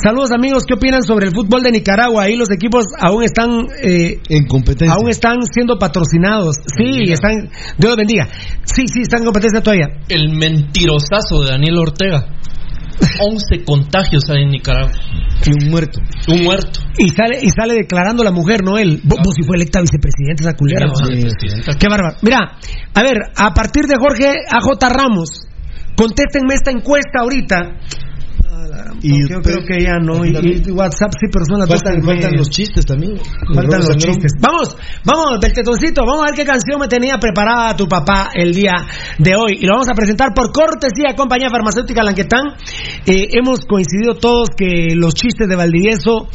[0.03, 0.65] Saludos, amigos.
[0.67, 2.25] ¿Qué opinan sobre el fútbol de Nicaragua?
[2.25, 3.51] Ahí los equipos aún están.
[3.83, 4.95] eh, en competencia.
[4.95, 6.57] Aún están siendo patrocinados.
[6.77, 7.49] Sí, están.
[7.79, 8.29] Dios los bendiga.
[8.65, 9.87] Sí, sí, están en competencia todavía.
[10.09, 12.27] el mentirosazo de Daniel Ortega.
[13.21, 14.93] 11 contagios hay en Nicaragua.
[15.47, 16.01] Y un muerto.
[16.29, 16.81] Un muerto.
[16.99, 19.01] Y sale, y sale declarando la mujer, no él.
[19.05, 20.87] Vos, vos si fue electa vicepresidenta, esa culera.
[20.89, 21.77] Sí.
[21.79, 22.16] Qué bárbaro.
[22.23, 22.59] Mira,
[22.95, 25.47] a ver, a partir de Jorge AJ Ramos,
[25.97, 27.57] contéstenme esta encuesta ahorita.
[29.03, 30.25] Y Yo creo que ya no.
[30.25, 33.19] Y, y WhatsApp sí, pero son las dos faltan, faltan los chistes también.
[33.55, 34.33] Faltan los chistes.
[34.41, 36.03] Vamos, vamos, del tetoncito.
[36.07, 38.73] Vamos a ver qué canción me tenía preparada tu papá el día
[39.19, 39.59] de hoy.
[39.61, 42.57] Y lo vamos a presentar por cortesía Compañía Farmacéutica Lanquetán.
[43.07, 46.29] Eh, hemos coincidido todos que los chistes de Valdivieso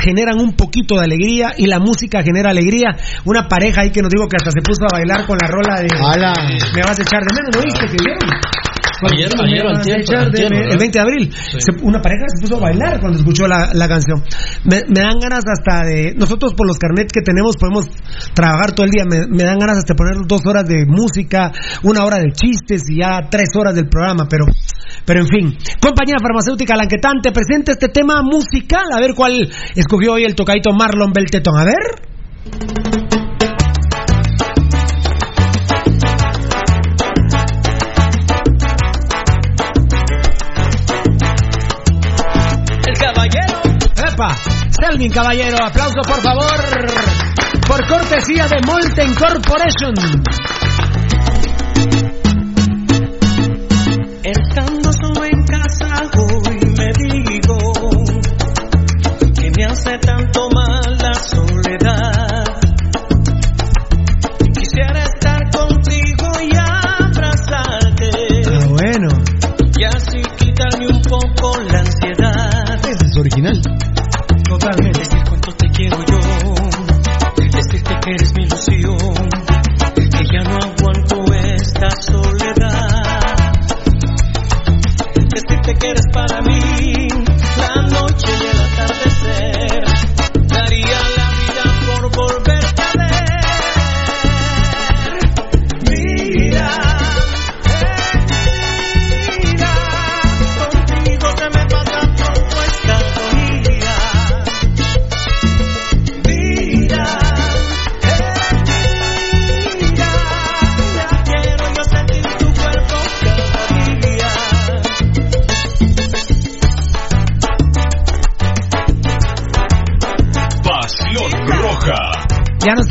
[0.00, 2.96] generan un poquito de alegría y la música genera alegría.
[3.24, 5.80] Una pareja ahí que nos dijo que hasta se puso a bailar con la rola
[5.80, 6.34] de ¡Hala!
[6.74, 7.86] Me vas a echar de menos, ¿lo viste?
[7.86, 8.71] que vieron?
[9.10, 10.38] Ayer- ayer antier, de
[10.72, 11.32] el 20 de abril.
[11.32, 14.22] Se- una pareja se puso a bailar cuando escuchó la, la canción.
[14.64, 16.14] Me, me dan ganas hasta de.
[16.16, 17.86] Nosotros, por los carnets que tenemos, podemos
[18.34, 19.04] trabajar todo el día.
[19.08, 21.50] Me, me dan ganas hasta de poner dos horas de música,
[21.82, 24.26] una hora de chistes y ya tres horas del programa.
[24.28, 24.44] Pero,
[25.04, 25.56] pero en fin.
[25.80, 28.84] Compañía Farmacéutica Lanquetán te presenta este tema musical.
[28.94, 31.58] A ver cuál escogió hoy el tocadito Marlon Beltetón.
[31.58, 33.21] A ver.
[44.70, 46.60] Selvin Caballero, aplauso por favor.
[47.66, 49.94] Por cortesía de Molten Corporation.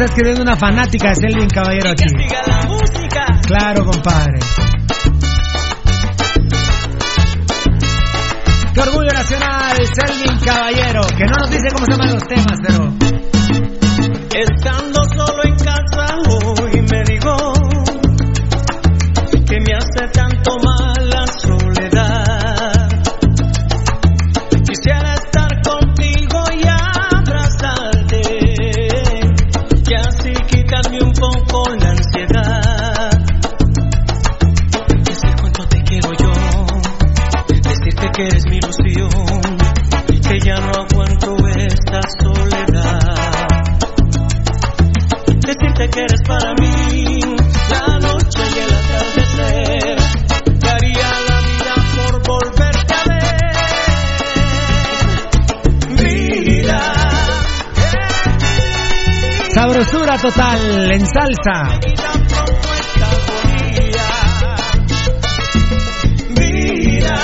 [0.02, 2.06] Está escribiendo una fanática de Selvin Caballero aquí.
[3.46, 4.40] Claro, compadre.
[66.36, 67.22] Día.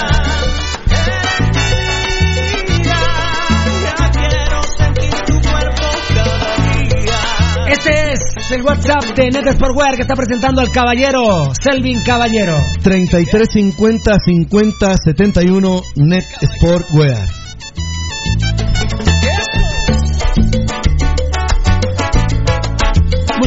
[7.70, 12.58] Este es el WhatsApp de Net Sportwear que está presentando al caballero, Selvin Caballero.
[12.84, 16.88] 3350 50 71 Net Sport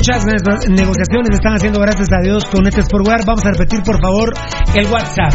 [0.01, 3.21] Muchas ne- negociaciones están haciendo, gracias a Dios, con Net Sportwear.
[3.27, 4.33] Vamos a repetir, por favor,
[4.75, 5.35] el WhatsApp.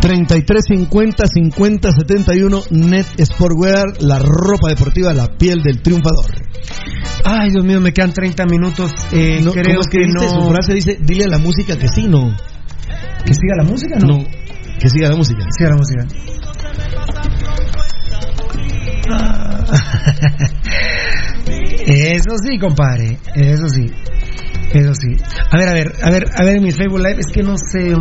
[0.00, 6.24] 3350 50 71 Net Sportwear, la ropa deportiva, la piel del triunfador.
[7.22, 8.94] Ay, Dios mío, me quedan 30 minutos.
[9.12, 10.26] Eh, No, creo ¿cómo es que que no.
[10.26, 12.34] Su frase dice, dile a la música que sí, no.
[13.26, 13.98] ¿Que siga la música?
[13.98, 14.16] No.
[14.16, 14.24] No,
[14.80, 15.44] que siga la música.
[15.50, 16.06] Siga la música.
[19.10, 19.64] Ah.
[21.86, 23.18] Eso sí, compadre.
[23.34, 23.86] Eso sí.
[24.72, 25.16] Eso sí.
[25.50, 27.92] A ver, a ver, a ver, a ver, mi Facebook Live, es que no sé.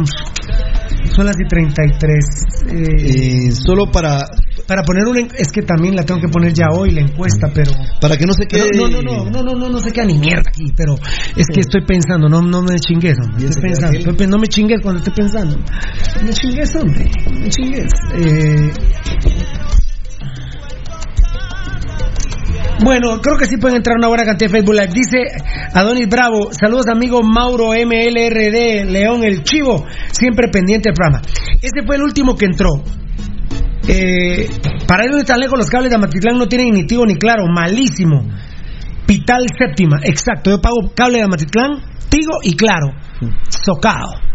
[1.16, 2.26] Son las y 33.
[2.68, 4.20] Eh, Eh, solo para
[4.68, 5.20] para poner una.
[5.38, 7.72] Es que también la tengo que poner ya hoy, la encuesta, pero.
[8.00, 10.18] para que no se quede No, no, no, no, no, no, no se queda ni
[10.18, 10.96] mierda aquí, pero
[11.36, 14.80] es que estoy pensando, no, no me chingues, hombre, estoy pensando, estoy no me chingues
[14.82, 17.92] cuando estoy pensando, no me chingues, hombre, no me chingues.
[18.16, 18.72] Eh,
[22.84, 24.92] Bueno, creo que sí pueden entrar una buena cantidad de Facebook Live.
[24.92, 25.20] Dice
[25.74, 31.22] Adonis Bravo, saludos amigo Mauro MLRD, León el Chivo, siempre pendiente del programa.
[31.62, 32.70] Este fue el último que entró.
[33.88, 34.50] Eh,
[34.88, 37.44] para ir tan lejos, los cables de Amatitlán no tienen ni tigo ni claro.
[37.48, 38.24] Malísimo.
[39.06, 40.00] Pital séptima.
[40.04, 40.50] Exacto.
[40.50, 42.88] Yo pago cable de Amatitlán, tigo y claro.
[43.48, 44.31] Socao.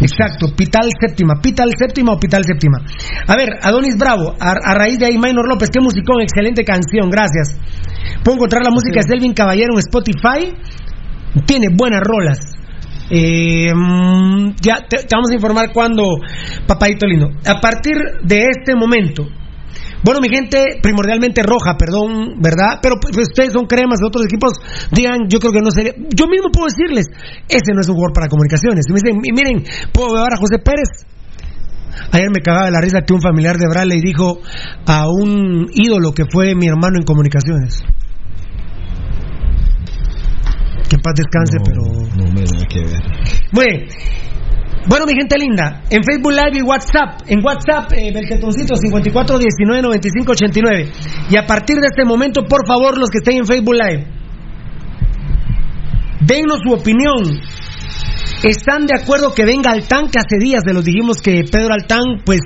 [0.00, 2.78] Exacto, Pital séptima, Pital séptima o Pital séptima.
[3.26, 7.58] A ver, Adonis Bravo, a, a raíz de ahí, López, qué musicón, excelente canción, gracias.
[8.22, 10.52] Puedo encontrar la música de Selvin Caballero en Spotify,
[11.46, 12.38] tiene buenas rolas.
[13.08, 16.02] Eh, mm, ya te, te vamos a informar cuando,
[16.66, 17.28] papadito lindo.
[17.46, 19.26] A partir de este momento,
[20.02, 22.78] bueno, mi gente, primordialmente roja, perdón, ¿verdad?
[22.82, 24.52] Pero pues, ustedes son cremas de otros equipos,
[24.92, 25.92] digan, yo creo que no sería.
[26.14, 27.06] Yo mismo puedo decirles,
[27.48, 28.84] ese no es un jugador para comunicaciones.
[28.88, 31.06] Y me dicen, "Y miren, puedo ver a José Pérez.
[32.12, 34.38] Ayer me cagaba de la risa que un familiar de Bradley dijo
[34.86, 37.82] a un ídolo que fue mi hermano en comunicaciones.
[40.88, 41.82] Que en paz descanse, pero.
[42.16, 43.02] No me da que ver.
[43.52, 43.88] Muy bien.
[44.88, 50.92] Bueno, mi gente linda, en Facebook Live y WhatsApp, en WhatsApp, eh, Belgetoncito 54199589.
[51.30, 54.06] Y a partir de este momento, por favor, los que estén en Facebook Live,
[56.20, 57.40] dennos su opinión.
[58.44, 60.08] ¿Están de acuerdo que venga Altán?
[60.08, 62.40] Que hace días de los dijimos que Pedro Altán, pues,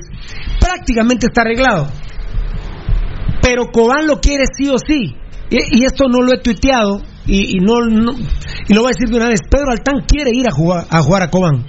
[0.59, 1.89] prácticamente está arreglado.
[3.41, 5.15] Pero Cobán lo quiere sí o sí.
[5.49, 8.13] Y, esto no lo he tuiteado, y, y no, no-
[8.69, 9.41] y lo voy a decir de una vez.
[9.49, 11.65] Pedro Altán quiere ir a jugar a, jugar a Cobán.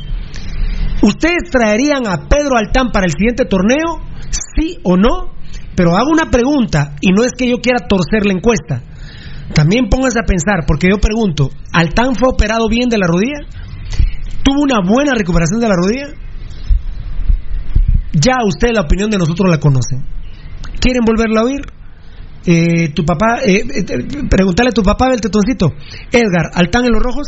[1.02, 4.00] ¿Ustedes traerían a Pedro Altán para el siguiente torneo?
[4.30, 5.34] ¿Sí o no?
[5.74, 8.82] Pero hago una pregunta, y no es que yo quiera torcer la encuesta.
[9.54, 13.40] También pónganse a pensar, porque yo pregunto, ¿Altán fue operado bien de la rodilla?
[14.42, 16.08] ¿Tuvo una buena recuperación de la rodilla?
[18.12, 20.04] Ya ustedes la opinión de nosotros la conocen.
[20.80, 21.60] ¿Quieren volverla a oír?
[22.44, 25.72] Eh, tu papá, eh, eh, eh, preguntarle a tu papá del tetoncito.
[26.10, 27.26] Edgar, ¿Altán en los rojos?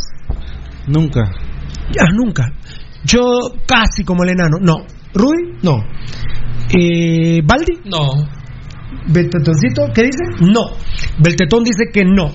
[0.86, 1.30] Nunca.
[1.92, 2.52] Ya, nunca.
[3.04, 3.22] Yo
[3.66, 4.58] casi como el enano.
[4.60, 4.86] No.
[5.14, 5.58] ¿Rudy?
[5.62, 5.84] No.
[6.70, 7.80] Eh, ¿Baldi?
[7.84, 8.08] No.
[9.06, 9.92] ¿Beltetoncito?
[9.94, 10.24] ¿Qué dice?
[10.40, 10.64] No.
[11.18, 12.32] Beltetón dice que no.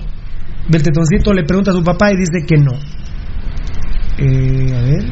[0.68, 2.72] Beltetoncito le pregunta a su papá y dice que no.
[4.18, 5.04] Eh, a ver.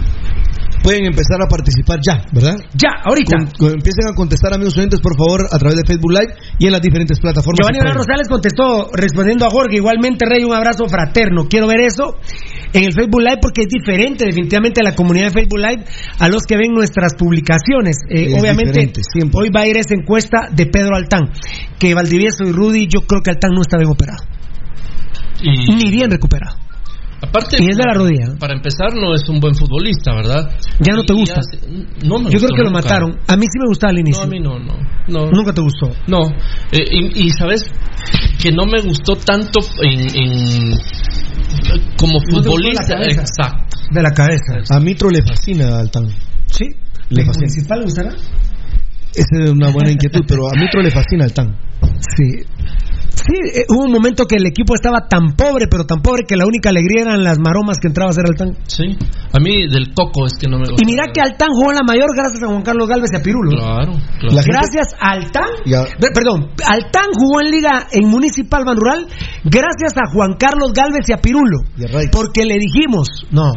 [0.88, 2.56] Pueden empezar a participar ya, ¿verdad?
[2.72, 3.36] Ya, ahorita.
[3.36, 6.64] Con- con- empiecen a contestar, amigos oyentes, por favor, a través de Facebook Live y
[6.66, 7.58] en las diferentes plataformas.
[7.60, 7.94] Giovanni pueden.
[7.94, 9.76] Rosales contestó respondiendo a Jorge.
[9.76, 11.44] Igualmente, Rey, un abrazo fraterno.
[11.48, 12.16] Quiero ver eso
[12.72, 15.84] en el Facebook Live porque es diferente, definitivamente, la comunidad de Facebook Live
[16.18, 17.96] a los que ven nuestras publicaciones.
[18.08, 18.80] Eh, obviamente,
[19.38, 21.30] hoy va a ir esa encuesta de Pedro Altán.
[21.78, 24.24] Que Valdivieso y Rudy, yo creo que Altán no está bien operado.
[25.42, 26.56] Y- Ni bien recuperado.
[27.20, 28.36] Aparte, Y es de la rodilla.
[28.38, 30.50] Para empezar, no es un buen futbolista, ¿verdad?
[30.80, 31.40] Ya no te gusta.
[32.04, 33.18] no me Yo creo que lo mataron.
[33.26, 34.22] A mí sí me gustaba al No, inicio.
[34.22, 34.74] a mí no, no.
[35.08, 35.30] no.
[35.30, 35.88] Nunca te gustó.
[36.06, 36.20] No.
[36.70, 37.62] Eh, y, y, sabes
[38.40, 40.78] que no me gustó tanto en, en-
[41.96, 42.82] como No futbolista.
[42.94, 43.20] la cabeza.
[43.22, 43.76] Exacto.
[43.90, 44.52] De la cabeza.
[44.70, 46.06] A Mitro le fascina a Altán.
[46.46, 46.64] ¿Sí?
[47.10, 47.46] Le ¿El fascina.
[47.48, 48.10] municipal le gustará?
[49.14, 51.56] Esa es una buena inquietud, pero a Mitro le fascina Altán.
[52.16, 52.44] Sí.
[53.14, 56.36] Sí, eh, hubo un momento que el equipo estaba tan pobre, pero tan pobre que
[56.36, 58.56] la única alegría eran las maromas que entraba a hacer Altán.
[58.66, 58.96] Sí.
[59.32, 60.80] A mí del coco es que no me gusta.
[60.82, 63.22] Y mira que Altán jugó en la mayor gracias a Juan Carlos Galvez y a
[63.22, 63.50] Pirulo.
[63.50, 64.34] Claro, claro.
[64.34, 65.50] La gente- Gracias a Altán.
[65.66, 65.84] Ya.
[66.14, 69.06] Perdón, Altán jugó en Liga en Municipal Ban Rural
[69.44, 71.58] gracias a Juan Carlos Galvez y a Pirulo.
[71.76, 72.10] Y a Wright.
[72.12, 73.52] Porque le dijimos, no.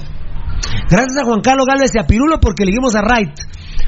[0.89, 3.33] Gracias a Juan Carlos Galvez y a Pirulo porque le dijimos a Wright.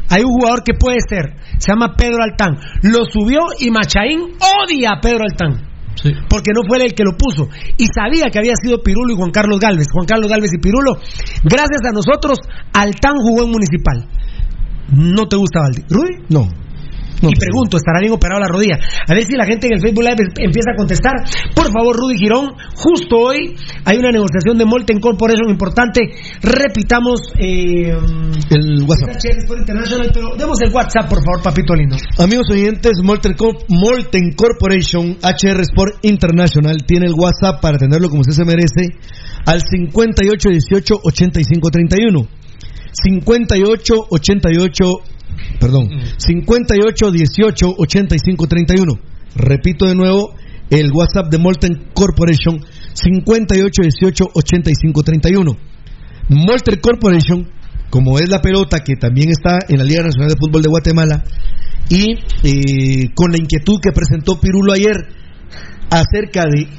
[0.10, 2.58] Hay un jugador que puede ser, se llama Pedro Altán.
[2.82, 5.70] Lo subió y Machaín odia a Pedro Altán.
[5.96, 6.12] Sí.
[6.28, 7.48] Porque no fue él el que lo puso.
[7.78, 9.88] Y sabía que había sido Pirulo y Juan Carlos Galvez.
[9.92, 10.96] Juan Carlos Galvez y Pirulo.
[11.44, 12.40] Gracias a nosotros,
[12.74, 14.08] Altán jugó en Municipal.
[14.90, 15.84] ¿No te gusta Valdi?
[15.90, 16.26] ¿Rudy?
[16.30, 16.63] No.
[17.24, 18.78] No, y pero- pregunto, ¿estará bien operado la rodilla?
[19.08, 21.14] A ver si la gente en el Facebook Live em- empieza a contestar.
[21.56, 23.56] Por favor, Rudy Girón, justo hoy
[23.86, 26.02] hay una negociación de Molten Corporation importante.
[26.42, 27.96] Repitamos eh,
[28.52, 29.16] El WhatsApp.
[30.14, 31.96] Pero demos el WhatsApp, por favor, papito lindo.
[32.20, 38.20] Amigos oyentes, Molten, Corp- Molten Corporation, HR Sport International, tiene el WhatsApp para tenerlo como
[38.22, 38.98] usted se merece,
[39.46, 42.28] al 5818-8531.
[42.94, 44.86] 5888,
[45.60, 49.00] perdón, 5818-8531.
[49.36, 50.36] Repito de nuevo,
[50.70, 52.60] el WhatsApp de Molten Corporation,
[52.94, 55.58] 5818-8531.
[56.30, 57.50] Molten Corporation,
[57.90, 61.26] como es la pelota que también está en la Liga Nacional de Fútbol de Guatemala,
[61.90, 64.96] y eh, con la inquietud que presentó Pirulo ayer
[65.90, 66.70] acerca de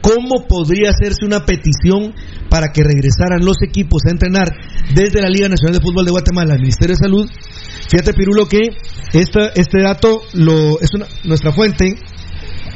[0.00, 2.14] cómo podría hacerse una petición
[2.48, 4.48] para que regresaran los equipos a entrenar
[4.94, 7.30] desde la Liga Nacional de Fútbol de Guatemala al Ministerio de Salud.
[7.88, 8.58] Fíjate, Pirulo, que
[9.12, 11.94] esta, este dato lo, es una, nuestra fuente.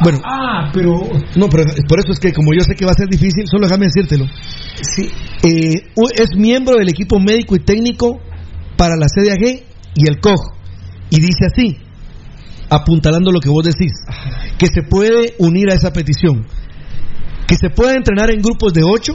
[0.02, 0.90] Bueno, Ah, pero.
[1.36, 3.66] no, pero por eso es que como yo sé que va a ser difícil, solo
[3.66, 4.26] déjame decírtelo.
[4.82, 5.08] Sí.
[5.44, 8.20] Eh, es miembro del equipo médico y técnico
[8.76, 9.62] para la CDAG
[9.94, 10.54] y el COG.
[11.10, 11.76] Y dice así,
[12.70, 13.92] apuntalando lo que vos decís,
[14.58, 16.46] que se puede unir a esa petición,
[17.46, 19.14] que se puede entrenar en grupos de ocho,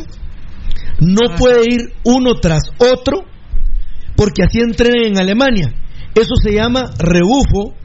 [0.99, 3.21] no puede ir uno tras otro,
[4.15, 5.73] porque así entrenan en Alemania.
[6.13, 7.75] Eso se llama rebufo,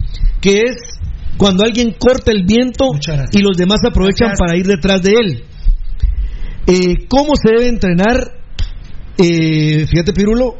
[0.41, 0.99] que es
[1.37, 2.87] cuando alguien corta el viento
[3.33, 5.45] y los demás aprovechan para ir detrás de él.
[6.67, 8.33] Eh, ¿Cómo se debe entrenar?
[9.19, 10.57] Eh, fíjate, Pirulo,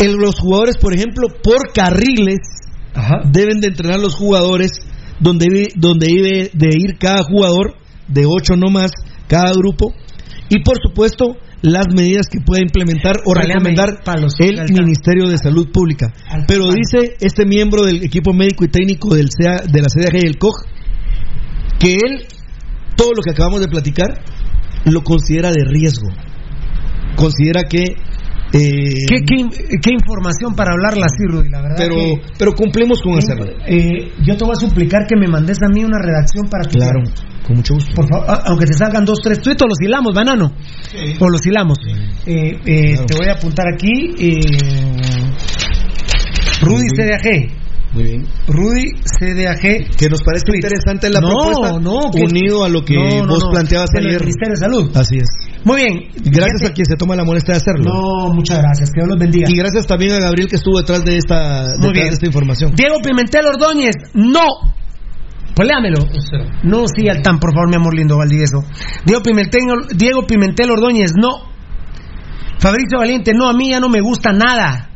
[0.00, 2.38] el- los jugadores, por ejemplo, por carriles,
[3.30, 4.72] deben de entrenar los jugadores
[5.20, 7.74] donde, donde debe de ir cada jugador,
[8.12, 8.90] de ocho no más,
[9.28, 9.92] cada grupo,
[10.48, 14.02] y por supuesto las medidas que pueda implementar o recomendar
[14.38, 14.84] el.
[14.84, 16.12] Ministerio de Salud Pública.
[16.46, 20.26] Pero dice este miembro del equipo médico y técnico del CA de la CDG y
[20.26, 20.54] el COG
[21.78, 22.26] que él,
[22.96, 24.22] todo lo que acabamos de platicar,
[24.84, 26.08] lo considera de riesgo.
[27.16, 27.84] Considera que...
[28.52, 29.48] eh, ¿Qué, qué,
[29.82, 31.76] qué información para hablarla así, Rudy, la verdad.
[31.78, 33.46] pero, que- pero cumplimos con hacerlo.
[33.66, 36.78] Eh, yo te voy a suplicar que me mandes a mí una redacción para que.
[36.78, 37.00] Claro,
[37.46, 37.92] con mucho gusto.
[37.94, 40.52] Por favor, aunque te salgan dos, tres tuitos, los hilamos, banano.
[41.20, 41.78] O los hilamos.
[42.26, 44.14] Eh, eh, Te voy a apuntar aquí.
[44.18, 44.40] eh,
[46.62, 47.61] Rudy CDAG.
[47.92, 48.26] Muy bien.
[48.46, 49.60] Rudy CDAG.
[49.96, 53.44] Que nos parece interesante la no, propuesta, no, que- unido a lo que No, vos
[53.50, 54.20] planteabas ayer.
[54.20, 54.96] Ministerio de Salud.
[54.96, 55.28] Así es.
[55.64, 55.98] Muy bien.
[56.24, 57.84] Gracias Fíjate- a quien se toma la molestia de hacerlo.
[57.92, 58.90] No, muchas gracias.
[58.90, 59.46] Que Dios los bendiga.
[59.50, 62.06] Y gracias también a Gabriel que estuvo detrás de esta, detrás Muy bien.
[62.08, 62.72] de esta información.
[62.74, 64.46] Diego Pimentel Ordóñez, no.
[65.54, 65.98] Pues léamelo.
[66.64, 68.64] No, sí, Altán, por favor, mi amor lindo, Valdivieso.
[69.04, 69.64] Diego Pimentel,
[69.94, 71.52] Diego Pimentel Ordóñez, no.
[72.58, 74.88] Fabricio Valiente, no, a mí ya no me gusta nada.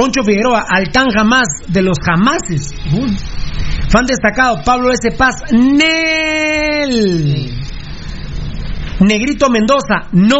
[0.00, 2.72] Poncho Figueroa, Altán jamás, de los jamases.
[2.90, 3.14] Uy.
[3.90, 5.10] Fan destacado, Pablo S.
[5.10, 7.50] Paz, Nel.
[9.00, 10.38] Negrito Mendoza, no.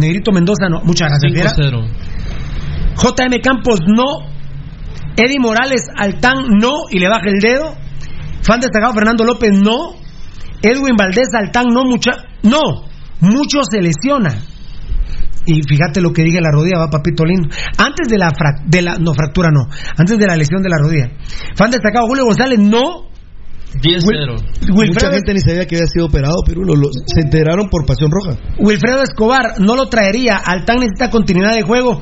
[0.00, 0.80] Negrito Mendoza, no.
[0.84, 1.54] Muchas gracias.
[1.54, 1.76] Fiera.
[1.76, 1.86] 5-0.
[2.96, 4.20] JM Campos, no.
[5.18, 6.84] Eddie Morales, Altán, no.
[6.90, 7.76] Y le baja el dedo.
[8.40, 9.96] Fan destacado, Fernando López, no.
[10.62, 11.84] Edwin Valdés, Altán, no.
[11.84, 12.86] Mucha, no.
[13.20, 14.34] Mucho se lesiona.
[15.46, 17.48] Y fíjate lo que dije la rodilla, va papito lindo.
[17.78, 18.28] Antes de la,
[18.66, 19.66] de la no fractura, no.
[19.96, 21.10] Antes de la lesión de la rodilla.
[21.56, 23.10] Fan destacado, Julio González, no.
[23.74, 24.36] 10-0.
[24.72, 28.10] Mucha gente ni sabía que había sido operado, pero lo- lo- se enteraron por Pasión
[28.10, 28.38] Roja.
[28.58, 30.36] Wilfredo Escobar no lo traería.
[30.36, 32.00] Altán necesita continuidad de juego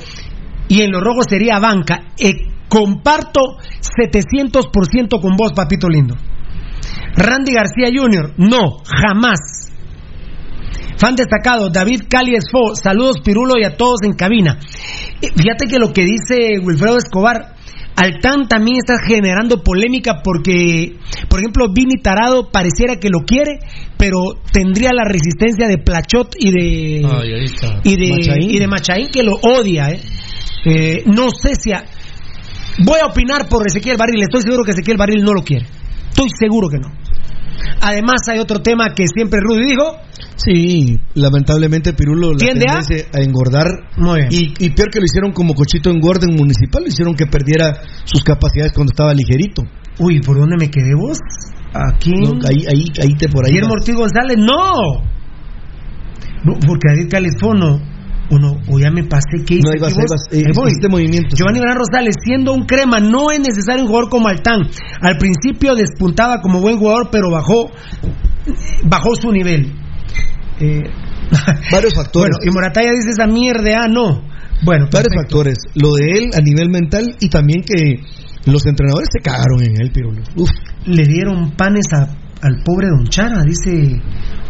[0.68, 2.00] y en los rojos sería banca.
[2.18, 2.32] Eh,
[2.68, 3.40] comparto
[3.80, 6.14] 700% con vos, papito lindo.
[7.16, 9.61] Randy García Jr., no, jamás.
[11.02, 14.56] Fan destacado, David Cali Esfo, saludos Pirulo y a todos en cabina.
[15.20, 17.56] Fíjate que lo que dice Wilfredo Escobar,
[17.96, 20.94] Altán también está generando polémica porque,
[21.28, 23.58] por ejemplo, Vini Tarado pareciera que lo quiere,
[23.98, 24.18] pero
[24.52, 27.46] tendría la resistencia de Plachot y de Ay,
[27.82, 28.50] y de Machaín.
[28.50, 29.90] y de Machaín que lo odia.
[29.90, 30.00] ¿eh?
[30.66, 31.84] Eh, no sé si a-
[32.78, 34.22] voy a opinar por Ezequiel Barril.
[34.22, 35.66] Estoy seguro que Ezequiel Barril no lo quiere.
[36.10, 36.88] Estoy seguro que no.
[37.80, 39.96] Además hay otro tema que siempre Rudy dijo.
[40.36, 42.78] Sí, lamentablemente Pirulo la ¿Tiende a?
[42.80, 43.66] tendencia a engordar
[44.30, 47.72] y, y peor que lo hicieron como cochito engorde en municipal, lo hicieron que perdiera
[48.04, 49.62] sus capacidades cuando estaba ligerito.
[49.98, 51.18] Uy, ¿por dónde me quedé vos?
[51.74, 52.12] Aquí.
[52.12, 53.52] No, ahí, ahí, ahí te por ahí.
[53.52, 53.74] Guillermo.
[53.74, 55.04] Ortiz González, no.
[56.44, 57.80] No, porque David Califono,
[58.32, 59.68] uno, o ya me pasé, ¿qué hice?
[59.78, 59.86] No.
[59.86, 60.68] Eh, Ahí voy.
[60.70, 61.38] hiciste movimientos.
[61.38, 64.62] Giovanni Bernal Rosales, siendo un crema, no es necesario un jugador como Altán.
[65.00, 67.70] Al principio despuntaba como buen jugador, pero bajó,
[68.84, 69.72] bajó su nivel.
[70.60, 70.82] Eh,
[71.70, 72.36] Varios factores.
[72.38, 74.22] Bueno, y Morataya dice esa mierda, ah, no.
[74.64, 75.58] Bueno, Varios factores.
[75.74, 78.00] Lo de él a nivel mental y también que
[78.50, 80.22] los entrenadores se cagaron en él, Pirulo.
[80.36, 80.50] Uf.
[80.86, 82.08] Le dieron panes a-
[82.42, 84.00] al pobre Don Chara, dice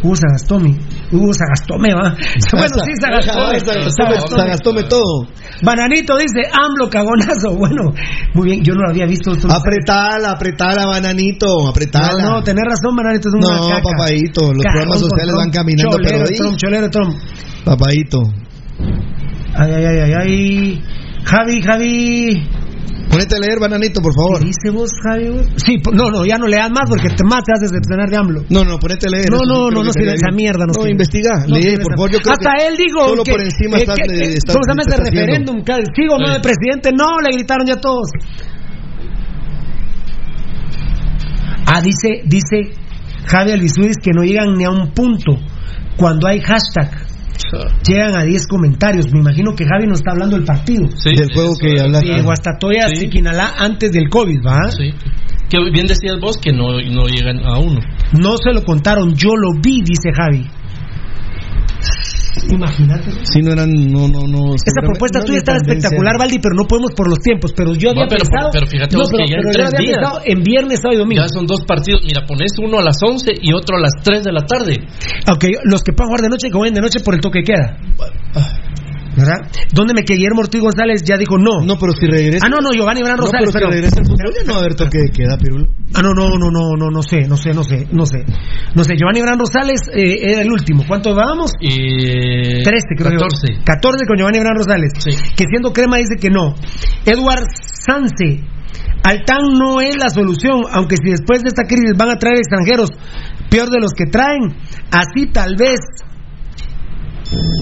[0.03, 0.77] Hugo Sagastome.
[1.13, 2.15] Hugo Sagastome, va.
[2.53, 3.61] Bueno, sí, Sagastome.
[3.65, 5.29] Sagastome, Sagastome todo.
[5.63, 7.55] Bananito dice, AMLO cagonazo.
[7.63, 7.93] Bueno,
[8.35, 9.33] muy bien, yo no lo había visto.
[9.49, 12.23] Apretala, apretala, bananito, apretala.
[12.23, 13.83] No, no, tenés razón, Bananito, es una No, caca.
[13.83, 17.15] papadito, los Cagón programas sociales van caminando, Cholero, pero ahí- Trump, cholero, Trump.
[17.65, 18.19] Papadito.
[19.55, 20.83] Ay, ay, ay, ay, ay.
[21.25, 22.49] Javi, Javi.
[23.13, 24.39] Ponete a leer, bananito, por favor.
[24.41, 25.29] ¿Qué dice vos, Javi?
[25.29, 25.45] vos?
[25.61, 28.45] Sí, no, no, ya no leas más porque te más te haces de AMLO.
[28.49, 29.29] No, no, ponete a leer.
[29.31, 30.65] No, no, no, no sirve esa mierda.
[30.65, 32.11] No, No, investiga, No lee, por favor.
[32.11, 34.55] Yo creo Hasta que él digo solo que, por encima eh, estás que- de- estás-
[34.57, 35.21] ¿Cómo se llama estás haciendo.
[35.21, 35.63] referéndum?
[35.95, 36.91] ¿Sigo no de presidente?
[36.97, 38.09] No, le gritaron ya todos.
[41.67, 42.73] Ah, dice, dice
[43.27, 45.37] Javi Alvisuris que no llegan ni a un punto
[45.99, 46.91] cuando hay hashtag.
[47.87, 49.07] Llegan a 10 comentarios.
[49.13, 50.89] Me imagino que Javi no está hablando del partido.
[51.17, 52.15] del juego que hablaste.
[52.15, 52.97] Sí, Guastatoya, Sí.
[52.97, 54.71] Siquinalá antes del COVID, ¿va?
[54.71, 54.91] Sí.
[55.49, 57.81] Que bien decías vos que no, no llegan a uno.
[58.13, 60.47] No se lo contaron, yo lo vi, dice Javi.
[62.51, 63.11] Imagínate.
[63.29, 64.57] Si no eran, no, no, no.
[64.57, 65.73] Esa seguramente propuesta no tuya tendencia.
[65.77, 67.53] espectacular, Valdi, pero no podemos por los tiempos.
[67.53, 68.49] Pero yo había No, pero- pensado.
[68.53, 69.99] pero fíjate no, vos pero, que ya en pero yo tres había días.
[70.01, 71.23] pensado en viernes, sábado y domingo.
[71.23, 72.01] Ya son dos partidos.
[72.05, 74.75] Mira, pones uno a las 11 y otro a las 3 de la tarde.
[75.29, 77.53] Aunque los que puedan jugar de noche, que jueguen de noche por el toque que
[77.53, 77.77] queda.
[79.17, 79.39] ¿Verdad?
[79.73, 81.61] ¿Dónde me que Guillermo Ortiz González ya dijo no?
[81.65, 82.47] No, pero si regresa.
[82.47, 83.51] Ah, no, no, Giovanni Bran No, Rosales.
[83.53, 85.67] pero si regresa el fútbol ya no va a haber toque de queda, Pirulo.
[85.95, 88.25] Ah, no, no, no, no, no, no sé, no sé, no sé, no sé.
[88.75, 90.85] No sé, Giovanni Bran Rosales eh, era el último.
[90.89, 91.53] ¿Cuánto vamos?
[91.61, 92.63] Y...
[92.65, 92.65] 13,
[92.97, 93.55] creo 14.
[93.55, 93.65] yo.
[93.65, 94.93] 14 con Giovanni Bran Rosales.
[95.37, 96.55] Que siendo crema dice que no.
[97.05, 97.45] Edward
[97.85, 98.49] Sanse.
[99.05, 102.91] Altán no es la solución, aunque si después de esta crisis van a traer extranjeros,
[103.51, 104.57] peor de los que traen,
[104.93, 105.81] así tal vez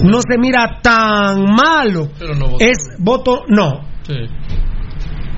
[0.03, 2.09] no se mira tan malo.
[2.17, 3.81] Pero no es voto no.
[4.03, 4.27] Sí.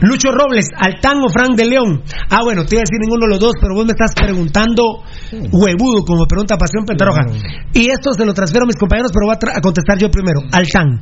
[0.02, 2.04] Lucho Robles, Altán o Frank de León.
[2.30, 5.04] Ah, bueno, te iba a decir ninguno de los dos, pero vos me estás preguntando
[5.52, 7.22] huevudo, como pregunta Pasión Pentarroja.
[7.74, 10.10] Y esto se lo transfiero a mis compañeros, pero voy a, tra- a contestar yo
[10.10, 10.42] primero.
[10.52, 11.00] Altán.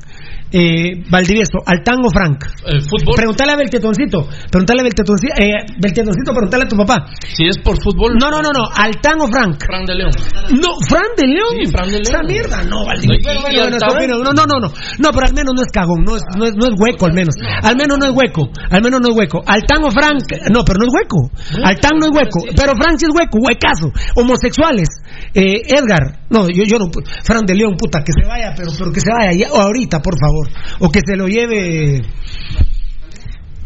[0.53, 2.43] Eh, Valdivieso, ¿Altán o Frank?
[2.67, 3.15] El fútbol.
[3.15, 4.27] Pregúntale a Beltetoncito.
[4.51, 5.33] Pregúntale a Beltetoncito.
[5.39, 7.07] Eh, Beltetoncito, pregúntale a tu papá.
[7.33, 8.17] Si es por fútbol.
[8.19, 8.65] No, no, no, no.
[8.75, 9.55] ¿Altán o Frank?
[9.65, 10.11] Fran de León.
[10.59, 11.55] No, Fran de León.
[11.63, 12.11] Sí, Fran de León.
[12.11, 13.31] Esa mierda, no, No, Valdivieso.
[13.41, 14.67] Bueno, bueno, no, no, no, no.
[14.99, 16.03] No, pero al menos no es cagón.
[16.03, 17.33] No es, no es, no es hueco, al menos.
[17.63, 18.49] Al menos no es hueco.
[18.69, 19.41] Al menos no es hueco.
[19.45, 20.23] Altán o Frank.
[20.51, 21.31] No, pero no es hueco.
[21.63, 22.39] Altán no es hueco.
[22.55, 23.91] Pero Frank sí es hueco, huecazo.
[24.15, 24.87] Homosexuales.
[25.33, 26.19] Eh, Edgar.
[26.29, 26.85] No, yo, yo no.
[27.23, 29.99] Fran de León, puta, que se vaya, pero, pero que se vaya ya, o ahorita,
[30.01, 30.47] por favor.
[30.79, 32.01] O que se lo lleve.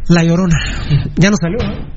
[0.09, 0.55] La llorona.
[1.15, 1.95] Ya no salió, ¿no?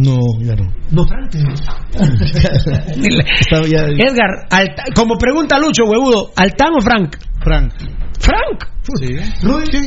[0.00, 0.64] No, ya no.
[0.90, 1.32] No, Frank.
[3.50, 7.16] Edgar, Alta- como pregunta Lucho, huevudo, ¿Altán o Frank?
[7.46, 7.72] Frank.
[8.18, 8.58] Frank.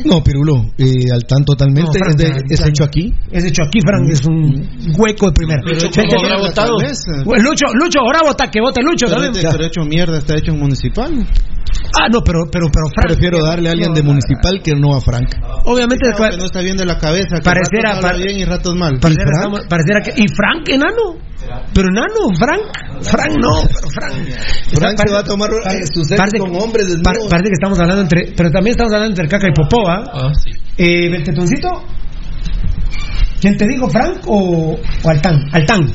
[0.04, 1.82] No, Pirulo, eh, al tan totalmente.
[1.88, 2.70] No, Frank, es, de- Frank, es Frank.
[2.70, 3.14] hecho aquí.
[3.30, 5.60] Es hecho aquí, Frank, es un hueco de primera.
[5.64, 7.02] Vez.
[7.24, 9.34] Bueno, Lucho, Lucho, ahora vota, que vote Lucho Pero, también.
[9.36, 11.12] este- pero hecho mierda, está hecho en municipal.
[12.00, 13.08] Ah, no, pero, pero, pero Frank.
[13.08, 15.28] Prefiero darle a alguien de municipal que no a Frank.
[15.64, 17.36] Obviamente, No, que no está bien de la cabeza.
[17.36, 18.98] que Pareciera- ratos bien y ratos mal.
[19.00, 20.10] Pareciera, estamos- pareciera que.
[20.22, 21.16] ¿Y Frank, enano?
[21.72, 22.68] Pero enano, Frank.
[23.02, 24.28] Frank no, pero Frank.
[24.76, 26.06] Frank se va a tomar eh, sus
[26.38, 27.02] con hombres desnudos.
[27.02, 28.32] par- Parece que estamos hablando entre.
[28.36, 30.04] Pero también estamos hablando entre caca y popó, ¿ah?
[30.12, 30.50] Ah, sí.
[30.78, 31.68] Eh, Beltetoncito.
[33.40, 35.48] ¿Quién te dijo, Frank o, o Altán?
[35.52, 35.86] Altán.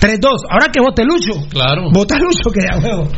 [0.00, 0.28] 3-2.
[0.50, 1.46] Ahora que vote Lucho.
[1.50, 1.90] Claro.
[1.92, 3.08] Vota Lucho, que de huevo.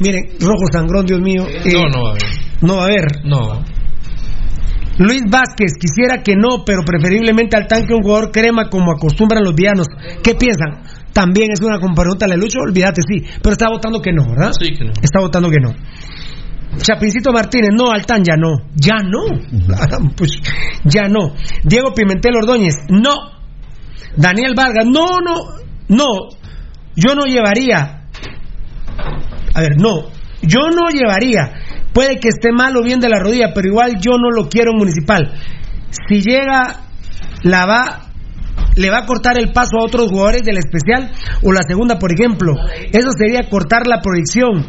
[0.00, 1.44] Miren, rojo sangrón, Dios mío.
[1.46, 2.22] Eh, No, no va a haber.
[2.62, 3.04] No va a haber.
[3.24, 3.64] No.
[4.98, 9.54] Luis Vázquez, quisiera que no, pero preferiblemente al tanque un jugador crema como acostumbran los
[9.54, 9.86] villanos.
[10.22, 10.82] ¿Qué piensan?
[11.12, 13.22] También es una pregunta de Lucho, olvídate, sí.
[13.42, 14.52] Pero está votando que no, ¿verdad?
[14.58, 14.92] Sí que no.
[15.02, 15.74] Está votando que no.
[16.78, 18.54] Chapincito Martínez, no, Altán ya no.
[18.74, 19.24] Ya no.
[20.16, 20.30] Pues,
[20.84, 21.34] ya no.
[21.64, 23.14] Diego Pimentel Ordóñez, no.
[24.16, 25.36] Daniel Vargas, no, no,
[25.88, 26.06] no.
[26.96, 28.08] Yo no llevaría.
[29.54, 30.10] A ver, no.
[30.42, 31.52] Yo no llevaría.
[31.92, 34.72] Puede que esté mal o bien de la rodilla, pero igual yo no lo quiero
[34.72, 35.32] en municipal.
[36.08, 36.80] Si llega,
[37.42, 38.12] la va
[38.76, 41.12] le va a cortar el paso a otros jugadores del especial
[41.42, 42.54] o la segunda, por ejemplo.
[42.90, 44.66] Eso sería cortar la proyección.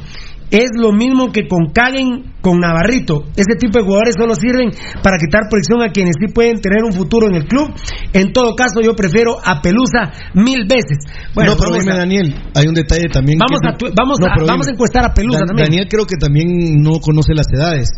[0.53, 3.23] Es lo mismo que con Caguen con Navarrito.
[3.35, 4.69] Ese tipo de jugadores solo sirven
[5.01, 7.73] para quitar proyección a quienes sí pueden tener un futuro en el club.
[8.13, 10.99] En todo caso, yo prefiero a Pelusa mil veces.
[11.33, 13.39] Bueno, no, pero vamos dime, a- Daniel, hay un detalle también.
[13.39, 15.69] Vamos que- a tu- vamos No, a- vamos a encuestar a Pelusa Dan- también.
[15.69, 16.47] Daniel creo que también
[16.83, 17.89] no conoce las edades.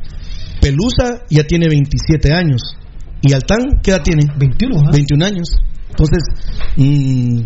[0.61, 2.61] Pelusa ya tiene 27 años.
[3.21, 4.23] ¿Y Altán qué edad tiene?
[4.37, 4.81] 21.
[4.93, 5.49] 21 años.
[5.89, 6.23] Entonces,
[6.77, 7.41] mm,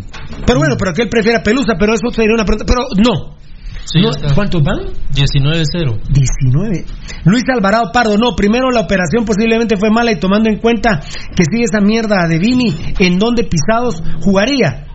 [0.45, 2.65] Pero bueno, pero que él prefiera Pelusa, pero eso sería una pregunta.
[2.67, 3.37] Pero no.
[3.85, 4.11] Sí, No.
[4.35, 4.79] ¿Cuántos van?
[5.13, 5.99] 19-0.
[6.09, 6.85] 19.
[7.25, 10.99] Luis Alvarado Pardo, no, primero la operación posiblemente fue mala y tomando en cuenta
[11.35, 14.85] que sigue esa mierda de Vini, ¿en dónde pisados jugaría?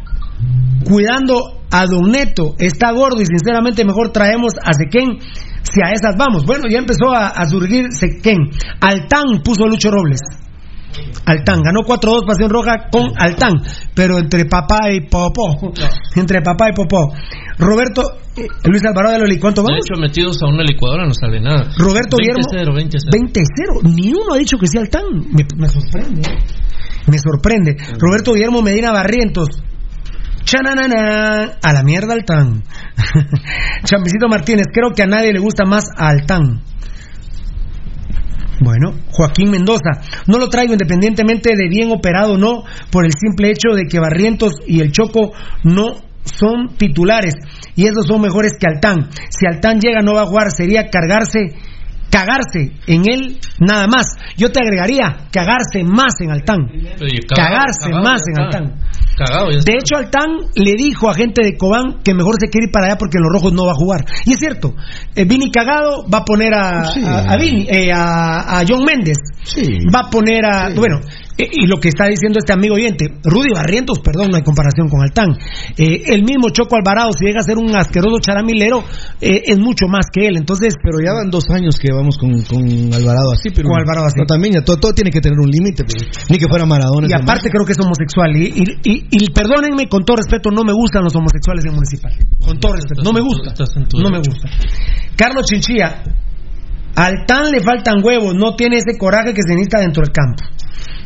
[0.84, 5.18] Cuidando a Don Neto, está gordo y sinceramente mejor traemos a Sequén
[5.62, 6.44] si a esas vamos.
[6.44, 8.50] Bueno, ya empezó a, a surgir Sequén.
[8.80, 10.20] Altán puso Lucho Robles.
[11.26, 13.54] Altán, ganó 4-2 Pasión Roja con Altán,
[13.94, 15.72] pero entre papá y popó.
[16.16, 17.12] Entre papá y popó.
[17.58, 18.02] Roberto,
[18.36, 19.86] eh, Luis Alvarado de Loli, ¿cuánto De vamos?
[19.86, 21.70] hecho, metidos a una licuadora no sale nada.
[21.78, 22.42] Roberto Guillermo.
[22.42, 23.82] 20-0, 20-0.
[23.82, 23.94] 20-0.
[23.94, 25.04] Ni uno ha dicho que sea Altán.
[25.30, 26.22] Me, me sorprende.
[27.06, 27.76] Me sorprende.
[27.98, 29.48] Roberto Guillermo Medina Barrientos.
[30.44, 31.58] Chananana.
[31.62, 32.64] A la mierda Altán.
[33.84, 34.66] Champicito Martínez.
[34.72, 36.62] Creo que a nadie le gusta más a Altán.
[38.60, 40.00] Bueno, Joaquín Mendoza.
[40.26, 43.98] No lo traigo independientemente de bien operado o no, por el simple hecho de que
[43.98, 45.32] Barrientos y el Choco
[45.64, 47.34] no son titulares
[47.76, 49.10] y esos son mejores que Altán.
[49.30, 51.54] Si Altán llega no va a jugar, sería cargarse
[52.14, 54.06] cagarse en él nada más.
[54.36, 56.60] Yo te agregaría cagarse más en Altán.
[57.34, 58.40] Cagarse cagado, más en.
[58.40, 58.74] Altán.
[59.16, 59.48] Cagado.
[59.50, 62.86] De hecho, Altán le dijo a gente de Cobán que mejor se quiere ir para
[62.86, 64.04] allá porque en los rojos no va a jugar.
[64.26, 64.74] Y es cierto,
[65.14, 67.02] eh, Vini cagado va a poner a, Sí.
[67.04, 69.18] a, a Vini, eh, a, a John Méndez.
[69.94, 70.70] Va a poner a.
[70.74, 71.00] Bueno,
[71.36, 75.02] y lo que está diciendo este amigo oyente, Rudy Barrientos, perdón, no hay comparación con
[75.02, 75.34] Altán.
[75.76, 78.84] Eh, el mismo Choco Alvarado, si llega a ser un asqueroso charamilero,
[79.20, 80.36] eh, es mucho más que él.
[80.36, 80.74] Entonces.
[80.82, 82.62] Pero ya van dos años que vamos con, con
[82.94, 83.68] Alvarado así, pero.
[83.68, 84.20] Con Alvarado así.
[84.20, 86.06] No, también, ya todo, todo tiene que tener un límite, pues.
[86.30, 87.08] Ni que fuera Maradona.
[87.08, 88.30] Y aparte creo que es homosexual.
[88.36, 92.12] Y, y, y- y perdónenme, con todo respeto, no me gustan los homosexuales en municipal.
[92.44, 93.54] Con todo respeto, no me gusta.
[94.04, 94.48] No me gusta.
[95.16, 96.02] Carlos Chinchilla,
[96.96, 100.44] al TAN le faltan huevos, no tiene ese coraje que se necesita dentro del campo.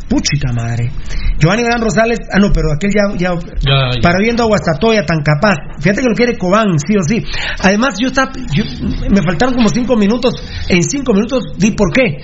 [0.09, 0.90] Puchica madre.
[1.39, 3.30] Giovanni Gran Rosales, ah no, pero aquel ya, ya,
[3.60, 4.01] Ya, ya.
[4.02, 5.55] para viendo a Guastatoya tan capaz.
[5.80, 7.22] Fíjate que lo quiere Cobán, sí o sí.
[7.62, 8.64] Además, yo estaba, yo-
[9.10, 10.35] me faltaron como cinco minutos.
[10.68, 12.18] En cinco minutos di por qué.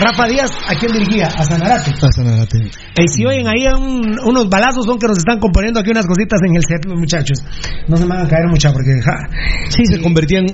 [0.00, 1.26] Rafa Díaz, ¿a quién dirigía?
[1.26, 1.90] A Sanarate.
[1.90, 2.58] A Sanarate.
[3.02, 6.38] Y si oyen ahí un- unos balazos son que nos están componiendo aquí unas cositas
[6.46, 7.38] en el set, muchachos.
[7.88, 9.16] No se me van a caer mucha porque ja.
[9.70, 10.46] Sí, se convertían.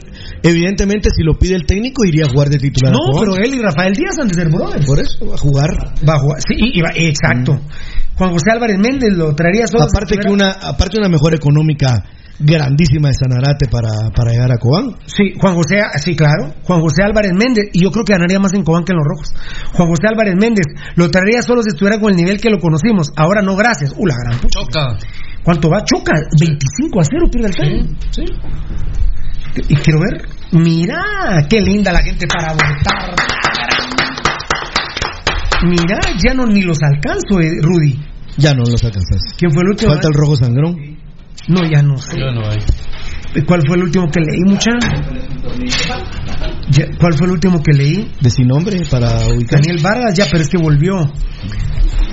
[0.42, 2.92] Evidentemente, si lo pide el técnico, iría a jugar de titular.
[2.92, 4.86] No, pero él y Rafael Díaz han de ser brothers.
[4.86, 5.70] Por eso, va a jugar.
[6.08, 6.40] Va a jugar.
[6.40, 7.60] Sí, y- exacto.
[8.16, 9.84] Juan José Álvarez Méndez lo traería solo.
[9.84, 12.02] Aparte si que estuviera- una, aparte una mejor económica
[12.38, 14.96] grandísima de Sanarate para, para llegar a Cobán.
[15.06, 16.52] Sí, Juan José, sí, claro.
[16.64, 19.06] Juan José Álvarez Méndez, y yo creo que ganaría más en Cobán que en los
[19.06, 19.28] rojos.
[19.72, 20.66] Juan José Álvarez Méndez
[20.96, 23.10] lo traería solo si estuviera con el nivel que lo conocimos.
[23.16, 23.94] Ahora no, gracias.
[23.96, 24.60] Uh, la gran pucha.
[24.60, 24.98] Choca.
[25.42, 25.82] ¿Cuánto va?
[25.84, 26.12] Choca.
[26.38, 27.96] 25 a 0 pierde el tren.
[28.10, 28.24] Sí.
[29.68, 30.28] Y quiero ver.
[30.52, 31.00] Mira,
[31.48, 34.05] qué linda la gente para votar.
[35.64, 37.98] Mira, ya no ni los alcanzo, eh, Rudy.
[38.36, 39.34] Ya no los alcanzas.
[39.38, 39.92] ¿Quién fue el último?
[39.92, 40.76] Falta el rojo sangrón.
[41.48, 42.18] No, ya no sé.
[42.18, 42.58] Ya no hay.
[43.46, 44.70] ¿Cuál fue el último que leí, mucha?
[46.70, 48.10] Ya, ¿Cuál fue el último que leí?
[48.20, 49.60] De sin nombre para ubicar.
[49.60, 50.94] Daniel Vargas, ya, pero es que volvió.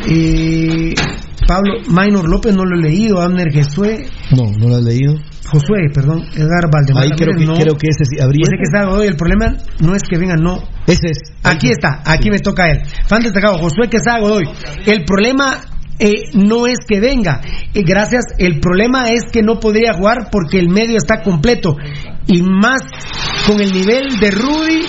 [0.10, 0.94] Eh,
[1.48, 3.22] Pablo Maynor López no lo he leído.
[3.22, 5.15] Abner Jesué, No, no lo has leído.
[5.45, 7.03] Josué, perdón, Edgar Valdemar.
[7.03, 7.53] Ahí creo que, no.
[7.53, 8.45] creo que ese sí habría.
[8.45, 10.57] Yo sé que está Godoy, el problema no es que venga, no.
[10.88, 11.20] Ese es.
[11.44, 12.82] Aquí está, aquí me toca a él.
[13.07, 14.45] Fan destacado, Josué Quesada Godoy.
[14.86, 15.60] El problema
[15.99, 17.41] eh, no es que venga,
[17.74, 21.76] eh, gracias, el problema es que no podría jugar porque el medio está completo.
[22.26, 22.82] Y más
[23.45, 24.86] con el nivel de Rudy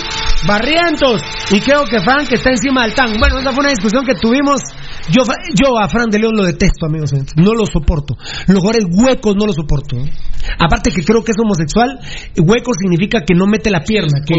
[0.47, 1.21] Barrientos.
[1.51, 3.17] Y creo que Frank está encima del tan.
[3.19, 4.61] Bueno, esa fue una discusión que tuvimos.
[5.09, 5.23] Yo,
[5.53, 7.11] yo a Fran de León lo detesto, amigos.
[7.35, 8.15] No lo soporto.
[8.47, 9.97] Los jugadores huecos no lo soporto.
[9.97, 10.11] ¿eh?
[10.59, 11.99] Aparte que creo que es homosexual,
[12.37, 14.35] hueco significa que no mete la pierna, que,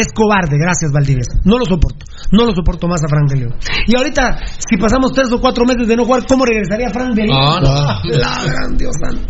[0.00, 0.56] es cobarde.
[0.58, 1.32] Gracias, Valdivieso.
[1.44, 2.04] No lo soporto.
[2.32, 3.54] No lo soporto más a Fran de León.
[3.86, 7.24] Y ahorita, si pasamos tres o cuatro meses de no jugar, ¿cómo regresaría Fran de
[7.26, 7.38] León?
[7.40, 8.10] Ah, no.
[8.18, 9.22] La gran Dios santo.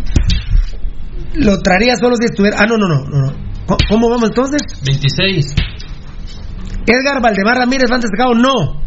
[1.35, 2.57] Lo traería solo si estuviera.
[2.61, 3.05] Ah, no, no, no.
[3.05, 3.33] no, no.
[3.67, 4.61] ¿Cómo- ¿Cómo vamos entonces?
[4.85, 5.55] 26.
[6.87, 8.83] Edgar Valdemar Ramírez van destacado, no.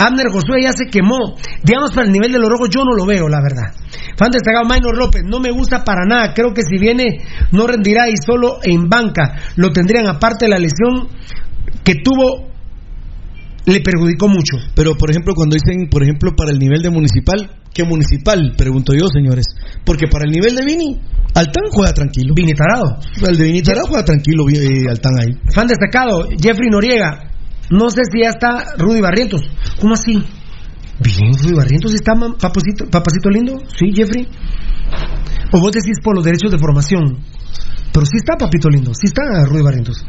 [0.00, 1.36] Abner Josué ya se quemó.
[1.62, 3.76] Digamos, para el nivel de los rojos, yo no lo veo, la verdad.
[4.16, 6.32] Fan destacado, Maynor López, no me gusta para nada.
[6.34, 7.18] Creo que si viene,
[7.52, 9.36] no rendirá y solo en banca.
[9.56, 11.08] Lo tendrían, aparte de la lesión
[11.84, 12.48] que tuvo,
[13.66, 14.56] le perjudicó mucho.
[14.74, 18.54] Pero, por ejemplo, cuando dicen, por ejemplo, para el nivel de municipal, ¿qué municipal?
[18.56, 19.44] Pregunto yo, señores.
[19.84, 20.98] Porque para el nivel de Vini,
[21.34, 22.32] Altán juega tranquilo.
[22.34, 22.96] Vini Tarado.
[23.28, 25.36] El de Vini Tarado juega tranquilo, eh, Altán ahí.
[25.54, 27.30] Fan destacado, Jeffrey Noriega.
[27.70, 29.42] No sé si ya está Rudy Barrientos.
[29.80, 30.12] ¿Cómo así?
[30.12, 33.58] Bien, Rudy Barrientos está papacito, papacito lindo.
[33.78, 34.28] Sí, Jeffrey.
[35.52, 37.18] O vos decís por los derechos de formación.
[37.92, 40.04] Pero sí está papito lindo, sí está Rudy Barrientos.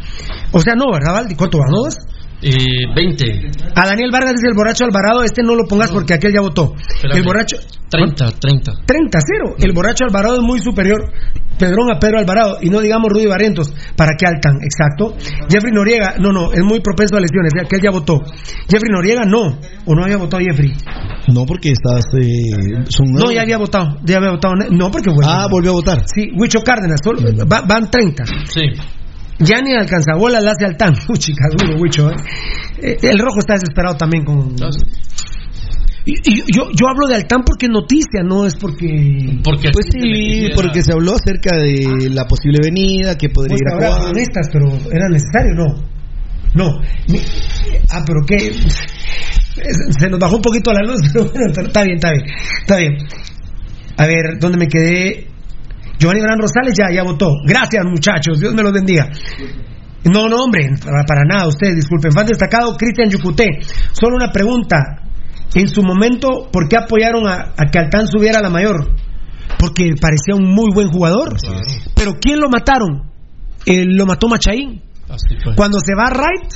[0.52, 1.36] O sea, no, ¿verdad, Valdi?
[1.36, 1.66] ¿Cuánto va?
[1.70, 1.98] ¿No vas?
[2.42, 3.52] Eh, 20.
[3.76, 6.74] A Daniel Vargas dice el borracho Alvarado, este no lo pongas porque aquel ya votó.
[6.96, 7.18] Espérame.
[7.18, 7.58] El borracho
[7.90, 8.72] 30, 30.
[8.86, 9.56] 30-0.
[9.60, 11.12] El borracho Alvarado es muy superior.
[11.60, 12.58] Pedrón a Pedro Alvarado.
[12.62, 13.72] Y no digamos Rudy Barrientos.
[13.96, 14.58] ¿Para qué Altan?
[14.64, 15.16] Exacto.
[15.50, 17.52] Jeffrey Noriega, no, no, es muy propenso a lesiones.
[17.64, 18.20] Aquel ya votó.
[18.68, 19.60] Jeffrey Noriega, no.
[19.86, 20.74] ¿O no había votado Jeffrey?
[21.28, 22.04] No, porque estás.
[22.20, 23.98] eh, son No, ya había votado.
[24.04, 24.56] Ya había votado.
[24.72, 25.30] No, porque bueno.
[25.30, 26.04] Ah, volvió a votar.
[26.08, 27.00] Sí, Huicho Cárdenas.
[27.04, 28.24] solo- va- van 30.
[28.46, 28.62] Sí.
[29.44, 30.94] Ya ni alcanza bola, la hace Altán.
[31.10, 32.10] Uy, chica, duro, Huicho.
[32.10, 32.16] ¿eh?
[32.82, 34.56] Eh, El rojo está desesperado también con.
[36.04, 39.40] Y, y yo, yo hablo de Altán porque es noticia, no es porque.
[39.44, 43.68] Porque Pues sí, porque se habló acerca de la posible venida, que podría Pues ir
[43.68, 44.02] a jugar.
[44.08, 45.92] futbolistas, pero era necesario, no.
[46.54, 46.82] No.
[47.92, 48.52] Ah, pero qué.
[50.00, 52.26] Se nos bajó un poquito la luz, pero bueno, está bien, está bien.
[52.62, 52.98] Está bien.
[53.98, 55.28] A ver, ¿dónde me quedé?
[56.02, 57.30] Giovanni Gran Rosales ya, ya votó.
[57.46, 58.40] Gracias, muchachos.
[58.40, 59.08] Dios me los bendiga.
[60.04, 62.12] No, no, hombre, para, para nada, ustedes, disculpen.
[62.12, 63.46] Fan destacado, Cristian Yucuté.
[63.92, 64.78] Solo una pregunta.
[65.54, 68.96] En su momento, ¿por qué apoyaron a, a que Altán subiera a la mayor?
[69.60, 71.36] Porque parecía un muy buen jugador.
[71.96, 73.12] Pero ¿quién lo mataron?
[73.66, 74.82] Eh, lo mató Machaín.
[75.56, 76.54] Cuando se va Wright,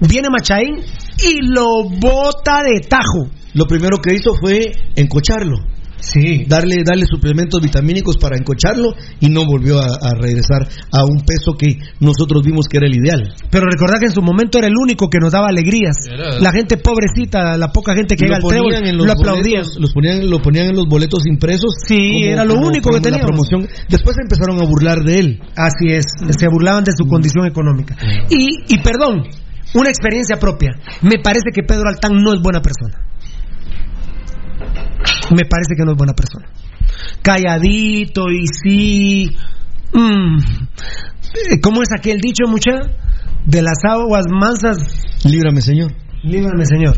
[0.00, 0.80] Viene Machaín
[1.22, 3.30] y lo bota de tajo.
[3.54, 5.56] Lo primero que hizo fue encocharlo.
[6.12, 6.44] Sí.
[6.46, 11.52] Darle, darle suplementos vitamínicos para encocharlo y no volvió a, a regresar a un peso
[11.58, 13.34] que nosotros vimos que era el ideal.
[13.50, 15.96] Pero recordad que en su momento era el único que nos daba alegrías.
[16.12, 19.12] Era- La gente pobrecita, la poca gente que lo llega al trébol, en los lo
[19.12, 19.60] aplaudía.
[19.60, 21.74] boletos, los ponían, lo ponían en los boletos impresos.
[21.86, 23.26] Sí, era lo único que como teníamos.
[23.26, 23.68] promoción.
[23.88, 25.40] Después empezaron a burlar de él.
[25.56, 26.04] Así es,
[26.38, 27.96] se burlaban de su condición económica.
[28.30, 29.22] Y, y perdón,
[29.74, 30.72] una experiencia propia.
[31.02, 33.00] Me parece que Pedro Altán no es buena persona.
[35.30, 36.46] Me parece que no es buena persona.
[37.22, 39.36] Calladito y sí.
[39.92, 40.38] mm,
[41.50, 42.72] eh, ¿Cómo es aquel dicho, mucha?
[43.46, 44.78] De las aguas mansas.
[45.24, 45.92] Líbrame, Señor.
[46.22, 46.96] Líbrame, Señor.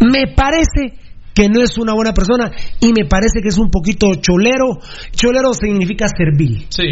[0.00, 1.03] Me parece
[1.34, 2.50] que no es una buena persona
[2.80, 4.78] y me parece que es un poquito cholero.
[5.10, 6.66] Cholero significa servil.
[6.68, 6.86] Sí.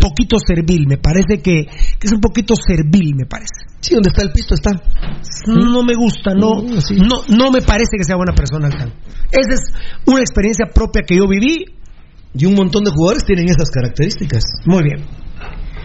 [0.00, 3.70] Poquito servil, me parece que, que es un poquito servil, me parece.
[3.80, 4.72] Sí, donde está el pisto está.
[5.46, 8.92] No me gusta, no, no, no me parece que sea buena persona Altán.
[9.30, 9.60] Esa es
[10.06, 11.64] una experiencia propia que yo viví.
[12.36, 14.42] Y un montón de jugadores tienen esas características.
[14.66, 15.23] Muy bien.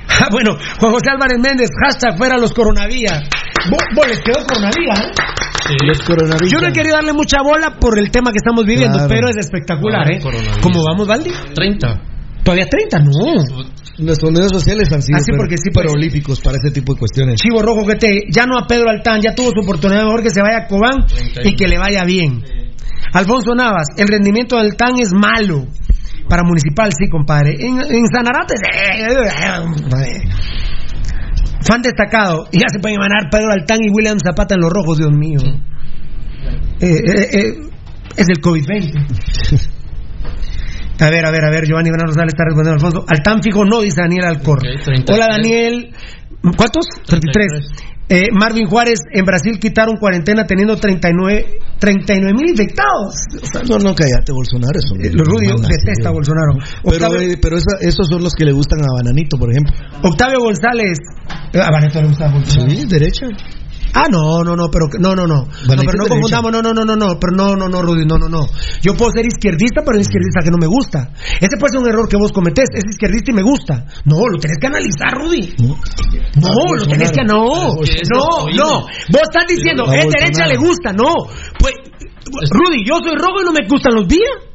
[0.09, 3.23] Ah, bueno, Juan José Álvarez Méndez, hashtag fuera los coronavías.
[3.69, 5.75] Vos, vos les quedó coronavías, ¿eh?
[5.85, 6.51] Los coronavirus.
[6.51, 9.09] Yo no he querido darle mucha bola por el tema que estamos viviendo, Claro.
[9.09, 10.19] pero es espectacular, Ah, ¿eh?
[10.61, 11.31] ¿Cómo vamos, Valdi?
[11.53, 12.01] 30.
[12.43, 12.99] ¿Todavía 30?
[12.99, 13.35] No.
[13.99, 15.85] Nuestros medios sociales han sido Ah, sí, porque sí, pues.
[15.85, 17.39] prolíficos para ese tipo de cuestiones.
[17.39, 20.29] Chivo Rojo que te ya no a Pedro Altán, ya tuvo su oportunidad, mejor que
[20.31, 21.05] se vaya a Cobán
[21.43, 22.41] y que le vaya bien.
[23.13, 25.65] Alfonso Navas, el rendimiento del Altán es malo.
[26.29, 27.55] Para Municipal, sí, compadre.
[27.59, 28.55] En, en Sanarate,
[31.67, 32.47] fan destacado.
[32.51, 35.39] Y ya se pueden ganar Pedro Altán y William Zapata en los rojos, Dios mío.
[36.79, 37.53] Eh, eh, eh,
[38.15, 39.69] es el COVID-20.
[41.01, 43.05] A ver, a ver, a ver, Giovanni Bernardo Rosales está respondiendo Alfonso.
[43.07, 44.59] Altán fijo no, dice Daniel Alcor.
[44.59, 45.05] 33.
[45.09, 45.93] Hola Daniel.
[46.41, 46.87] ¿Cuántos?
[47.05, 47.98] 33.
[48.11, 53.13] Eh, Marvin Juárez, en Brasil quitaron cuarentena teniendo 39 mil infectados.
[53.69, 54.79] No, no, cállate, Bolsonaro.
[54.79, 55.23] Eso, Eh, no,
[55.67, 56.11] detesta a.
[56.11, 56.53] Bolsonaro.
[56.83, 59.73] Pero, eh, pero esa- esos son los que le gustan a Bananito, por ejemplo.
[60.03, 60.97] Octavio González.
[61.53, 62.69] eh, a Vaneto le gusta a Bolsonaro.
[62.71, 63.27] Sí, derecha.
[63.93, 65.45] Ah, no, no, no, pero no, no, no.
[65.45, 68.17] No, pero no confundamos, no, no, no, no, no, pero no, no, no, Rudy, no,
[68.17, 68.45] no, no.
[68.81, 71.11] Yo puedo ser izquierdista, pero hay izquierdista que no me gusta.
[71.39, 72.69] Ese puede ser un error que vos cometés.
[72.73, 73.85] Es izquierdista y me gusta.
[74.05, 75.55] No, lo tenés que analizar, Rudy.
[76.37, 77.75] No, lo tenés que no.
[77.75, 78.85] No, no.
[79.11, 81.13] Vos estás diciendo, es derecha le gusta, no.
[81.57, 81.73] Pues,
[82.51, 84.48] Rudy, yo soy rojo y no me gustan los días.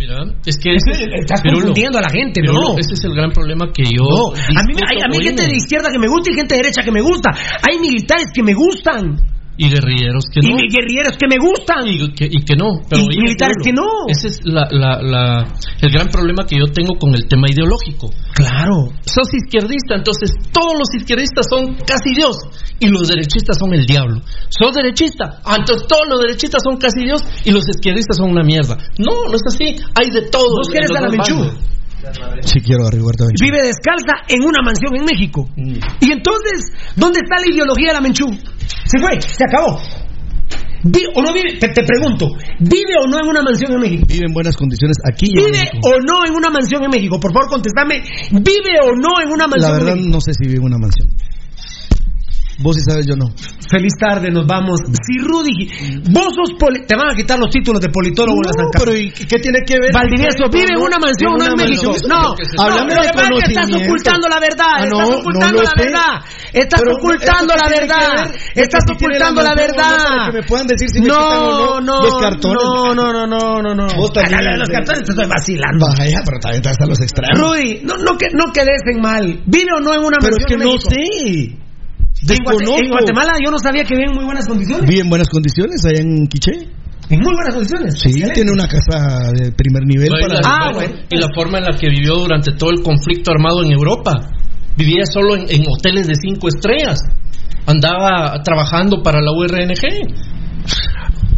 [0.00, 0.16] Mira,
[0.46, 2.78] es que Es que ese- estás Pirulo, confundiendo a la gente, Pirulo, no.
[2.78, 4.00] Ese es el gran problema que yo.
[4.00, 6.62] No, a mí, hay, a mí gente de izquierda que me gusta y gente de
[6.62, 7.28] derecha que me gusta.
[7.60, 9.20] Hay militares que me gustan.
[9.60, 10.56] Y guerrilleros que Y no.
[10.56, 11.84] mi- guerrilleros que me gustan.
[11.86, 12.80] Y que, y que no.
[12.88, 13.84] Pero Y militares que no.
[14.08, 15.46] Ese es la, la, la-
[15.82, 18.08] el gran problema que yo tengo con el tema ideológico.
[18.32, 18.88] Claro.
[19.04, 22.36] Sos izquierdista, entonces todos los izquierdistas son casi Dios
[22.80, 24.22] y los derechistas son el diablo.
[24.48, 28.42] Sos derechista, ah, entonces todos los derechistas son casi Dios y los izquierdistas son una
[28.42, 28.78] mierda.
[28.98, 29.76] No, no es así.
[29.94, 30.56] Hay de todo.
[30.56, 31.36] ¿Vos a la Menchú?
[32.42, 33.44] Sí, quiero a Menchú.
[33.44, 35.48] Vive descalza en una mansión en México.
[35.56, 38.26] Y entonces, ¿dónde está la ideología de la Menchú?
[38.84, 39.78] Se fue, se acabó.
[40.82, 41.58] ¿Vive o no vive?
[41.60, 42.26] Te, te pregunto,
[42.58, 44.06] ¿vive o no en una mansión en México?
[44.08, 47.20] Vive en buenas condiciones aquí y ¿Vive o no en una mansión en México?
[47.20, 48.02] Por favor, contestame.
[48.32, 50.14] ¿Vive o no en una La mansión en verdad, México?
[50.14, 51.08] no sé si vive en una mansión.
[52.62, 53.26] Vos sí sabes, yo no.
[53.70, 54.80] Feliz tarde, nos vamos.
[54.84, 58.52] Si Rudy, vos sos poli- te van a quitar los títulos de politólogo en la
[58.52, 58.84] San Carlos.
[58.84, 59.92] pero ¿y qué tiene que ver?
[59.94, 61.92] Valdivieso, vive en una mansión, no en México.
[62.08, 63.78] No, Háblame no, lo de que estás conocimiento.
[63.86, 64.74] ocultando la verdad.
[64.76, 66.12] Ah, no, estás no ocultando la verdad.
[66.52, 68.30] Estás ocultando ¿eso la verdad.
[68.30, 68.40] ver?
[68.64, 70.32] Estás ocultando la mansión no, verdad.
[70.34, 72.58] me puedan decir si me No, no no, los cartones.
[72.60, 73.86] No, no, no, no, no, no.
[73.96, 74.34] Vos también.
[74.36, 75.86] Ah, Los cartones te estoy vacilando.
[75.96, 77.38] Vaya, pero también están los extraños.
[77.38, 79.42] Rudy, no, no, que, no quedes en mal.
[79.46, 81.69] ¿Vive o no en una Pero es mansión que no sé.
[82.22, 82.84] En, Guate- Desconozco.
[82.84, 84.86] en Guatemala yo no sabía que vive en muy buenas condiciones.
[84.88, 86.52] Vive en buenas condiciones allá en Quiché.
[87.10, 87.94] En muy buenas condiciones.
[87.98, 90.40] Sí, tiene una casa de primer nivel Bueno, y para.
[90.40, 90.94] la- Ah, bueno.
[91.10, 94.20] Y la forma en la que vivió durante todo el conflicto armado en Europa.
[94.76, 96.98] Vivía solo en, en hoteles de cinco estrellas.
[97.66, 100.14] Andaba trabajando para la URNG.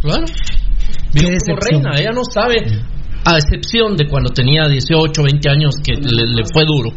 [0.01, 0.25] Claro.
[1.13, 1.91] Vivió como reina.
[1.97, 2.55] Ella no sabe,
[3.25, 6.89] a excepción de cuando tenía 18, 20 años, que le, le fue duro.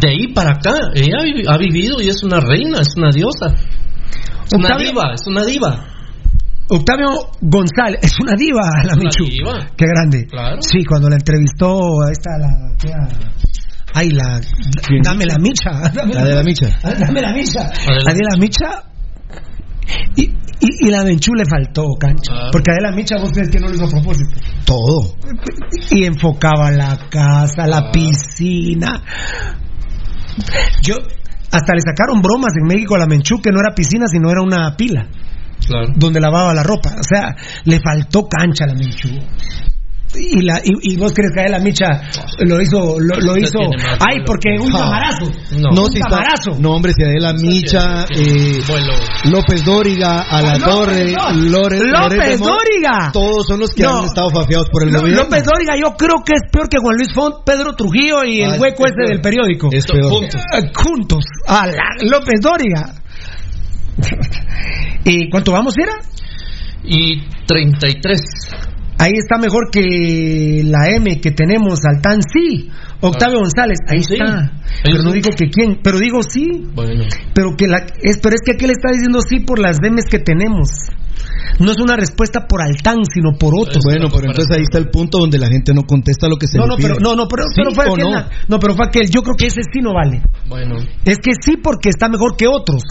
[0.00, 3.10] De ahí para acá, ella ha vivi- ha vivido y es una reina, es una
[3.10, 3.54] diosa.
[4.46, 5.86] Es una diva, es una diva.
[6.68, 7.08] Octavio
[7.42, 9.24] González, es una diva la Una Michu.
[9.24, 9.66] diva.
[9.76, 10.26] Qué grande.
[10.26, 10.56] Claro.
[10.60, 13.30] Sí, cuando la entrevistó a esta la tía-
[13.96, 14.40] Ay, la
[15.04, 15.70] dame la micha.
[15.94, 16.66] Dame La de la micha.
[16.82, 17.60] Dame la micha.
[17.60, 18.10] Adelante.
[18.10, 18.82] Adela Micha.
[20.16, 22.32] Y, y, y la Menchú le faltó, cancha.
[22.32, 22.48] Claro.
[22.50, 24.40] Porque Adela Micha, vos crees que no lo hizo a propósito.
[24.64, 25.14] Todo.
[25.90, 29.00] Y enfocaba la casa, la piscina.
[30.82, 30.96] Yo,
[31.50, 34.42] Hasta le sacaron bromas en México a la Menchú que no era piscina, sino era
[34.42, 35.06] una pila.
[35.66, 35.92] Claro.
[35.96, 36.90] Donde lavaba la ropa.
[36.98, 37.34] O sea,
[37.64, 39.08] le faltó cancha a la Menchú.
[40.16, 41.86] Y, la, y, y vos crees que a él la micha
[42.38, 43.58] lo hizo, lo, lo hizo,
[44.00, 44.78] ay, porque un Ah.
[44.78, 46.50] camarazo, No, un si está- camarazo.
[46.60, 48.60] no, hombre, si Adela Micha, eh,
[49.30, 51.30] López Dóriga, A la No, Torre, no.
[51.32, 53.10] Lore- López Dóriga.
[53.12, 53.98] Todos son los que No.
[54.00, 55.22] han estado fafiados por el gobierno.
[55.24, 58.52] López Dóriga, yo creo que es peor que Juan Luis Font, Pedro Trujillo y el
[58.52, 59.08] Ah, hueco es ese peor.
[59.08, 59.68] del periódico.
[59.72, 60.10] Es peor.
[60.10, 60.40] Juntos.
[60.56, 61.24] Eh, juntos.
[61.46, 62.94] A la- López Dóriga.
[65.04, 65.92] ¿Y cuánto vamos, era?
[66.84, 68.20] Y 33.
[69.04, 72.70] Ahí está mejor que la M que tenemos al TAN, sí.
[73.00, 74.14] Octavio González, ahí Sí.
[74.14, 74.38] está.
[74.38, 74.50] Ahí
[74.82, 76.48] Pero no digo que quién, pero digo sí.
[76.74, 77.04] Bueno.
[77.34, 80.06] Pero que la es, pero es que aquí le está diciendo sí por las memes
[80.10, 80.70] que tenemos.
[81.60, 83.84] No es una respuesta por Altán, sino por otros.
[83.84, 86.56] Bueno, pero entonces ahí está el punto donde la gente no contesta lo que se
[86.56, 86.88] no, le no, pide.
[86.88, 88.58] pero no, no, pero, ¿Sí pero fue aquel, no?
[88.58, 89.10] pero fue aquel.
[89.10, 90.22] Yo creo que ese sí no vale.
[90.48, 90.76] Bueno.
[91.04, 92.82] Es que sí porque está mejor que otros.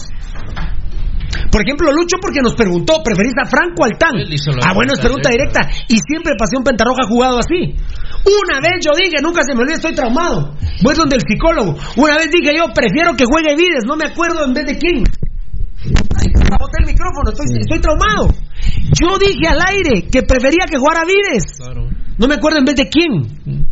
[1.54, 4.18] Por ejemplo, Lucho porque nos preguntó, ¿preferís a Franco o al Tan?
[4.18, 5.86] Él hizo la Ah, bueno, es pregunta pregunta directa.
[5.86, 7.78] Y siempre Pasión Pentarroja ha jugado así.
[8.26, 10.58] Una vez yo dije, nunca se me olvida, estoy traumado.
[10.82, 11.78] Voy donde el psicólogo.
[11.94, 15.06] Una vez dije yo, prefiero que juegue Vides, no me acuerdo en vez de quién.
[16.18, 16.26] Ay,
[16.58, 18.34] boté el micrófono, estoy, estoy traumado.
[18.98, 21.62] Yo dije al aire que prefería que jugara Vides.
[22.18, 23.70] No me acuerdo en vez de quién.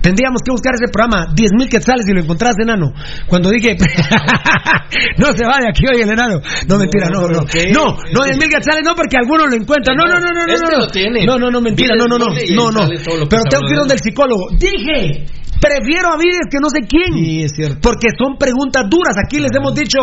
[0.00, 2.92] Tendríamos que buscar ese programa, 10.000 quetzales si lo encontrás, enano.
[3.26, 3.76] Cuando dije,
[5.18, 6.40] no se vaya aquí hoy el enano.
[6.66, 7.40] No, mentira, no, no.
[7.40, 9.96] No, no, 10.000 quetzales no, porque algunos lo encuentran.
[9.96, 10.52] No, no, no, no, no.
[10.52, 11.24] Este no, lo tiene.
[11.26, 12.26] No, no, no, mentira, no, no, no.
[12.32, 12.88] No, no.
[13.28, 14.48] Pero tengo que ir de donde el psicólogo.
[14.56, 15.26] Dije,
[15.60, 17.12] prefiero a Vides que no sé quién.
[17.12, 17.78] Sí, es cierto.
[17.82, 19.16] Porque son preguntas duras.
[19.22, 20.00] Aquí les hemos dicho,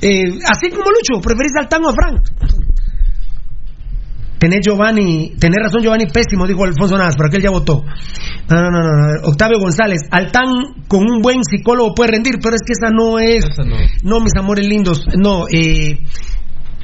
[0.00, 2.20] eh, así como Lucho, ¿preferís al Tan o a Frank?
[4.42, 7.84] Tenés Giovanni, tenés razón Giovanni pésimo, dijo Alfonso Navas, pero aquel ya votó.
[8.50, 9.28] No, no, no, no, no.
[9.28, 13.46] Octavio González, Altán con un buen psicólogo puede rendir, pero es que esa no es.
[14.02, 14.18] no.
[14.18, 15.46] mis amores lindos, no.
[15.46, 15.96] Eh,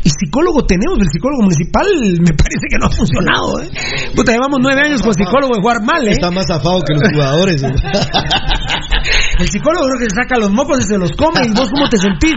[0.04, 1.84] y psicólogo tenemos, el psicólogo municipal
[2.20, 3.68] me parece que no ha funcionado, ¿eh?
[4.14, 6.12] Puta, llevamos nueve años con psicólogo de jugar mal, ¿eh?
[6.12, 7.60] Está más zafado que los jugadores.
[7.60, 7.74] ¿eh?
[9.40, 11.88] El psicólogo creo que se saca los mocos y se los come, y vos cómo
[11.88, 12.34] te sentís.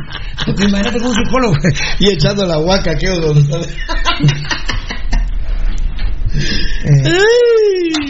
[0.47, 1.53] Imagínate con un psicólogo.
[1.99, 3.05] y echando la huaca, ¿qué?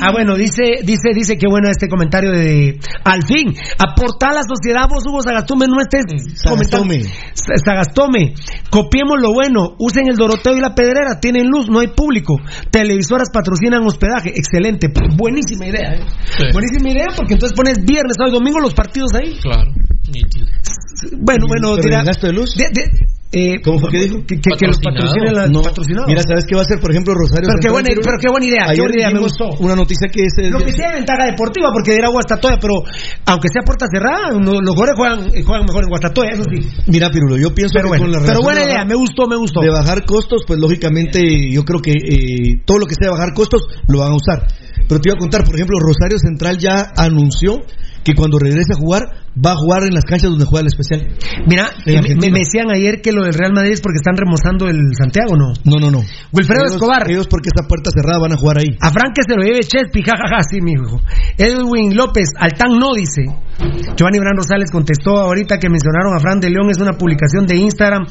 [0.02, 4.43] Ah, bueno, dice, dice, dice que bueno este comentario de al fin, aportar a la
[4.43, 6.06] sociedad, vos Hugo Sagastume, no estés.
[6.35, 7.03] Sagastome.
[7.34, 8.34] Sa- Sagastome,
[8.69, 12.35] copiemos lo bueno, usen el Doroteo y la Pedrera, tienen luz, no hay público,
[12.72, 14.88] televisoras patrocinan hospedaje, excelente,
[15.18, 15.99] buenísima idea, ¿eh?
[16.38, 16.43] Sí.
[16.53, 19.38] buenísima idea porque entonces pones viernes, sábado y domingo los partidos ahí.
[19.41, 19.72] Claro.
[21.18, 22.56] Bueno, bueno, ¿Pero dirá- de luz?
[22.56, 22.89] de- de-
[23.31, 24.17] eh, ¿Cómo fue que dijo?
[24.27, 25.61] Que, que- que los patrocinen la- No.
[25.61, 26.07] patrocinados.
[26.07, 27.47] Mira, ¿sabes qué va a hacer, por ejemplo, Rosario?
[27.47, 29.45] Pero qué Central, buena- pero qué buena idea, qué buena idea, me gustó.
[29.59, 30.33] Una noticia que es...
[30.51, 32.73] Lo que sea ventaja deportiva, porque dirá Guastatoya, pero
[33.25, 36.59] aunque sea puerta cerrada, no- los jugadores juegan, juegan mejor en Guastatoya, eso sí.
[36.87, 38.95] Mira, Pirulo, yo pienso Pero que bueno, con la pero buena de idea, bajar- me
[38.95, 39.61] gustó, me gustó.
[39.61, 41.19] De bajar costos, pues lógicamente
[41.51, 44.47] yo creo que eh, todo lo que sea de bajar costos lo van a usar.
[44.89, 47.59] Pero te iba a contar, por ejemplo, Rosario Central ya anunció
[48.03, 49.03] que cuando regrese a jugar,
[49.38, 51.07] va a jugar en las canchas donde juega el especial.
[51.45, 54.80] Mira, En me, decían ayer que lo del Real Madrid es porque están remozando el
[54.98, 55.53] Santiago, ¿no?
[55.64, 56.02] No, no, no.
[56.34, 57.10] Wilfredo Ellos- Escobar.
[57.10, 58.76] Ellos porque esta puerta cerrada van a jugar ahí.
[58.82, 60.99] A Frank que se lo lleve Chespi, jajaja, sí, mi hijo.
[61.38, 63.26] Edwin López, Altán no dice.
[63.95, 67.57] Giovanni Bran Rosales contestó ahorita que mencionaron a Fran de León, es una publicación de
[67.57, 68.06] Instagram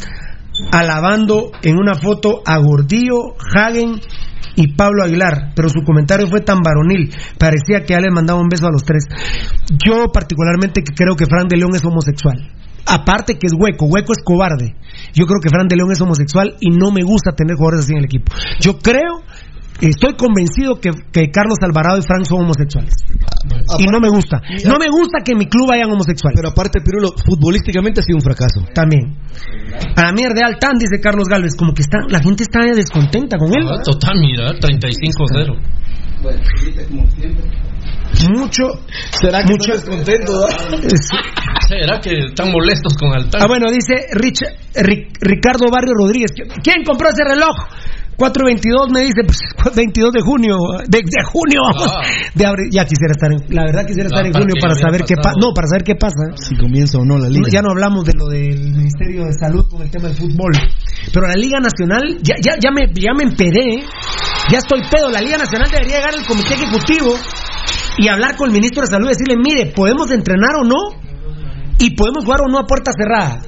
[0.73, 4.01] alabando en una foto a Gordillo, Hagen
[4.57, 8.49] y Pablo Aguilar, pero su comentario fue tan varonil, parecía que ya les mandaba un
[8.49, 9.05] beso a los tres.
[9.71, 12.51] Yo particularmente creo que Fran de León es homosexual.
[12.87, 14.75] Aparte que es hueco, hueco es cobarde.
[15.13, 17.93] Yo creo que Fran de León es homosexual y no me gusta tener jugadores así
[17.93, 18.33] en el equipo.
[18.61, 19.23] Yo creo,
[19.81, 22.95] estoy convencido que, que Carlos Alvarado y Frank son homosexuales.
[23.79, 24.41] Y no me gusta.
[24.67, 26.37] No me gusta que en mi club hayan homosexuales.
[26.37, 28.61] Pero aparte, Pirulo, futbolísticamente ha sido un fracaso.
[28.75, 29.17] También.
[29.97, 33.39] A la mierda de Altán, dice Carlos Galvez, como que está, la gente está descontenta
[33.39, 33.65] con él.
[33.67, 35.57] Ah, total, mira, 35-0.
[38.29, 38.65] Mucho.
[39.21, 40.47] ¿Será que mucho, están descontentos?
[41.69, 43.41] ¿Será que están molestos con Altán?
[43.43, 46.33] Ah, bueno, dice Rich- Ric- Ricardo Barrio Rodríguez.
[46.63, 47.57] ¿Quién compró ese reloj?
[48.21, 49.41] 422 me dice, pues,
[49.75, 52.05] 22 de junio, de, de junio, vamos, Ah.
[52.35, 52.69] de abril.
[52.71, 55.41] Ya quisiera estar en, la verdad quisiera estar Ah, en junio para saber qué pasa.
[55.41, 56.21] No, para saber qué pasa.
[56.37, 57.41] Si comienza o no la liga.
[57.41, 60.53] No, ya no hablamos de lo del Ministerio de Salud con el tema del fútbol.
[61.13, 63.85] Pero la Liga Nacional, ya, ya, ya, me, ya me empedé, ¿eh?
[64.53, 65.09] ya estoy pedo.
[65.11, 67.15] La Liga Nacional debería llegar al Comité Ejecutivo
[67.97, 71.01] y hablar con el ministro de Salud y decirle, mire, ¿podemos entrenar o no?
[71.79, 73.41] Y podemos jugar o no a puerta cerrada.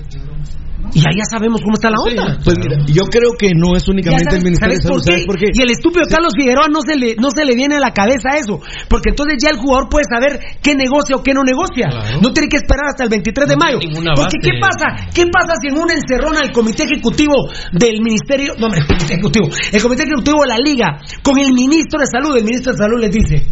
[0.95, 2.39] Y ahí ya sabemos cómo está la onda.
[2.45, 4.97] Pues mira, yo creo que no es únicamente sabes- el Ministerio de ¿sabes Salud.
[4.97, 5.13] por qué?
[5.13, 5.47] ¿Sabes por qué?
[5.55, 8.37] Y el estúpido Carlos Figueroa no se le no se le viene a la cabeza
[8.37, 11.89] eso, porque entonces ya el jugador puede saber qué negocia o qué no negocia.
[12.21, 13.79] No tiene que esperar hasta el 23 de mayo.
[13.81, 15.09] Porque qué pasa?
[15.15, 19.49] ¿Qué pasa si en una encerrona el comité ejecutivo del ministerio, no, el comité ejecutivo,
[19.73, 23.01] el comité ejecutivo de la liga con el ministro de salud, el ministro de salud
[23.01, 23.47] les dice,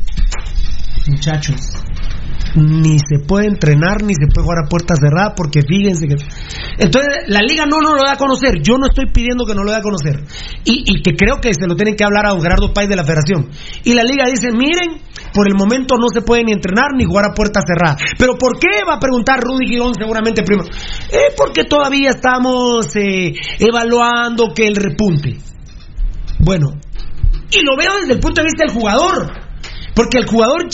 [1.08, 1.56] muchachos,
[2.56, 6.16] ni se puede entrenar ni se puede jugar a puerta cerrada porque fíjense que
[6.78, 8.62] entonces la liga no nos lo da a conocer.
[8.62, 10.24] Yo no estoy pidiendo que no lo dé a conocer.
[10.64, 13.04] Y, y que creo que se lo tienen que hablar a don Gerardo de la
[13.04, 13.50] federación.
[13.84, 15.02] Y la liga dice miren
[15.34, 18.58] por el momento no se puede ni entrenar ni jugar a puerta cerrada pero ¿por
[18.58, 18.84] qué?
[18.86, 20.68] va a preguntar Rudy Girón seguramente primero.
[21.10, 25.38] Eh, porque todavía estamos eh, evaluando que el repunte
[26.38, 26.72] bueno
[27.50, 29.30] y lo veo desde el punto de vista del jugador
[29.94, 30.66] porque el jugador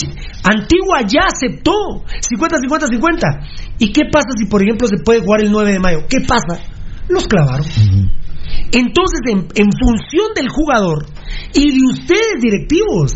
[0.47, 1.73] Antigua ya aceptó
[2.07, 3.75] 50-50-50.
[3.79, 5.99] ¿Y qué pasa si, por ejemplo, se puede jugar el 9 de mayo?
[6.09, 6.63] ¿Qué pasa?
[7.09, 7.65] Los clavaron.
[8.71, 11.05] Entonces, en, en función del jugador
[11.53, 13.11] y de ustedes, directivos,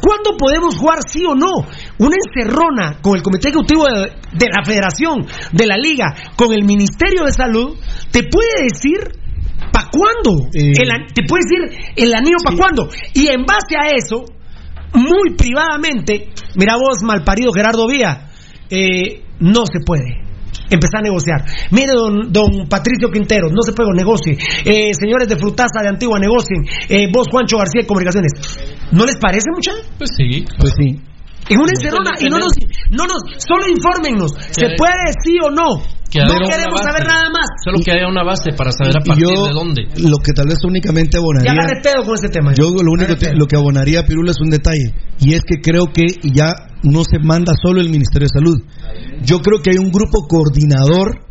[0.00, 1.50] ¿cuándo podemos jugar sí o no?
[1.98, 6.64] Una encerrona con el Comité Ejecutivo de, de la Federación, de la Liga, con el
[6.64, 7.76] Ministerio de Salud,
[8.10, 9.22] te puede decir
[9.72, 10.48] ¿para cuándo?
[10.52, 12.88] El te puede decir el anillo para cuándo.
[13.14, 14.24] Y en base a eso,
[14.94, 18.28] muy privadamente, mira vos, malparido Gerardo Vía,
[18.70, 20.22] eh, no se puede.
[20.70, 21.44] Empezar a negociar.
[21.70, 24.38] Mire, don, don Patricio Quintero, no se puede, negocie.
[24.64, 26.62] Eh, señores de Frutaza de Antigua, negocien.
[26.88, 28.32] Eh, vos, Juancho García de Comunicaciones.
[28.90, 29.84] ¿No les parece, muchachos?
[29.98, 30.44] Pues sí.
[30.58, 31.11] Pues sí.
[31.48, 32.52] En una encerrona, y no nos,
[32.90, 35.82] no nos, solo infórmennos, ¿se hay- puede sí o no?
[36.12, 37.46] Que no queremos saber nada más.
[37.64, 39.82] Solo que haya una base para saber a partir yo, de dónde.
[39.96, 41.80] Lo que tal vez únicamente Ya abonaría.
[41.82, 42.52] pedo con este tema.
[42.52, 45.62] Yo lo único que, lo que abonaría a Pirula es un detalle y es que
[45.62, 46.52] creo que ya
[46.82, 48.62] no se manda solo el Ministerio de Salud.
[49.24, 51.24] Yo creo que hay un grupo coordinador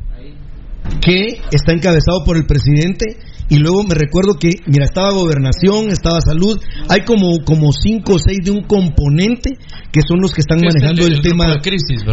[1.00, 3.18] que está encabezado por el presidente
[3.52, 6.58] y luego me recuerdo que mira estaba gobernación, estaba salud,
[6.90, 9.58] hay como como cinco o seis de un componente
[9.92, 11.44] que son los que están manejando el- el, el tema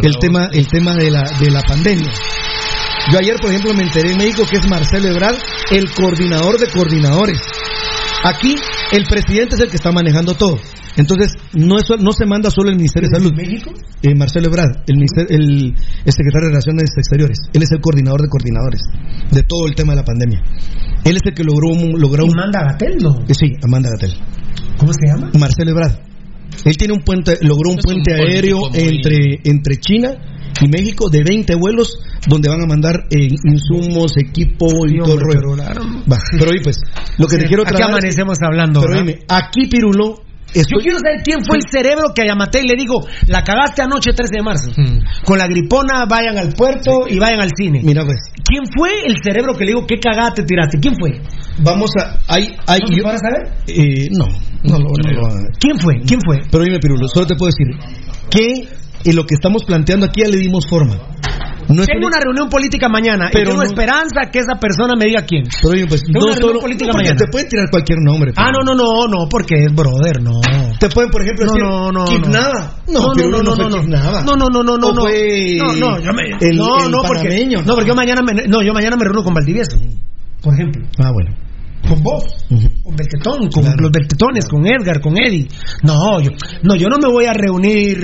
[0.07, 2.11] el tema el tema de la de la pandemia.
[3.11, 5.37] Yo ayer, por ejemplo, me enteré en México que es Marcelo Ebrard,
[5.71, 7.39] el coordinador de coordinadores.
[8.23, 8.55] Aquí
[8.91, 10.57] el presidente es el que está manejando todo.
[10.97, 13.33] Entonces, no, es, no se manda solo el Ministerio de Salud.
[13.33, 13.71] México?
[14.01, 15.73] Eh, Marcelo Ebrard, el, minister- el,
[16.05, 17.37] el secretario de Relaciones Exteriores.
[17.53, 18.81] Él es el coordinador de coordinadores
[19.31, 20.41] de todo el tema de la pandemia.
[21.05, 21.99] Él es el que logró un...
[21.99, 23.21] Logró un Amanda Gatel, ¿no?
[23.27, 24.13] Eh, sí, Amanda Gatel.
[24.77, 25.31] ¿Cómo se llama?
[25.39, 25.99] Marcelo Ebrard.
[26.65, 30.09] Él tiene un puente, logró un puente aéreo entre, entre China
[30.61, 35.19] y México de 20 vuelos donde van a mandar eh, insumos, equipo y todo el
[35.21, 35.39] rollo.
[35.39, 35.73] pero la-
[36.11, 36.77] Va, pero oye, pues,
[37.17, 40.97] lo que Sí, te quiero aquí trasladar- amanecemos hablando, Pero dime, aquí Pirulo, Yo quiero
[40.97, 44.41] saber quién fue el cerebro que a Yamatei le dijo, la cagaste anoche 13 de
[44.41, 44.71] marzo.
[45.23, 47.81] Con la gripona vayan al puerto y vayan al cine.
[47.83, 50.79] mira pues, ¿Quién fue el cerebro que le dijo qué cagada te tiraste?
[50.79, 51.21] ¿Quién fue?
[51.61, 53.53] vamos a, hay, hay, ¿No yo- puede saber?
[53.67, 54.25] eh, no,
[54.63, 55.51] no, lo- no lo van a ver.
[55.59, 55.93] ¿Quién fue?
[56.07, 56.37] ¿Quién fue?
[56.49, 57.67] Pero dime Pirulo, solo te puedo decir
[58.31, 58.67] que
[59.03, 60.95] en lo que estamos planteando aquí ya le dimos forma.
[61.69, 65.05] No Tengo una- reunión política mañana Pero y tengo no- esperanza que esa persona me
[65.05, 65.43] diga quién.
[65.61, 67.15] Pero oye, pues, Tengo no una reunión solo- política no, mañana.
[67.15, 68.33] te pueden tirar cualquier nombre.
[68.35, 70.41] Ah, no, no, no, no, porque es brother, no.
[70.79, 72.31] Te pueden, por ejemplo, No, decir no, no, Kid no.
[72.87, 76.23] No, no, no, no, no, no, no, no, no, no, fue No, no, yo me,
[76.41, 79.23] el, no, el no, porque, no, porque yo mañana me, no, yo mañana me reúno
[79.23, 79.77] con Valdivieso,
[80.41, 81.35] por ejemplo, Ah, bueno.
[81.87, 82.23] Con vos,
[82.83, 83.77] con Beltetón, con Claro.
[83.81, 85.47] los Beltetones, con Edgar, con Eddie.
[85.83, 86.31] No, yo,
[86.63, 87.97] no, yo no me voy a reunir,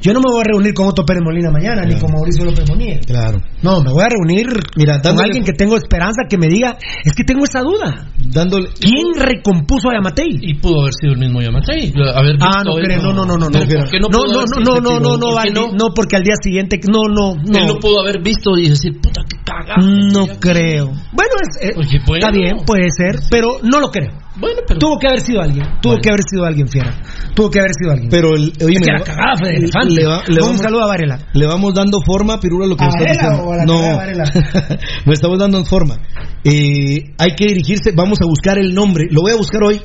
[0.00, 2.68] yo no me voy a reunir con Otto Pérez Molina mañana, ni con Mauricio López
[2.68, 3.00] Monier.
[3.00, 3.38] Claro.
[3.62, 4.46] No, me voy a reunir
[4.76, 8.08] Mira, con alguien que tengo esperanza que me diga, es que tengo esa duda.
[8.18, 8.68] Dándole.
[8.78, 10.38] ¿Quién recompuso a Yamatei?
[10.40, 11.92] Y pudo haber sido el mismo Yamatei.
[12.14, 13.50] Haber Ah, no creo, no, no, no, no, no.
[13.50, 16.16] Pero ¿por qué No, no, no, no, no, no, no, ¿Por qué Valdi, no, porque
[16.16, 17.74] al día siguiente, no, no, Él no.
[17.74, 19.76] no pudo haber visto y decir, puta, qué cagada.
[20.12, 20.86] No creo.
[21.12, 22.26] Bueno, es, eh, Oye, bueno.
[22.26, 24.10] está bien, puede ser, pero no lo creo.
[24.36, 24.78] Bueno, pero.
[24.78, 26.96] Tuvo que haber sido alguien, tuvo que haber sido alguien fiera,
[27.34, 28.08] tuvo que haber sido alguien.
[28.10, 29.94] Pero el, oye, es que me- la cagada fue de elefante.
[29.94, 31.18] le, va- le un vamos, saludo a Varela.
[31.34, 33.48] le vamos dando forma, Pirula, lo que ¿A me estás Varela diciendo.
[33.48, 34.24] o a la no, de Varela?
[35.06, 35.96] le estamos dando forma.
[36.44, 39.06] Eh, hay que dirigirse, vamos a buscar el nombre.
[39.10, 39.80] Lo voy a buscar hoy.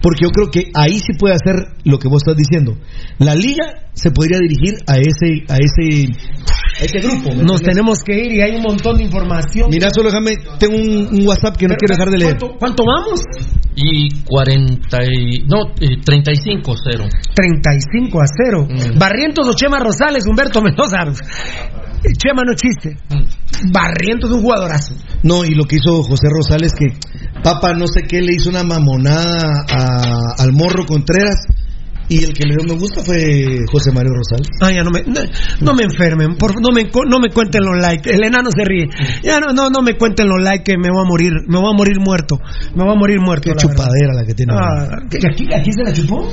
[0.00, 1.54] Porque yo creo que ahí sí puede hacer
[1.84, 2.76] lo que vos estás diciendo.
[3.18, 3.64] La liga
[3.94, 6.08] se podría dirigir a ese, a ese,
[6.80, 7.30] ese grupo.
[7.34, 9.68] ¿me Nos tenemos que ir y hay un montón de información.
[9.70, 12.36] Mira, solo déjame, tengo un, un WhatsApp que no Pero, quiero dejar de leer.
[12.38, 13.20] ¿Cuánto, cuánto vamos?
[13.76, 15.38] Y 40 y...
[15.48, 17.08] No, eh, 35-0.
[17.34, 18.68] 35 a 0.
[18.70, 18.98] Mm.
[18.98, 20.98] Barrientos o Chema Rosales, Humberto Mendoza.
[22.18, 22.96] Chema no existe.
[23.72, 24.94] Barrientos es un jugadorazo.
[25.22, 26.86] No, y lo que hizo José Rosales, que
[27.42, 31.36] Papa no sé qué le hizo una mamonada a- al morro Contreras
[32.08, 34.46] Y el que le dio me gusta fue José Mario Rosal.
[34.60, 35.20] Ah, ya no me, no,
[35.60, 38.10] no me enfermen, por, no, me, no me cuenten los likes.
[38.10, 38.88] El enano se ríe.
[39.22, 41.72] Ya no, no, no me cuenten los likes que me voy a morir, me voy
[41.72, 42.38] a morir muerto.
[42.74, 43.44] Me voy a morir muerto.
[43.44, 44.52] Qué la chupadera la que tiene.
[44.54, 46.30] Ah, ¿que aquí, ¿Aquí se la chupó?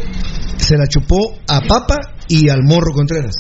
[0.57, 3.35] Se la chupó a Papa y al Morro Contreras.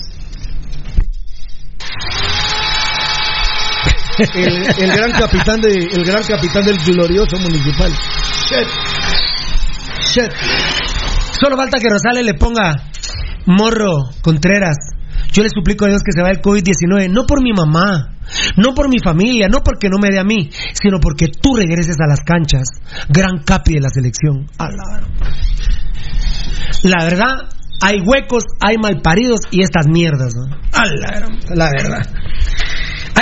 [4.33, 7.91] El, el gran capitán de, el gran capitán del glorioso municipal.
[8.47, 8.67] Shit.
[10.13, 10.31] Shit.
[11.41, 12.83] Solo falta que Rosales le ponga
[13.47, 14.77] morro Contreras.
[15.33, 18.15] Yo le suplico a Dios que se vaya el COVID-19, no por mi mamá,
[18.57, 21.95] no por mi familia, no porque no me dé a mí, sino porque tú regreses
[21.99, 22.67] a las canchas,
[23.09, 24.45] gran capi de la selección.
[26.83, 27.49] La- verdad,
[27.81, 30.33] hay huecos, hay malparidos y estas mierdas.
[30.35, 30.45] ¿no?
[31.55, 32.05] La verdad.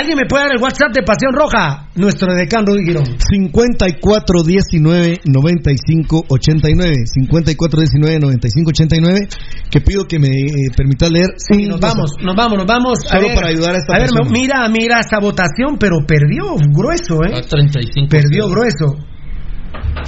[0.00, 1.90] ¿Alguien me puede dar el WhatsApp de Pasión Roja?
[1.94, 3.04] Nuestro decán Rudy Girón.
[3.04, 9.28] 54 19 95 89 54 19 95 89
[9.70, 12.98] que pido que me eh, permita leer Sí, nos vamos, nos vamos, nos vamos.
[13.04, 14.30] Solo para ayudar a esta A ver, persona.
[14.32, 17.42] mira, mira esta votación, pero perdió grueso, ¿eh?
[17.46, 18.08] 35.
[18.08, 18.96] Perdió grueso.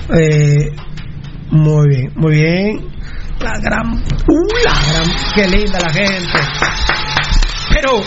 [0.08, 0.72] Eh,
[1.50, 2.80] muy bien, muy bien.
[3.40, 3.92] La gran.
[3.92, 5.10] ¡Uh, la gran!
[5.34, 6.38] ¡Qué linda la gente!
[7.74, 8.00] Pero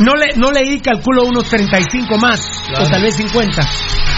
[0.00, 2.84] no le, no leí, calculo unos 35 más, Claro.
[2.84, 3.62] o tal vez 50.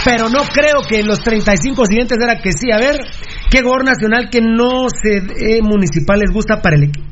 [0.03, 2.71] Pero no creo que los 35 siguientes era que sí.
[2.71, 2.97] A ver,
[3.49, 7.05] ¿qué jugador nacional que no se eh, municipal les gusta para el equipo?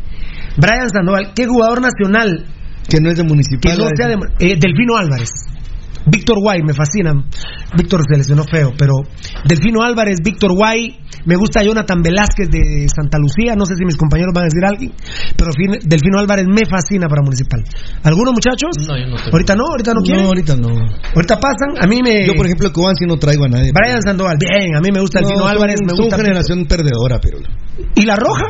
[0.57, 2.45] Brian Sandoval, ¿qué jugador nacional
[2.89, 5.29] que no es de municipal que no sea de, eh, Delfino Álvarez.
[6.05, 7.13] Víctor Guay, me fascina.
[7.77, 8.93] Víctor se lesionó feo, pero
[9.45, 13.95] Delfino Álvarez, Víctor Guay, me gusta Jonathan Velázquez de Santa Lucía, no sé si mis
[13.97, 14.93] compañeros van a decir algo,
[15.37, 17.61] pero fin- Delfino Álvarez me fascina para Municipal.
[18.03, 18.71] ¿Algunos muchachos?
[18.87, 19.29] No, yo no tengo.
[19.33, 20.25] Ahorita no, ahorita no No, quieren.
[20.25, 20.69] ahorita no.
[21.15, 22.25] Ahorita pasan, a mí me...
[22.25, 23.71] Yo, por ejemplo, Cobán sí no traigo a nadie.
[23.73, 26.17] Brian Sandoval, bien, a mí me gusta Delfino No, son- Álvarez, me son gusta...
[26.17, 27.37] generación perdedora, pero.
[27.95, 28.45] ¿Y la roja?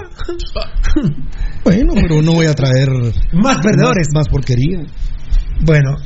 [1.64, 2.90] Bueno, pero no voy a traer.
[3.34, 4.08] Más perdedores.
[4.14, 4.80] Más, más porquería.
[5.62, 5.98] Bueno,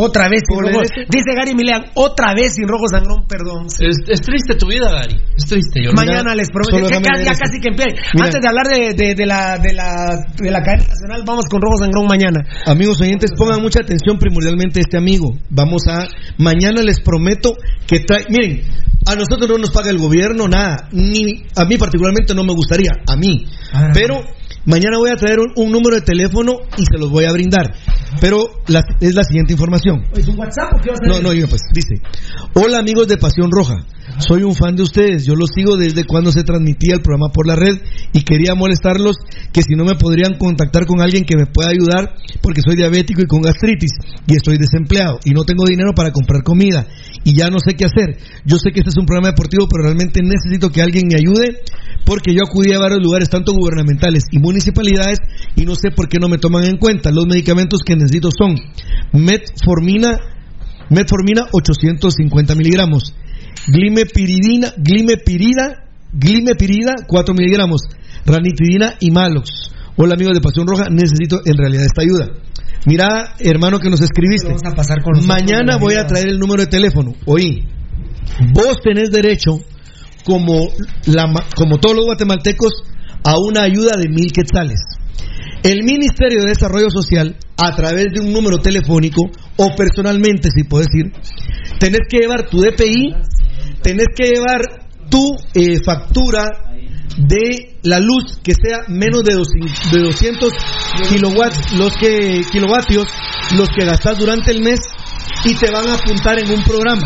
[0.00, 0.84] otra vez sin ¿Pobre rojo.
[1.10, 3.66] Dice Gary Milean, otra vez sin rojo sangrón, perdón.
[3.66, 5.16] Es, es triste tu vida, Gary.
[5.36, 5.82] Es triste.
[5.82, 6.88] Yo Mañana les prometo.
[6.88, 6.98] ya
[7.30, 7.32] esto.
[7.42, 7.96] casi que empiece.
[8.14, 8.26] Mira.
[8.26, 11.60] Antes de hablar de, de- de la, de, la, de la cadena nacional, vamos con
[11.60, 12.40] Rojo Sangrón mañana.
[12.66, 15.36] Amigos oyentes, pongan mucha atención primordialmente a este amigo.
[15.50, 16.06] Vamos a.
[16.38, 17.54] Mañana les prometo
[17.86, 18.24] que trae.
[18.28, 18.62] Miren,
[19.06, 20.88] a nosotros no nos paga el gobierno nada.
[20.92, 22.90] Ni a mí particularmente no me gustaría.
[23.06, 23.46] A mí.
[23.72, 23.90] Ah.
[23.92, 24.20] Pero
[24.64, 27.74] mañana voy a traer un, un número de teléfono y se los voy a brindar.
[28.20, 30.04] Pero la- es la siguiente información.
[30.14, 32.02] ¿Es un WhatsApp o qué vas a No, no, pues, dice,
[32.54, 33.76] hola amigos de Pasión Roja,
[34.18, 37.46] soy un fan de ustedes, yo los sigo desde cuando se transmitía el programa por
[37.46, 37.80] la red
[38.12, 39.16] y quería molestarlos
[39.52, 43.22] que si no me podrían contactar con alguien que me pueda ayudar porque soy diabético
[43.22, 43.92] y con gastritis
[44.26, 46.86] y estoy desempleado y no tengo dinero para comprar comida
[47.24, 48.18] y ya no sé qué hacer.
[48.44, 51.62] Yo sé que este es un programa deportivo, pero realmente necesito que alguien me ayude
[52.04, 55.18] porque yo acudí a varios lugares, tanto gubernamentales y municipalidades,
[55.56, 57.10] y no sé por qué no me toman en cuenta.
[57.10, 58.56] Los medicamentos que necesito son
[59.12, 60.18] metformina,
[60.88, 63.14] metformina 850 miligramos,
[63.66, 67.82] glimepiridina, glimepirida, glimepirida 4 miligramos,
[68.24, 69.72] ranitidina y malox.
[69.96, 72.28] Hola amigos de Pasión Roja, necesito en realidad esta ayuda.
[72.86, 76.62] Mira, hermano que nos escribiste, Vamos a pasar con mañana voy a traer el número
[76.62, 77.14] de teléfono.
[77.26, 77.66] Oí,
[78.54, 79.58] vos tenés derecho,
[80.24, 80.68] como,
[81.06, 82.72] la, como todos los guatemaltecos,
[83.24, 84.80] a una ayuda de mil quetzales.
[85.62, 89.22] El Ministerio de Desarrollo Social, a través de un número telefónico,
[89.56, 91.12] o personalmente, si puedes ir,
[91.80, 93.16] tenés que llevar tu DPI,
[93.82, 94.60] tenés que llevar
[95.08, 96.68] tu eh, factura
[97.16, 100.52] de la luz que sea menos de 200, de 200
[101.08, 103.08] kilowatts, los que, kilovatios,
[103.56, 104.80] los que gastas durante el mes,
[105.44, 107.02] y te van a apuntar en un programa.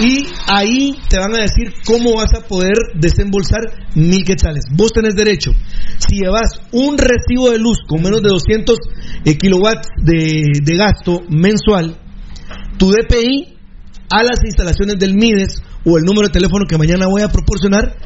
[0.00, 3.60] Y ahí te van a decir cómo vas a poder desembolsar
[3.94, 4.64] mil quetzales.
[4.72, 5.52] Vos tenés derecho.
[5.98, 8.76] Si llevas un recibo de luz con menos de 200
[9.24, 11.96] eh, kilowatts de, de gasto mensual,
[12.76, 13.53] tu DPI
[14.10, 17.96] a las instalaciones del MIDES o el número de teléfono que mañana voy a proporcionar,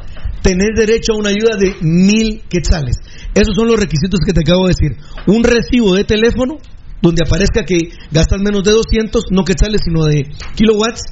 [0.42, 2.96] tenés derecho a una ayuda de mil quetzales.
[3.34, 4.96] Esos son los requisitos que te acabo de decir.
[5.26, 6.58] Un recibo de teléfono
[7.00, 10.26] donde aparezca que gastas menos de 200, no quetzales, sino de
[10.56, 11.02] kilowatts,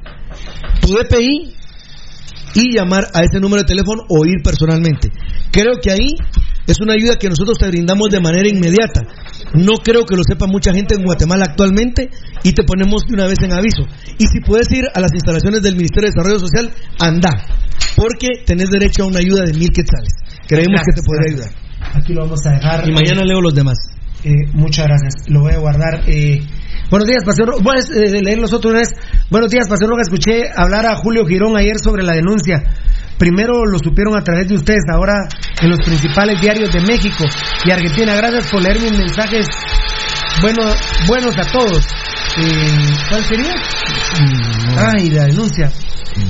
[0.80, 1.54] tu DPI
[2.54, 5.10] y llamar a ese número de teléfono o ir personalmente.
[5.52, 6.16] Creo que ahí
[6.66, 9.02] es una ayuda que nosotros te brindamos de manera inmediata.
[9.54, 12.10] No creo que lo sepa mucha gente en Guatemala actualmente
[12.42, 13.86] y te ponemos de una vez en aviso.
[14.18, 17.30] Y si puedes ir a las instalaciones del Ministerio de Desarrollo Social, anda,
[17.94, 20.12] porque tenés derecho a una ayuda de mil quetzales.
[20.46, 21.50] Creemos que te podría ayudar.
[21.94, 22.88] Aquí lo vamos a dejar.
[22.88, 23.76] Y mañana leo los demás.
[24.24, 25.28] Eh, muchas gracias.
[25.28, 26.02] Lo voy a guardar.
[26.08, 26.40] Eh,
[26.90, 27.62] buenos días, Pasión Roja.
[27.62, 28.90] Puedes eh, leer los otros una vez.
[29.30, 30.02] Buenos días, Pasión Roja.
[30.02, 32.62] Escuché hablar a Julio Girón ayer sobre la denuncia.
[33.18, 35.28] Primero lo supieron a través de ustedes, ahora
[35.60, 37.24] en los principales diarios de México
[37.64, 38.14] y Argentina.
[38.14, 39.46] Gracias por leer mis mensajes
[40.42, 40.76] buenos,
[41.06, 41.86] buenos a todos.
[42.38, 42.68] Eh,
[43.08, 43.54] ¿Cuál sería?
[44.76, 45.70] Ay, la denuncia.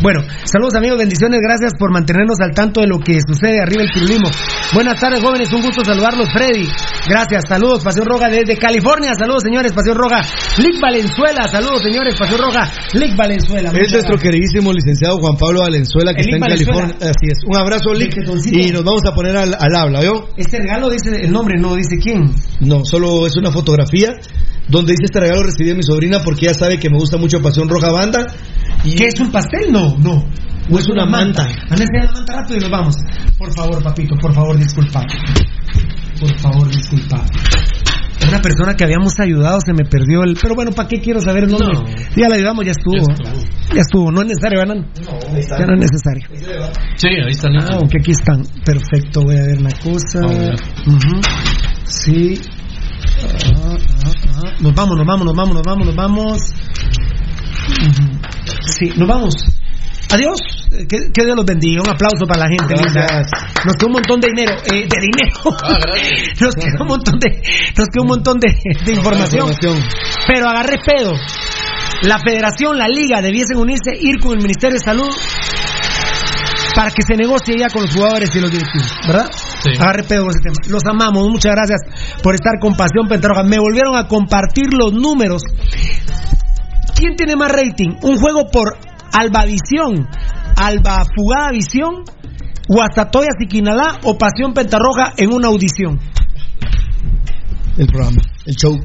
[0.03, 3.91] Bueno, saludos amigos, bendiciones, gracias por mantenernos al tanto de lo que sucede arriba el
[3.93, 4.29] pirulismo.
[4.75, 6.67] Buenas tardes jóvenes, un gusto saludarlos, Freddy.
[7.09, 10.23] Gracias, saludos, Pasión Roja desde California, saludos señores, Pasión Roja.
[10.59, 12.69] Lick Valenzuela, saludos señores, Pasión Roja.
[12.95, 13.71] Lick Valenzuela.
[13.81, 16.81] Es nuestro queridísimo licenciado Juan Pablo Valenzuela que El está en Valenzuela.
[16.81, 17.11] California.
[17.15, 17.39] Así es.
[17.47, 18.17] Un abrazo, Lick.
[18.51, 20.29] Y nos vamos a poner al, al habla, ¿yo?
[20.37, 22.35] Este regalo dice el nombre, no dice quién.
[22.61, 24.15] No, solo es una fotografía
[24.69, 27.41] donde dice este regalo recibí de mi sobrina porque ella sabe que me gusta mucho
[27.41, 28.27] Pasión Roja Banda.
[28.85, 29.73] Y ¿Qué es un pastel?
[29.73, 30.25] No, no.
[30.71, 31.47] O es una manta.
[31.71, 32.97] Enseña la manta rápido y nos vamos.
[33.39, 35.03] Por favor, papito, por favor, disculpa.
[36.21, 37.25] Por favor, disculpa.
[38.29, 40.37] Una persona que habíamos ayudado se me perdió el.
[40.41, 41.95] Pero bueno, ¿para qué quiero saber el nombre?
[42.17, 43.07] Ya la ayudamos, ya estuvo.
[43.73, 44.11] Ya estuvo.
[44.11, 44.85] No es necesario, ¿verdad?
[45.59, 46.27] ya no es necesario.
[46.97, 47.53] Sí, ahí están.
[47.61, 48.43] Ah, aunque aquí están.
[48.65, 50.19] Perfecto, voy a ver una cosa.
[50.25, 50.55] A ver.
[50.87, 51.21] Ujú.
[51.85, 52.41] Sí.
[53.23, 54.13] Ah, ah,
[54.45, 54.57] ah.
[54.61, 56.41] Nos vamos, nos vamos, nos vamos, nos vamos, nos vamos.
[58.63, 59.35] Sí, nos vamos.
[60.13, 60.39] Adiós.
[60.71, 61.83] Que, que Dios los bendiga.
[61.83, 62.75] Un aplauso para la gente.
[63.65, 64.53] Nos quedó un montón de dinero.
[64.73, 65.41] eh, de dinero.
[66.41, 67.43] nos quedó un montón de,
[67.77, 68.49] nos quedó un montón de,
[68.85, 69.51] de información.
[70.27, 71.13] Pero agarré pedo.
[72.03, 75.09] La federación, la liga debiesen unirse, ir con el Ministerio de Salud
[76.77, 79.31] para que se negocie ya con los jugadores y los directivos, ¿verdad?
[79.33, 79.71] Sí.
[79.81, 80.57] Agarre pedo con ese tema.
[80.69, 81.81] Los amamos, muchas gracias
[82.23, 83.45] por estar con Pasión Pentarroja.
[83.45, 85.43] Me volvieron a compartir los números.
[86.95, 87.97] ¿Quién tiene más rating?
[88.03, 88.77] ¿Un juego por
[89.11, 90.07] Albavisión,
[90.57, 92.05] Alba Fugada Visión,
[92.69, 95.99] Guastatoya Siquinalá o Pasión Pentarroja en una audición?
[97.79, 98.77] El programa, el show.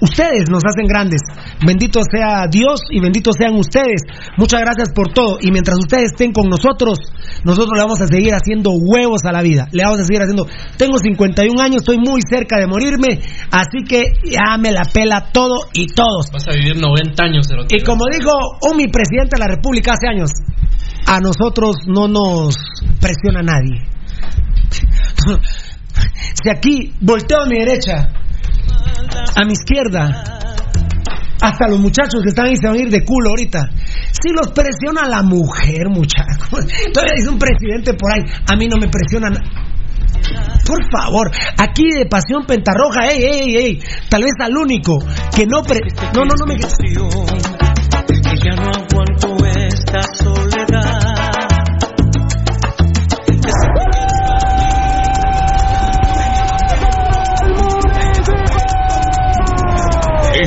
[0.00, 1.20] Ustedes nos hacen grandes.
[1.64, 4.02] Bendito sea Dios y benditos sean ustedes.
[4.36, 5.38] Muchas gracias por todo.
[5.40, 6.98] Y mientras ustedes estén con nosotros,
[7.44, 9.66] nosotros le vamos a seguir haciendo huevos a la vida.
[9.72, 10.46] Le vamos a seguir haciendo.
[10.76, 13.20] Tengo 51 años, estoy muy cerca de morirme.
[13.50, 16.30] Así que ya me la pela todo y todos.
[16.32, 17.46] Vas a vivir 90 años.
[17.48, 17.76] cerote.
[17.76, 18.32] Y como dijo
[18.70, 20.30] un mi presidente de la República hace años,
[21.06, 22.56] a nosotros no nos
[23.00, 23.86] presiona nadie.
[26.34, 28.08] Si aquí volteo a mi derecha,
[29.34, 30.24] a mi izquierda,
[31.40, 33.68] hasta los muchachos que están ahí se van a ir de culo ahorita.
[34.12, 36.48] Si los presiona la mujer, muchachos.
[36.92, 39.30] Todavía dice un presidente por ahí, a mí no me presiona.
[39.30, 39.42] na-
[40.66, 44.98] Por favor, aquí de Pasión Pentarroja, ey, ey, ey, tal vez al único
[45.34, 45.78] que no pre...
[46.14, 46.56] No, no, no me...